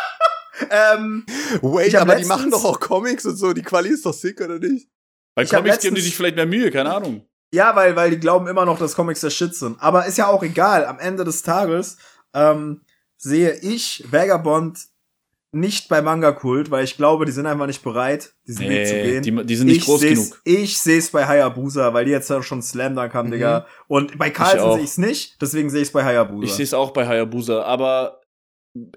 [0.70, 1.24] ähm,
[1.62, 3.52] Wait, aber die machen doch auch Comics und so.
[3.52, 4.88] Die Quali ist doch sick, oder nicht?
[5.34, 7.26] Bei ich Comics geben die sich vielleicht mehr Mühe, keine Ahnung.
[7.52, 9.80] Ja, weil, weil die glauben immer noch, dass Comics der Shit sind.
[9.80, 10.84] Aber ist ja auch egal.
[10.84, 11.96] Am Ende des Tages
[12.34, 12.82] ähm,
[13.16, 14.78] sehe ich Vagabond
[15.56, 18.94] nicht bei Manga-Kult, weil ich glaube, die sind einfach nicht bereit, diesen nee, Weg zu
[18.94, 19.22] gehen.
[19.22, 20.40] Die, die sind nicht ich groß genug.
[20.44, 23.32] Ich sehe es bei Hayabusa, weil die jetzt schon Slam Dunk haben, mhm.
[23.32, 23.66] Digga.
[23.88, 26.44] Und bei Carlsen sehe ich es nicht, deswegen sehe ich es bei Hayabusa.
[26.44, 28.20] Ich sehe es auch bei Hayabusa, aber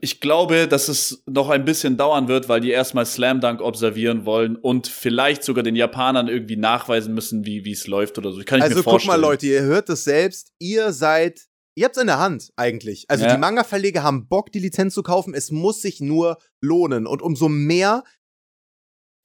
[0.01, 4.26] ich glaube, dass es noch ein bisschen dauern wird, weil die erstmal Slam Dunk observieren
[4.26, 8.39] wollen und vielleicht sogar den Japanern irgendwie nachweisen müssen, wie es läuft oder so.
[8.39, 9.14] Ich kann also mir vorstellen.
[9.14, 10.51] guck mal, Leute, ihr hört es selbst.
[10.60, 11.49] Ihr seid,
[11.80, 13.06] ihr habt's in der Hand eigentlich.
[13.08, 13.34] Also ja.
[13.34, 15.34] die Manga-Verleger haben Bock, die Lizenz zu kaufen.
[15.34, 17.08] Es muss sich nur lohnen.
[17.08, 18.04] Und umso mehr,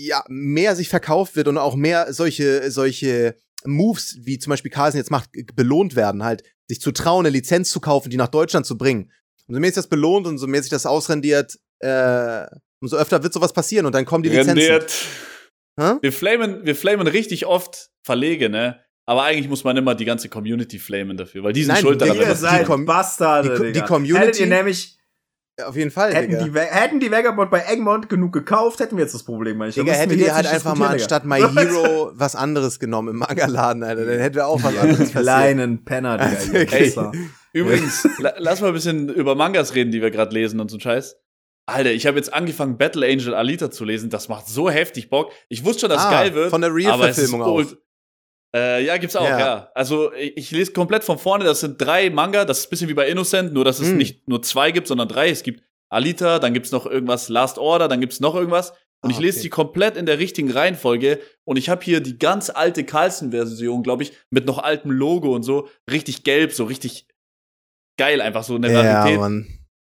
[0.01, 4.99] ja, mehr sich verkauft wird und auch mehr solche, solche Moves, wie zum Beispiel Carlsen
[4.99, 8.67] jetzt macht, belohnt werden, halt, sich zu trauen, eine Lizenz zu kaufen, die nach Deutschland
[8.67, 9.11] zu bringen
[9.49, 12.47] umso mehr ist das belohnt und umso mehr sich das ausrendiert, äh,
[12.81, 14.59] umso öfter wird sowas passieren und dann kommen die Lizenzen.
[14.59, 15.07] Rendiert.
[16.01, 18.84] Wir flamen, wir flamen richtig oft Verlege, ne?
[19.07, 22.01] Aber eigentlich muss man immer die ganze Community flamen dafür, weil die sind Nein, schuld
[22.01, 22.17] daran.
[22.17, 24.27] Ihr seid die Bastarde, die, die Community.
[24.27, 24.99] Hättet ihr nämlich
[25.63, 29.15] auf jeden Fall, hätten die, hätten die Vagabond bei Egmont genug gekauft, hätten wir jetzt
[29.15, 29.63] das Problem.
[29.63, 33.85] Ich Digga, hättet ihr halt einfach mal anstatt My Hero was anderes genommen im Manga-Laden,
[33.85, 34.05] Alter.
[34.05, 36.63] Dann hätten wir auch was anderes Kleinen Penner, Digga.
[36.65, 36.93] Okay.
[37.53, 40.81] Übrigens, la lass mal ein bisschen über Mangas reden, die wir gerade lesen und so
[40.81, 41.17] Scheiß.
[41.67, 44.11] Alter, ich habe jetzt angefangen, Battle Angel Alita zu lesen.
[44.11, 45.31] Das macht so heftig Bock.
[45.49, 46.51] Ich wusste schon, dass ah, geil wird.
[46.51, 47.63] Von der Real-Verfilmung auch.
[48.55, 49.39] Äh, ja, gibt's auch, ja.
[49.39, 49.71] ja.
[49.75, 51.45] Also ich, ich, lese komplett von vorne.
[51.45, 52.45] Das sind drei Manga.
[52.45, 53.97] Das ist ein bisschen wie bei Innocent, nur dass es mm.
[53.97, 55.29] nicht nur zwei gibt, sondern drei.
[55.29, 58.73] Es gibt Alita, dann gibt's noch irgendwas Last Order, dann gibt's noch irgendwas.
[59.01, 59.43] Und ah, ich lese okay.
[59.43, 61.21] die komplett in der richtigen Reihenfolge.
[61.45, 65.43] Und ich habe hier die ganz alte Carlsen-Version, glaube ich, mit noch altem Logo und
[65.43, 65.69] so.
[65.91, 67.09] Richtig gelb, so richtig
[67.99, 69.19] geil, einfach so eine Rarität.
[69.19, 69.31] Ja,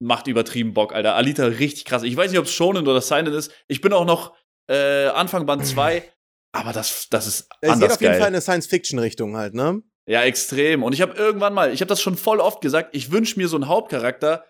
[0.00, 1.14] macht übertrieben Bock, Alter.
[1.14, 2.02] Alita richtig krass.
[2.02, 3.52] Ich weiß nicht, ob es Shonen oder Seinen ist.
[3.68, 4.34] Ich bin auch noch
[4.68, 6.02] äh, Anfang Band 2,
[6.54, 8.20] aber das, das ist es anders geht auf jeden geil.
[8.20, 9.82] Fall in eine Science-Fiction-Richtung halt, ne?
[10.06, 10.82] Ja, extrem.
[10.82, 13.48] Und ich habe irgendwann mal, ich habe das schon voll oft gesagt, ich wünsche mir
[13.48, 14.44] so einen Hauptcharakter,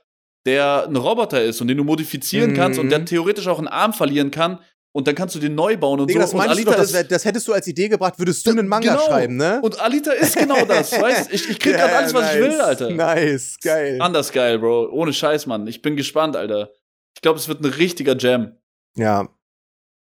[0.47, 2.55] der ein Roboter ist und den du modifizieren mhm.
[2.55, 4.61] kannst und der theoretisch auch einen Arm verlieren kann
[4.93, 6.37] und dann kannst du den neu bauen und Digga, so.
[6.37, 8.95] Das, und Alita doch, das, das, hättest du als Idee gebracht, würdest du einen Manga
[8.95, 9.07] genau.
[9.07, 9.61] schreiben, ne?
[9.61, 12.35] Und Alita ist genau das, weißt Ich, ich krieg yeah, grad alles, was nice.
[12.35, 12.91] ich will, Alter.
[12.91, 13.99] Nice, geil.
[14.01, 14.91] Anders geil, Bro.
[14.93, 15.67] Ohne Scheiß, Mann.
[15.67, 16.71] Ich bin gespannt, Alter.
[17.17, 18.57] Ich glaube, es wird ein richtiger Jam.
[18.97, 19.29] Ja.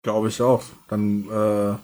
[0.05, 0.63] Glaube ich auch.
[0.89, 1.75] Dann, äh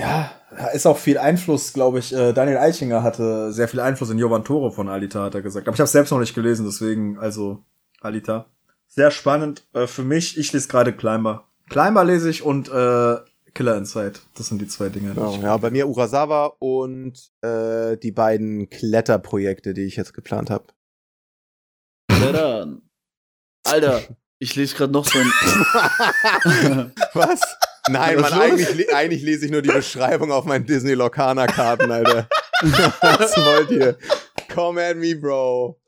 [0.00, 0.30] ja,
[0.72, 2.14] ist auch viel Einfluss, glaube ich.
[2.14, 5.66] Äh, Daniel Eichinger hatte sehr viel Einfluss in Jovan Tore von Alita, hat er gesagt.
[5.66, 7.64] Aber ich habe selbst noch nicht gelesen, deswegen, also
[8.00, 8.46] Alita.
[8.86, 10.38] Sehr spannend äh, für mich.
[10.38, 11.48] Ich lese gerade Climber.
[11.68, 13.16] Climber lese ich und äh,
[13.54, 14.20] Killer Inside.
[14.36, 15.14] Das sind die zwei Dinge.
[15.14, 20.66] Genau, ja, bei mir Urasawa und äh, die beiden Kletterprojekte, die ich jetzt geplant habe.
[22.08, 22.82] Klettern.
[23.64, 24.00] Alter,
[24.38, 25.26] ich lese gerade noch so ein.
[27.14, 27.40] Was?
[27.88, 32.28] Nein, man, eigentlich, eigentlich lese ich nur die Beschreibung auf meinen Disney Locana Karten, Alter.
[33.00, 33.96] Was wollt ihr?
[34.52, 35.80] Come at me, Bro.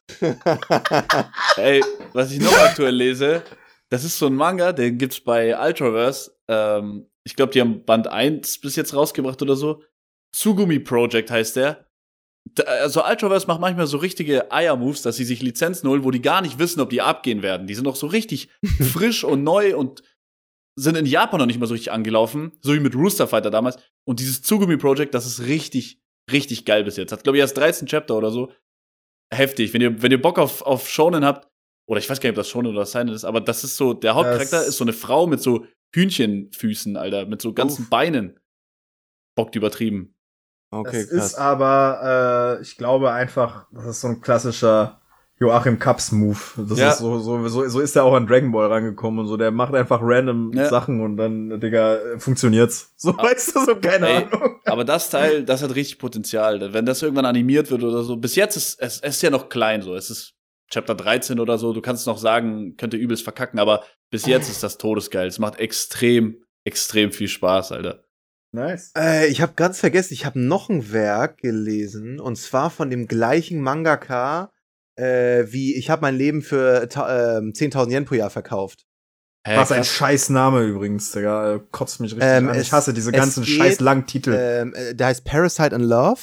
[1.57, 1.83] Ey,
[2.13, 3.43] was ich noch aktuell lese,
[3.91, 6.33] das ist so ein Manga, den gibt's bei Ultraverse.
[6.49, 9.83] Ähm, ich glaube, die haben Band 1 bis jetzt rausgebracht oder so.
[10.33, 11.87] Tsugumi Project heißt der.
[12.67, 16.43] Also Ultraverse macht manchmal so richtige Eier-Moves, dass sie sich Lizenzen holen, wo die gar
[16.43, 17.67] nicht wissen, ob die abgehen werden.
[17.67, 18.49] Die sind noch so richtig
[18.93, 20.03] frisch und neu und
[20.77, 23.77] sind in Japan noch nicht mal so richtig angelaufen, so wie mit Rooster Fighter damals.
[24.05, 27.13] Und dieses Tsugumi Project, das ist richtig, richtig geil bis jetzt.
[27.13, 28.51] Hat, glaube ich, erst 13 Chapter oder so.
[29.33, 29.73] Heftig.
[29.75, 31.49] Wenn ihr, wenn ihr Bock auf, auf Shonen habt,
[31.89, 33.95] oder ich weiß gar nicht, ob das Shonen oder Seinen ist, aber das ist so,
[33.95, 37.91] der Hauptcharakter das ist so eine Frau mit so Hühnchenfüßen, Alter, mit so ganzen Uff.
[37.91, 38.39] Beinen.
[39.37, 40.15] Bockt übertrieben.
[40.71, 41.27] Okay, das krass.
[41.27, 45.01] ist aber, äh, ich glaube einfach, das ist so ein klassischer
[45.41, 46.39] Joachim Cups Move.
[46.69, 46.91] Das ja.
[46.91, 49.39] ist so, so, so, so ist er auch an Dragon Ball rangekommen und so.
[49.39, 50.69] Der macht einfach random ja.
[50.69, 52.93] Sachen und dann, Digga, funktioniert's.
[52.97, 54.61] So aber, weißt du, so keine ey, Ahnung.
[54.67, 56.75] Aber das Teil, das hat richtig Potenzial.
[56.75, 58.19] Wenn das irgendwann animiert wird oder so.
[58.19, 59.95] Bis jetzt ist es, ist ja noch klein so.
[59.95, 60.35] Es ist
[60.71, 61.73] Chapter 13 oder so.
[61.73, 65.27] Du kannst noch sagen, könnte übelst verkacken, aber bis jetzt ist das todesgeil.
[65.27, 68.05] Es macht extrem, extrem viel Spaß, Alter.
[68.53, 68.93] Nice.
[68.97, 73.07] Äh, ich habe ganz vergessen, ich habe noch ein Werk gelesen und zwar von dem
[73.07, 74.53] gleichen Mangaka,
[74.97, 78.87] äh, wie ich habe mein Leben für äh, 10.000 Yen pro Jahr verkauft.
[79.47, 81.61] Hä, Was ein scheiß Name übrigens, Digga.
[81.71, 82.61] Kotzt mich richtig ähm, an.
[82.61, 84.37] Ich hasse diese ganzen geht, scheiß langen Titel.
[84.39, 86.21] Ähm, äh, der heißt Parasite and Love.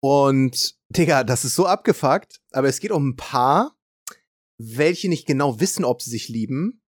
[0.00, 2.40] Und, Digga, das ist so abgefuckt.
[2.52, 3.76] Aber es geht um ein Paar,
[4.58, 6.82] welche nicht genau wissen, ob sie sich lieben,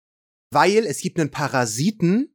[0.51, 2.30] weil es gibt einen Parasiten,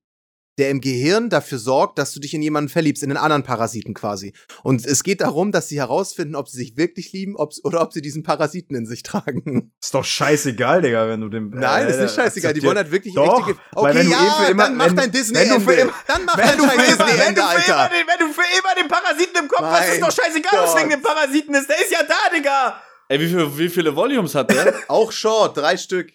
[0.58, 3.94] der im Gehirn dafür sorgt, dass du dich in jemanden verliebst, in einen anderen Parasiten
[3.94, 4.32] quasi.
[4.62, 7.92] Und es geht darum, dass sie herausfinden, ob sie sich wirklich lieben ob, oder ob
[7.92, 9.72] sie diesen Parasiten in sich tragen.
[9.80, 11.50] Ist doch scheißegal, Digga, wenn du dem.
[11.50, 12.54] Nein, äh, ist nicht scheißegal.
[12.54, 13.58] Die wollen halt wirklich doch, richtige.
[13.74, 16.78] Okay, ja, eh immer, dann mach dein Disney wenn, wenn immer, Dann mach wenn dein
[16.78, 17.90] Disney-Ende, Alter.
[17.90, 20.76] Den, wenn du für immer den Parasiten im Kopf mein hast, ist doch scheißegal, was
[20.76, 21.68] wegen dem Parasiten ist.
[21.68, 22.82] Der ist ja da, Digga.
[23.08, 24.74] Ey, wie, viel, wie viele Volumes hat der?
[24.88, 26.12] Auch short, drei Stück.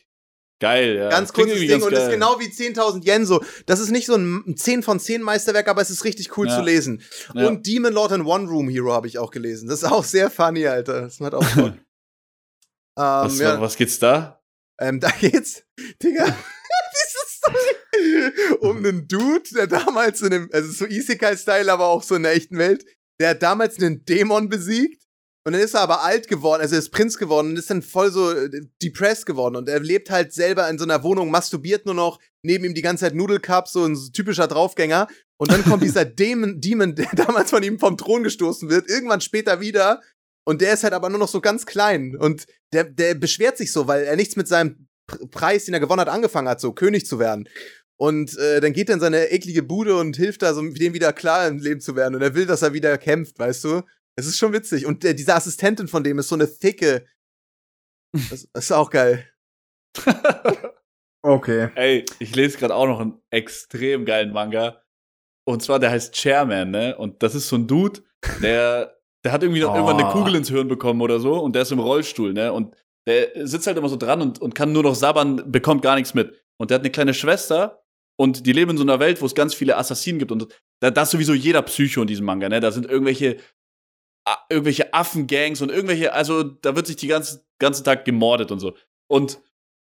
[0.62, 1.10] Geil, ja.
[1.10, 3.44] Ganz kurzes Ding ganz und das ist genau wie 10.000 Yen so.
[3.66, 6.56] Das ist nicht so ein 10 von 10 Meisterwerk, aber es ist richtig cool ja.
[6.56, 7.02] zu lesen.
[7.34, 7.48] Ja.
[7.48, 9.68] Und Demon Lord and One Room Hero habe ich auch gelesen.
[9.68, 11.02] Das ist auch sehr funny, Alter.
[11.02, 11.74] Das macht auch Bock.
[11.76, 11.80] ähm,
[12.96, 13.60] was, ja.
[13.60, 14.40] was geht's da?
[14.80, 15.64] Ähm, da geht's,
[16.02, 16.26] Digga,
[16.94, 22.14] diese Story um einen Dude, der damals in dem, also so Isekai-Style, aber auch so
[22.14, 22.86] in der echten Welt,
[23.20, 25.02] der hat damals einen Dämon besiegt
[25.44, 28.12] und dann ist er aber alt geworden, also ist Prinz geworden und ist dann voll
[28.12, 28.50] so äh,
[28.82, 29.56] depressed geworden.
[29.56, 32.84] Und er lebt halt selber in so einer Wohnung, masturbiert nur noch, neben ihm die
[32.84, 35.08] ganze Zeit Nudelcups, so ein typischer Draufgänger.
[35.38, 39.22] Und dann kommt dieser Demon, Demon, der damals von ihm vom Thron gestoßen wird, irgendwann
[39.22, 40.02] später wieder.
[40.46, 42.16] Und der ist halt aber nur noch so ganz klein.
[42.16, 44.88] Und der, der beschwert sich so, weil er nichts mit seinem
[45.32, 47.50] Preis, den er gewonnen hat, angefangen hat, so König zu werden.
[47.98, 51.14] Und äh, dann geht er in seine eklige Bude und hilft da, so dem wieder
[51.14, 52.16] klar im Leben zu werden.
[52.16, 53.82] Und er will, dass er wieder kämpft, weißt du?
[54.18, 54.86] Es ist schon witzig.
[54.86, 57.06] Und äh, diese Assistentin von dem ist so eine thicke.
[58.14, 59.28] Das, das ist auch geil.
[61.24, 61.70] okay.
[61.76, 64.82] Ey, ich lese gerade auch noch einen extrem geilen Manga.
[65.48, 66.98] Und zwar, der heißt Chairman, ne?
[66.98, 68.02] Und das ist so ein Dude,
[68.42, 69.74] der, der hat irgendwie oh.
[69.74, 72.54] irgendwann eine Kugel ins Hirn bekommen oder so und der ist im Rollstuhl, ne?
[72.54, 72.76] Und
[73.08, 76.14] der sitzt halt immer so dran und, und kann nur noch sabbern, bekommt gar nichts
[76.14, 76.40] mit.
[76.58, 77.84] Und der hat eine kleine Schwester
[78.20, 80.32] und die leben in so einer Welt, wo es ganz viele Assassinen gibt.
[80.32, 80.48] Und
[80.80, 82.60] da, da ist sowieso jeder Psycho in diesem Manga, ne?
[82.60, 83.38] Da sind irgendwelche
[84.50, 88.76] irgendwelche Affengangs und irgendwelche, also da wird sich die ganze, ganzen Tag gemordet und so.
[89.08, 89.40] Und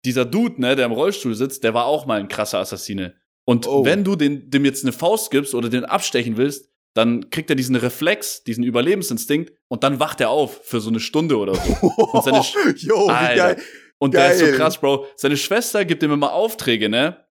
[0.04, 3.14] dieser Dude, ne, der im Rollstuhl sitzt, der war auch mal ein krasser Assassine.
[3.44, 3.84] Und oh.
[3.84, 7.56] wenn du den, dem jetzt eine Faust gibst oder den abstechen willst, dann kriegt er
[7.56, 11.88] diesen Reflex, diesen Überlebensinstinkt und dann wacht er auf für so eine Stunde oder so.
[11.88, 12.42] Und seine
[12.76, 13.60] jo, wie geil.
[13.98, 14.36] Und geil.
[14.36, 15.06] der ist so krass, Bro.
[15.16, 17.24] Seine Schwester gibt ihm immer Aufträge, ne?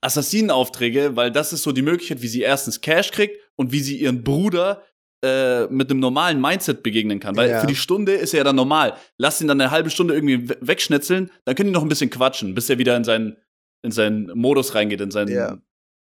[0.00, 3.98] Assassinenaufträge, weil das ist so die Möglichkeit, wie sie erstens Cash kriegt und wie sie
[3.98, 4.82] ihren Bruder
[5.22, 7.36] äh, mit einem normalen Mindset begegnen kann.
[7.36, 7.60] Weil ja.
[7.60, 8.96] für die Stunde ist er ja dann normal.
[9.18, 12.54] Lass ihn dann eine halbe Stunde irgendwie wegschnitzeln, dann können die noch ein bisschen quatschen,
[12.54, 13.36] bis er wieder in seinen,
[13.82, 15.58] in seinen Modus reingeht, in seinen, ja.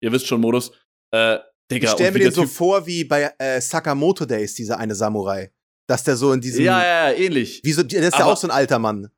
[0.02, 0.72] ihr wisst schon, Modus.
[1.12, 1.40] Äh,
[1.72, 5.52] Digga, ich stell mir den so vor wie bei äh, Sakamoto Days, dieser eine Samurai.
[5.88, 6.64] Dass der so in diesem.
[6.64, 7.62] Ja, ja, ja ähnlich.
[7.64, 9.10] Wie so, der ist ja auch so ein alter Mann.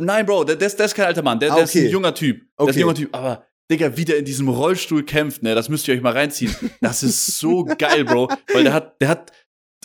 [0.00, 1.40] Nein, Bro, der, der, ist, der ist kein alter Mann.
[1.40, 1.60] Der, ah, okay.
[1.60, 2.40] der ist ein junger Typ.
[2.40, 2.70] Der okay.
[2.70, 3.14] ist ein junger Typ.
[3.14, 6.54] Aber Digga, wie der in diesem Rollstuhl kämpft, ne, das müsst ihr euch mal reinziehen.
[6.80, 8.28] Das ist so geil, Bro.
[8.52, 9.32] Weil der hat, der hat,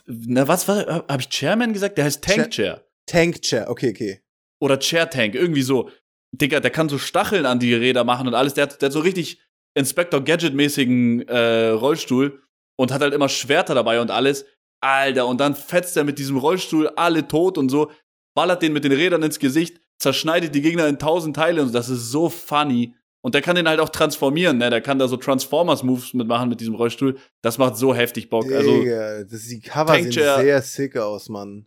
[0.06, 1.98] na, was war, habe ich Chairman gesagt?
[1.98, 2.86] Der heißt Tank Chair.
[3.06, 4.22] Tank Chair, okay, okay.
[4.62, 5.90] Oder Chair Tank, irgendwie so.
[6.32, 8.54] Digga, der kann so Stacheln an die Räder machen und alles.
[8.54, 9.40] Der hat, der hat so richtig
[9.76, 12.42] Inspector Gadget-mäßigen äh, Rollstuhl
[12.78, 14.46] und hat halt immer Schwerter dabei und alles.
[14.82, 17.92] Alter, und dann fetzt er mit diesem Rollstuhl alle tot und so,
[18.36, 21.90] ballert den mit den Rädern ins Gesicht, zerschneidet die Gegner in tausend Teile und das
[21.90, 22.96] ist so funny.
[23.24, 24.70] Und der kann den halt auch transformieren, ne?
[24.70, 27.18] Der kann da so Transformers-Moves mitmachen mit diesem Rollstuhl.
[27.42, 28.52] Das macht so heftig Bock.
[28.52, 31.66] Also, Digga, das, die Cover sehen sehr sick aus, Mann.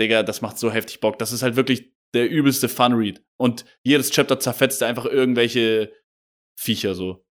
[0.00, 1.18] Digga, das macht so heftig Bock.
[1.18, 3.22] Das ist halt wirklich der übelste Fun-Read.
[3.36, 5.92] Und jedes Chapter zerfetzt einfach irgendwelche
[6.58, 7.24] Viecher so.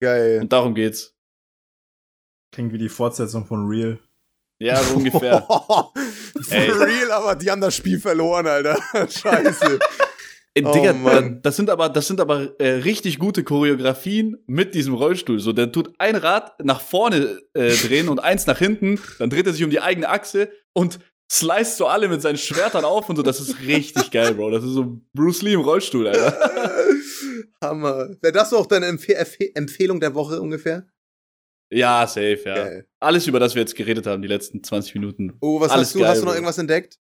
[0.00, 0.40] Geil.
[0.40, 1.14] Und darum geht's.
[2.52, 3.98] Klingt wie die Fortsetzung von Real.
[4.60, 5.42] Ja, so ungefähr.
[5.46, 5.94] For
[6.58, 8.76] real, aber die haben das Spiel verloren, Alter.
[9.08, 9.78] Scheiße.
[10.54, 11.40] Äh, oh, Digga, Mann.
[11.42, 15.38] das sind aber, das sind aber äh, richtig gute Choreografien mit diesem Rollstuhl.
[15.38, 19.46] So, der tut ein Rad nach vorne äh, drehen und eins nach hinten, dann dreht
[19.46, 20.98] er sich um die eigene Achse und
[21.30, 23.22] sliced so alle mit seinen Schwertern auf und so.
[23.22, 24.50] Das ist richtig geil, Bro.
[24.50, 26.36] Das ist so Bruce Lee im Rollstuhl, Alter.
[27.62, 28.10] Hammer.
[28.20, 29.06] Wäre das auch deine Empf
[29.54, 30.86] Empfehlung der Woche ungefähr?
[31.72, 32.54] Ja, safe, ja.
[32.54, 32.88] Geil.
[32.98, 35.36] Alles, über das wir jetzt geredet haben, die letzten 20 Minuten.
[35.40, 35.98] Oh, was Alles hast du?
[36.00, 36.98] Geil, hast du noch irgendwas entdeckt?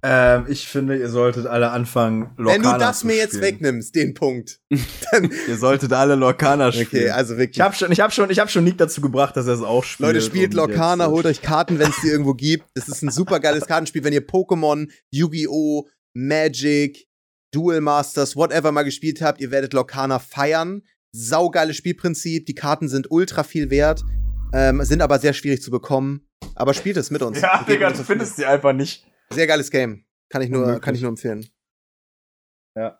[0.00, 4.14] Ähm, ich finde, ihr solltet alle anfangen, Lorcana Wenn du das mir jetzt wegnimmst, den
[4.14, 4.60] Punkt,
[5.10, 6.86] dann ihr solltet alle Lorcana spielen.
[6.86, 7.56] Okay, also wirklich.
[7.56, 9.62] Ich habe schon, ich habe schon, ich habe schon Nick dazu gebracht, dass er es
[9.62, 10.08] auch spielt.
[10.08, 12.66] Leute, spielt Lorcana, holt euch Karten, wenn es die irgendwo gibt.
[12.74, 17.08] Das ist ein super geiles Kartenspiel, wenn ihr Pokémon, Yu-Gi-Oh, Magic,
[17.52, 20.82] Duel Masters, whatever mal gespielt habt, ihr werdet Lorcana feiern.
[21.10, 24.04] Saugeiles Spielprinzip, die Karten sind ultra viel wert,
[24.52, 26.28] ähm, sind aber sehr schwierig zu bekommen.
[26.54, 27.40] Aber spielt es mit uns.
[27.40, 29.07] Ja, Digga, du findest sie einfach nicht.
[29.30, 30.04] Sehr geiles Game.
[30.30, 31.46] Kann ich nur, kann ich nur empfehlen.
[32.76, 32.98] Ja.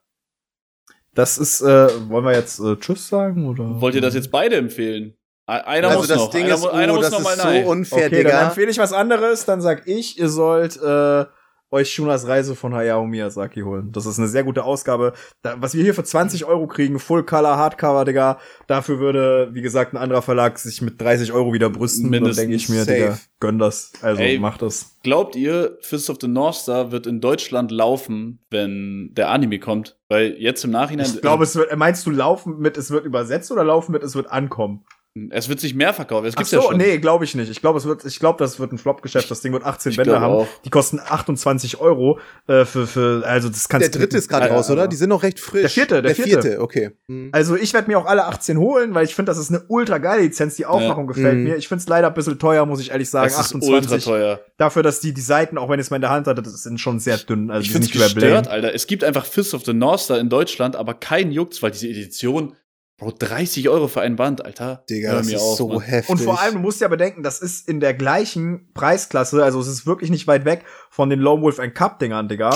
[1.15, 3.81] Das ist, äh, wollen wir jetzt äh, Tschüss sagen oder?
[3.81, 5.15] Wollt ihr das jetzt beide empfehlen?
[5.47, 6.31] Einer also muss das noch.
[6.31, 7.65] Ding einer, ist, oh, einer muss das noch mal ist nein.
[7.65, 8.31] so unfair, Okay, Digga.
[8.31, 9.47] dann empfehle ich was anderes.
[9.47, 11.25] Dann sag ich, ihr sollt äh,
[11.71, 13.93] euch Shunas Reise von Hayao Miyazaki holen.
[13.93, 15.13] Das ist eine sehr gute Ausgabe.
[15.43, 19.63] Da, was wir hier für 20 Euro kriegen, Full Color, Hardcover, Digga, dafür würde, wie
[19.63, 22.09] gesagt, ein anderer Verlag sich mit 30 Euro wieder brüsten.
[22.09, 22.37] Mindestens.
[22.37, 22.95] Dann denke ich mir, Safe.
[22.95, 23.93] Digga, gönn das.
[24.01, 24.97] Also Ey, mach das.
[25.03, 29.97] Glaubt ihr, Fist of the North Star wird in Deutschland laufen, wenn der Anime kommt?
[30.09, 31.07] Weil jetzt im Nachhinein.
[31.07, 34.15] Ich glaube, es wird, meinst du laufen mit, es wird übersetzt oder laufen mit, es
[34.15, 34.85] wird ankommen?
[35.31, 36.27] Es wird sich mehr verkaufen.
[36.27, 36.77] Es Ach gibt's so, ja schon.
[36.77, 37.51] nee, glaube ich nicht.
[37.51, 39.31] Ich glaube, es wird, ich glaube, das wird ein Flop-Geschäft.
[39.31, 40.33] Das Ding wird 18 Ich Bänder haben.
[40.35, 40.47] auch.
[40.65, 44.55] Die kosten 28 Euro äh, für, für, also das kannst Der dritte ist gerade Ja,
[44.55, 44.89] raus, oder?
[44.89, 45.63] Die sind noch recht frisch.
[45.63, 46.61] Der vierte, der vierte.
[46.61, 46.91] okay.
[47.09, 47.31] Hm.
[47.33, 49.99] Also ich werde mir auch alle 18 holen, weil ich finde, das ist eine ultra
[49.99, 50.57] geile Lizenz.
[50.57, 51.45] Die Aufmachung gefällt Mhm.
[51.45, 51.57] mir.
[51.57, 53.27] Ich finde es leider ein bisschen teuer, muss ich ehrlich sagen.
[53.29, 53.71] ist 28.
[53.73, 54.41] ultra teuer.
[54.57, 56.63] Dafür, dass die, die Seiten, auch wenn ich es mal in der Hand hatte, das
[56.63, 57.51] sind schon sehr dünn.
[57.51, 58.49] Also Ich die finde sind es gestört.
[58.49, 58.75] Alter.
[58.75, 61.89] Es gibt einfach Fist of the North Star in Deutschland, aber kein juckt's, weil diese
[61.89, 62.55] Edition,
[62.99, 64.83] Bro, 30 Euro für ein Band, Alter.
[64.91, 65.81] Digga, das ist auf, so Mann.
[65.83, 66.11] heftig.
[66.11, 69.69] Und vor allem, du musst ja bedenken, das ist in der gleichen Preisklasse, also es
[69.69, 72.51] ist wirklich nicht weit weg von den Lone Wolf and Cup Dingern, Digga.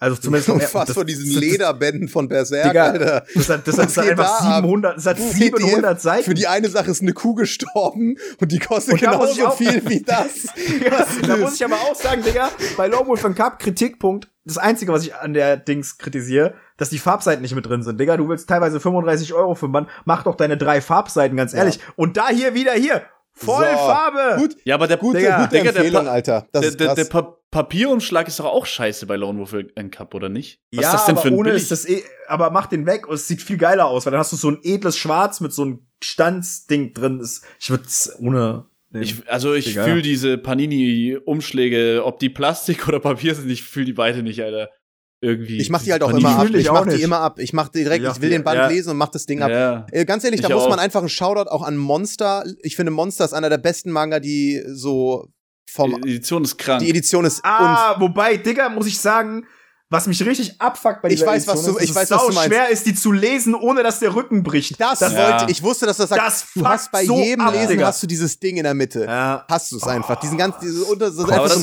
[0.00, 3.24] Also zumindest fast das- von diesen das- Lederbänden von Berserk, Digga, Alter.
[3.34, 4.62] Das hat, das Was hat, das hat einfach da ab?
[4.62, 6.22] 700, das hat PDF 700 Seiten.
[6.24, 9.82] Für die eine Sache ist eine Kuh gestorben und die kostet Und genauso auch- viel
[9.88, 10.44] wie das.
[10.80, 14.58] Ja, da muss ich aber auch sagen, Digga, bei Lone Wolf and Cup Kritikpunkt, das
[14.58, 18.00] einzige, was ich an der Dings kritisiere, dass die Farbseiten nicht mit drin sind.
[18.00, 21.78] Digga, du willst teilweise 35 Euro für Band, mach doch deine drei Farbseiten, ganz ehrlich.
[21.96, 23.02] Und da hier wieder hier,
[23.34, 23.76] voll So.
[23.76, 24.36] Farbe.
[24.40, 26.46] Gut, Ja, aber der, gute, Digga, gute Digga, der Empfehlung, Pa- Alter.
[26.52, 26.96] Das der, ist der, krass.
[26.96, 30.60] der pa Papierumschlag ist doch auch scheiße bei Lone Wolf and Cup, oder nicht?
[30.70, 32.84] Was ja, ist das denn aber für ein ohne ist das eh, aber mach den
[32.84, 35.40] weg und es sieht viel geiler aus, weil dann hast du so ein edles Schwarz
[35.40, 37.26] mit so einem Stanzding drin.
[37.58, 38.66] Ich würde es ohne.
[38.92, 43.92] Ich, also ich fühle diese Panini-Umschläge, ob die Plastik oder Papier sind, ich fühle die
[43.92, 44.70] beide nicht, Alter.
[45.20, 45.58] Irgendwie.
[45.58, 46.48] ich mach die halt auch immer ab.
[46.54, 47.02] Ich auch mach die nicht.
[47.02, 47.38] immer ab.
[47.40, 48.68] Ich mach die direkt, Ja, ich will den Band ja.
[48.68, 49.50] lesen und mach das Ding ab.
[49.50, 49.86] Ja.
[49.90, 50.68] Äh, Ganz ehrlich, da Ich muss auch.
[50.70, 52.44] man einfach einen Shoutout auch an Monster.
[52.62, 55.26] Ich finde, Monster ist einer der besten Manga, die so
[55.68, 56.00] vom.
[56.02, 56.80] Die Edition ist krank.
[56.82, 59.44] Die Edition ist Ah, wobei, Digga, muss ich sagen,
[59.90, 62.10] was mich richtig abfuckt bei Ich dieser weiß, was Edition du- ist, ich dass weiß,
[62.10, 62.46] es was du meinst.
[62.54, 64.78] schwer ist, die zu lesen, ohne dass der Rücken bricht.
[64.80, 65.32] Das, das Ja.
[65.40, 66.20] wollte ich wusste, dass das sagt.
[66.22, 67.86] Das du hast bei so jedem ab, Lesen Digga.
[67.86, 69.04] hast du dieses Ding in der Mitte.
[69.04, 69.44] Ja.
[69.50, 70.20] Hast du es einfach.
[70.20, 71.56] Diesen ganz, diese unter, so einfach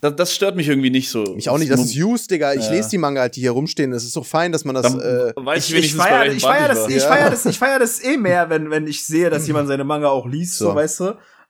[0.00, 1.22] das das, das stört mich irgendwie nicht so.
[1.34, 1.70] Mich auch nicht.
[1.70, 2.54] Das ist used, Digga.
[2.54, 2.70] Ich Ja.
[2.72, 3.92] lese die Manga halt, die hier rumstehen.
[3.92, 4.82] Es ist so fein, dass man das.
[4.96, 7.78] Dann Äh, weiß Ich, ich ich wenigstens bei feier, das, ich feier das, ich feier
[7.78, 10.74] das eh mehr, wenn, wenn ich sehe, dass jemand seine Manga auch liest, so, So.
[10.74, 11.04] weißt du.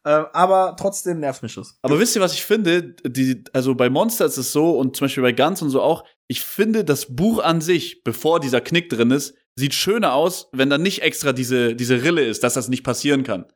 [0.07, 1.77] Ähm, aber trotzdem nervt mich das.
[1.83, 2.95] Aber wisst ihr, was ich finde?
[3.05, 6.05] Die, also bei Monster ist es so und zum Beispiel bei Guns und so auch.
[6.29, 10.71] Ich finde, das Buch an sich, bevor dieser Knick drin ist, sieht schöner aus, wenn
[10.71, 13.47] da nicht extra diese, diese Rille ist, dass das nicht passieren kann.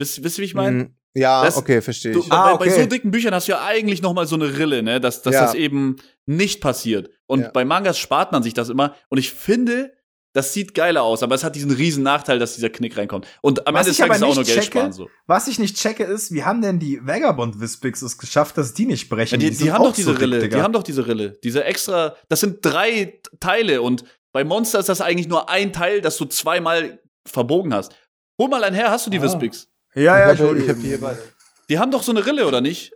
[0.00, 0.76] Wisst, wisst ihr, wie ich meine?
[0.84, 2.32] mh, ja, Das- okay, verstehe Du, ich.
[2.32, 2.82] Ah, bei, bei okay.
[2.82, 5.34] so dicken Büchern hast du ja eigentlich noch mal so eine Rille, ne, dass, dass
[5.34, 5.42] Ja.
[5.42, 7.10] das eben nicht passiert.
[7.26, 7.50] Und Ja.
[7.50, 8.94] bei Mangas spart man sich das immer.
[9.08, 9.92] Und ich finde,
[10.34, 13.26] das sieht geiler aus, aber es hat diesen riesen Nachteil, dass dieser Knick reinkommt.
[13.42, 15.10] Und am Was Ende des Tages ist auch nur Geld checke, sparen so.
[15.26, 18.86] Was ich nicht checke, ist, wie haben denn die Vagabond Wispix es geschafft, dass die
[18.86, 19.34] nicht brechen?
[19.34, 20.56] Ja, die, die, sind haben doch diese so dick, Rille, Digga.
[20.56, 21.38] die haben doch diese Rille.
[21.44, 26.00] Diese extra, das sind drei Teile und bei Monster ist das eigentlich nur ein Teil,
[26.00, 27.94] das du zweimal verbogen hast.
[28.40, 29.22] Hol mal einen her, hast du die Ah.
[29.24, 29.68] Wispix?
[29.94, 30.80] Ja, ja, ich, die ich hab eben.
[30.82, 31.22] die hier beide.
[31.68, 32.92] Die haben doch so eine Rille, oder nicht?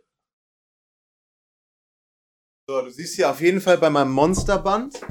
[2.69, 5.01] So, du siehst hier auf jeden Fall bei meinem Monsterband.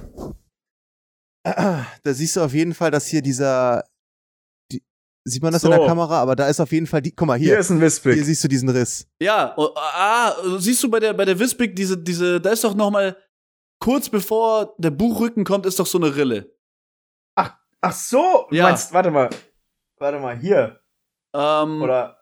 [1.45, 3.83] Da siehst du auf jeden Fall, dass hier dieser.
[4.71, 4.83] Die,
[5.25, 5.77] sieht man das in So.
[5.77, 6.19] der Kamera?
[6.21, 7.15] Aber da ist auf jeden Fall die.
[7.15, 7.59] Guck mal, Hier hier.
[7.59, 8.25] ist ein Hier, Wispix.
[8.25, 9.07] siehst du diesen Riss.
[9.21, 12.73] Ja, oh, ah, siehst du bei der, bei der Wispig, diese, diese, da ist doch
[12.73, 13.15] noch mal
[13.79, 16.51] kurz bevor der Buchrücken kommt, ist doch so eine Rille.
[17.37, 18.63] Ach so, du Ja.
[18.63, 19.29] meinst, warte mal.
[19.99, 20.81] Warte mal, hier.
[21.35, 22.17] Ähm, Oder.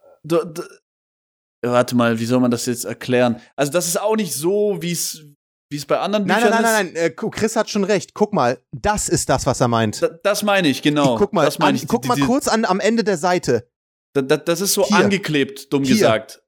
[1.61, 3.39] warte mal, wie soll man das jetzt erklären?
[3.55, 5.21] Also, das ist auch nicht so, wie es
[5.69, 6.93] wie es bei anderen Nein, Büchern nein, nein, ist.
[6.93, 7.11] nein, nein.
[7.11, 8.13] Äh, gu- Chris hat schon recht.
[8.13, 10.03] Guck mal, das ist das, was er meint.
[10.03, 11.17] Da, das meine ich, genau.
[11.17, 11.87] guck mal, das meine an, ich.
[11.87, 13.67] guck mal kurz an, am Ende der Seite.
[14.13, 14.97] Da, da, das ist so Hier.
[14.97, 15.95] angeklebt, dumm Hier.
[15.95, 16.43] gesagt.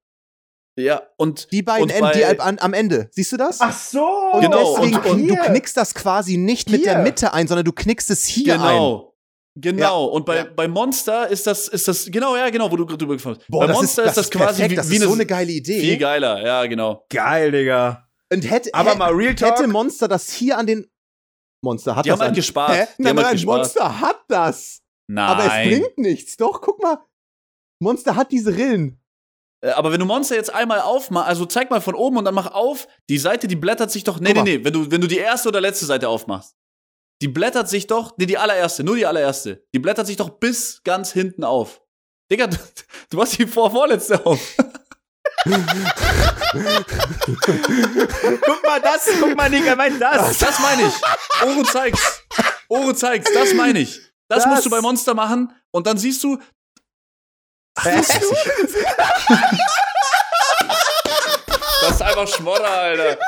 [0.78, 3.10] Ja, und Die beiden Und Enden, die an, am Ende.
[3.14, 3.62] Siehst du das?
[3.62, 4.06] Ach so.
[4.34, 5.42] und genau, deswegen, und- und du hier.
[5.44, 7.04] knickst das quasi nicht mit der Hier.
[7.04, 8.60] Mitte ein, sondern du knickst es hier ein.
[8.60, 9.15] genau.
[9.58, 10.44] Genau, und bei, Ja.
[10.54, 13.48] bei Monster ist das, ist das, genau, ja, genau, wo du gerade drüber gefahren bist.
[13.48, 14.72] Boah, bei das Monster ist, ist das, quasi perfekt.
[14.72, 15.80] wie, das wie ist eine, so eine geile Idee.
[15.80, 17.06] viel geiler, ja, genau.
[17.10, 18.06] Geil, Digga.
[18.34, 19.52] Und hätte, Aber hätte, mal Real Talk.
[19.58, 20.88] hätte Monster das hier an den
[21.64, 22.72] Monster hat Die das haben halt an- gespart.
[22.76, 22.86] Hä?
[22.98, 23.58] Die Nein, haben halt nein, gespart.
[23.60, 24.82] Monster hat das.
[25.08, 25.26] Nein.
[25.30, 26.36] Aber es bringt nichts.
[26.38, 26.98] Doch, guck mal.
[27.82, 29.02] Monster hat diese Rillen.
[29.62, 32.36] Äh, Aber wenn du Monster jetzt einmal aufmachst, also zeig mal von oben und dann
[32.36, 34.20] mach auf, die Seite, die blättert sich doch.
[34.20, 34.58] Nee, Guck nee, mal.
[34.60, 36.56] nee, wenn du, wenn du die erste oder letzte Seite aufmachst.
[37.22, 39.66] Die blättert sich doch, nee, die allererste, nur die allererste.
[39.74, 41.82] Die blättert sich doch bis ganz hinten auf.
[42.32, 42.58] Digga, du,
[43.10, 44.40] du hast die vor vorletzte auf.
[48.42, 50.38] Guck mal das, guck mal, Digga, mein das.
[50.40, 50.94] Das meine ich.
[51.42, 52.24] Oro zeig's.
[52.68, 54.02] Oro zeigt's, das meine ich.
[54.28, 56.40] Das, das, musst du bei Monster machen und dann siehst du.
[57.76, 58.08] Das,
[61.82, 63.20] das ist einfach Schmodder, Alter.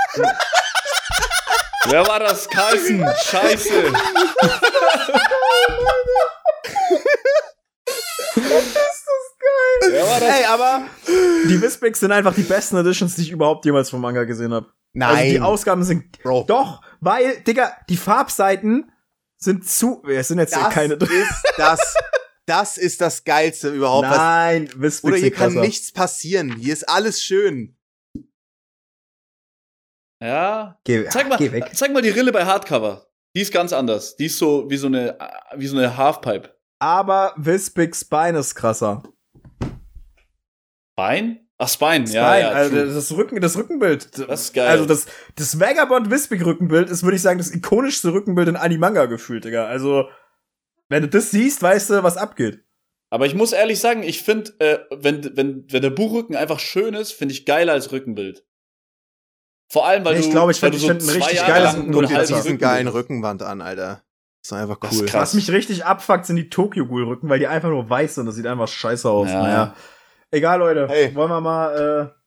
[1.90, 2.50] Wer war das?
[2.50, 3.06] Carlsen.
[3.24, 3.94] Scheiße.
[8.36, 10.22] Das?
[10.22, 14.26] Ey, aber die Wispix sind einfach die besten Editions, die ich überhaupt jemals vom Manga
[14.26, 14.68] gesehen habe.
[14.94, 15.16] Nein.
[15.16, 16.46] Also die Ausgaben sind Bro.
[16.48, 18.92] doch, weil Digga, die Farbseiten
[19.38, 21.22] sind zu es sind jetzt das keine drin.
[21.22, 21.96] Ist das
[22.46, 24.08] das ist das geilste überhaupt.
[24.08, 26.56] Nein, Wispix Oder hier kann nichts passieren.
[26.58, 27.77] Hier ist alles schön.
[30.22, 30.80] Ja.
[30.84, 31.70] Geh, zeig mal, weg.
[31.74, 33.08] zeig mal die Rille bei Hardcover.
[33.36, 34.16] Die ist ganz anders.
[34.16, 35.18] Die ist so wie so eine
[35.56, 36.56] wie so eine Halfpipe.
[36.80, 39.04] Aber Wispix Bein ist krasser.
[40.96, 41.48] Bein?
[41.60, 42.22] Ach, Spine, Spine.
[42.22, 42.50] ja, ja.
[42.50, 44.18] Also das Rücken, das Rückenbild.
[44.30, 44.68] Das ist geil.
[44.68, 49.06] Also das, das Vagabond Wispig Rückenbild ist, würde ich sagen, das ikonischste Rückenbild in Animanga
[49.06, 49.66] gefühlt, Digga.
[49.66, 50.08] Also,
[50.90, 52.64] wenn du das siehst, weißt du, was abgeht.
[53.10, 56.94] Aber ich muss ehrlich sagen, ich finde, äh, wenn, wenn, wenn der Buchrücken einfach schön
[56.94, 58.46] ist, finde ich geiler als Rückenbild.
[59.70, 61.40] Vor allem, weil nee, ich glaube, ich finde so find ein richtig
[61.92, 64.04] Guck dir diesen geilen Rückenwand an, Alter.
[64.42, 65.06] Das ist einfach cool.
[65.06, 68.16] Ist Was mich richtig abfuckt, sind die Tokyo Ghoul Rücken, weil die einfach nur weiß
[68.16, 68.28] sind.
[68.28, 69.28] Das sieht einfach scheiße aus.
[69.28, 69.44] Ja.
[69.44, 69.76] Naja.
[70.32, 70.88] Egal, Leute.
[70.88, 71.14] Hey.
[71.16, 72.12] Wollen wir mal.
[72.12, 72.18] Äh,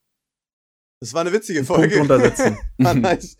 [1.00, 1.96] das war eine witzige Folge.
[1.96, 2.58] Punkt untersetzen.
[2.84, 3.38] ah, nice.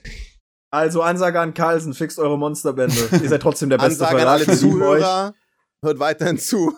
[0.71, 3.09] Also Ansage an Carlsen, fixt eure Monsterbände.
[3.23, 5.35] Ihr seid trotzdem der beste Ansage Verlag an alle Zuhörer,
[5.85, 6.75] hört weiterhin zu.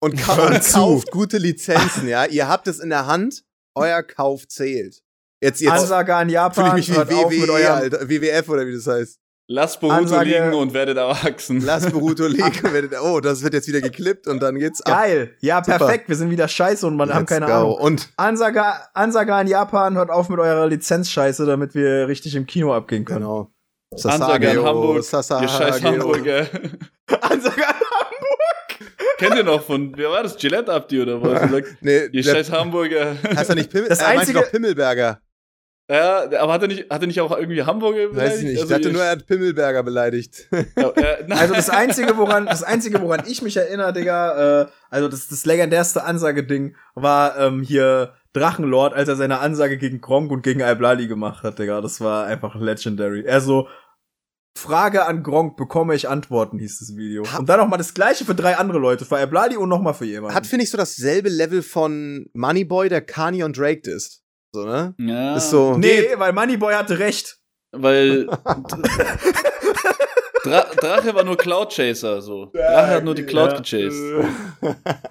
[0.00, 2.26] Und, ka und kauft gute Lizenzen, ja.
[2.26, 5.02] Ihr habt es in der Hand, euer Kauf zählt.
[5.40, 8.86] Jetzt, jetzt Ansage an Japan, fühle ich mich wie WWE, Alter, WWF oder wie das
[8.86, 9.18] heißt.
[9.50, 11.62] Lass Boruto Ansage, liegen und werdet erwachsen.
[11.64, 14.92] Lass Boruto liegen und werdet, oh, das wird jetzt wieder geklippt und dann geht's ab.
[14.92, 15.36] Geil.
[15.40, 15.78] Ja, Super.
[15.78, 16.08] perfekt.
[16.10, 17.52] Wir sind wieder scheiße und man Let's haben keine go.
[17.52, 17.74] Ahnung.
[17.76, 18.62] Und Ansage,
[18.92, 23.20] Ansage an Japan, hört auf mit eurer Lizenzscheiße, damit wir richtig im Kino abgehen können.
[23.20, 23.50] Genau.
[23.92, 25.02] Ansage an Hamburg.
[25.02, 26.40] Sasage, ihr scheiß Hamburger.
[27.22, 28.18] Ansage an Hamburg.
[29.16, 30.36] Kennt ihr noch von, wer war das?
[30.36, 31.64] Gillette Abdi oder was?
[31.80, 33.16] nee, ihr scheiß Hamburger.
[33.34, 35.22] Heißt er nicht Pimmel, das äh, einzige, Pimmelberger?
[35.90, 38.32] Ja, aber hat er nicht, hat er nicht auch irgendwie Hamburger beleidigt?
[38.32, 38.60] Weiß ich nicht.
[38.60, 40.46] Also ich dachte nur, er hat Pimmelberger beleidigt.
[40.76, 45.08] Ja, äh, also das einzige, woran, das einzige, woran ich mich erinnere, Digga, äh, also
[45.08, 50.42] das, das legendärste Ansageding war ähm, hier Drachenlord, als er seine Ansage gegen Gronk und
[50.42, 51.80] gegen Alblali gemacht hat, Digga.
[51.80, 53.24] Das war einfach legendary.
[53.24, 53.66] Er so,
[54.58, 57.24] Frage an Gronk, bekomme ich Antworten, hieß das Video.
[57.38, 59.94] Und dann noch mal das gleiche für drei andere Leute, für Alblali und noch mal
[59.94, 60.34] für jemanden.
[60.34, 64.22] Hat, finde ich, so dasselbe Level von Moneyboy, der Kanye und Drake ist.
[64.52, 64.94] So, ne?
[64.98, 65.36] Ja.
[65.36, 65.76] Ist so.
[65.76, 67.38] Nee, weil Moneyboy hatte recht.
[67.72, 68.26] Weil
[70.42, 72.46] Dra Drache war nur Cloud Chaser, so.
[72.46, 73.58] Drache hat nur die Cloud ja.
[73.58, 74.00] gechased.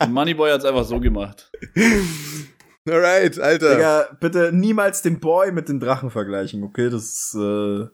[0.02, 1.52] Und Moneyboy hat's einfach so gemacht.
[2.90, 3.76] Alright, Alter.
[3.76, 6.90] Digga, bitte niemals den Boy mit den Drachen vergleichen, okay?
[6.90, 7.90] Das ist, äh, das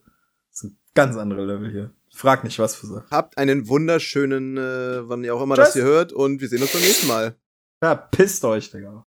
[0.52, 1.92] ist ein ganz andere Level hier.
[2.14, 3.10] Frag nicht, was für Sachen.
[3.10, 5.64] Habt einen wunderschönen, äh, wann ihr auch immer Tschüss.
[5.66, 7.34] das hier hört und wir sehen uns beim nächsten Mal.
[7.82, 9.02] Ja, pisst euch, Digga.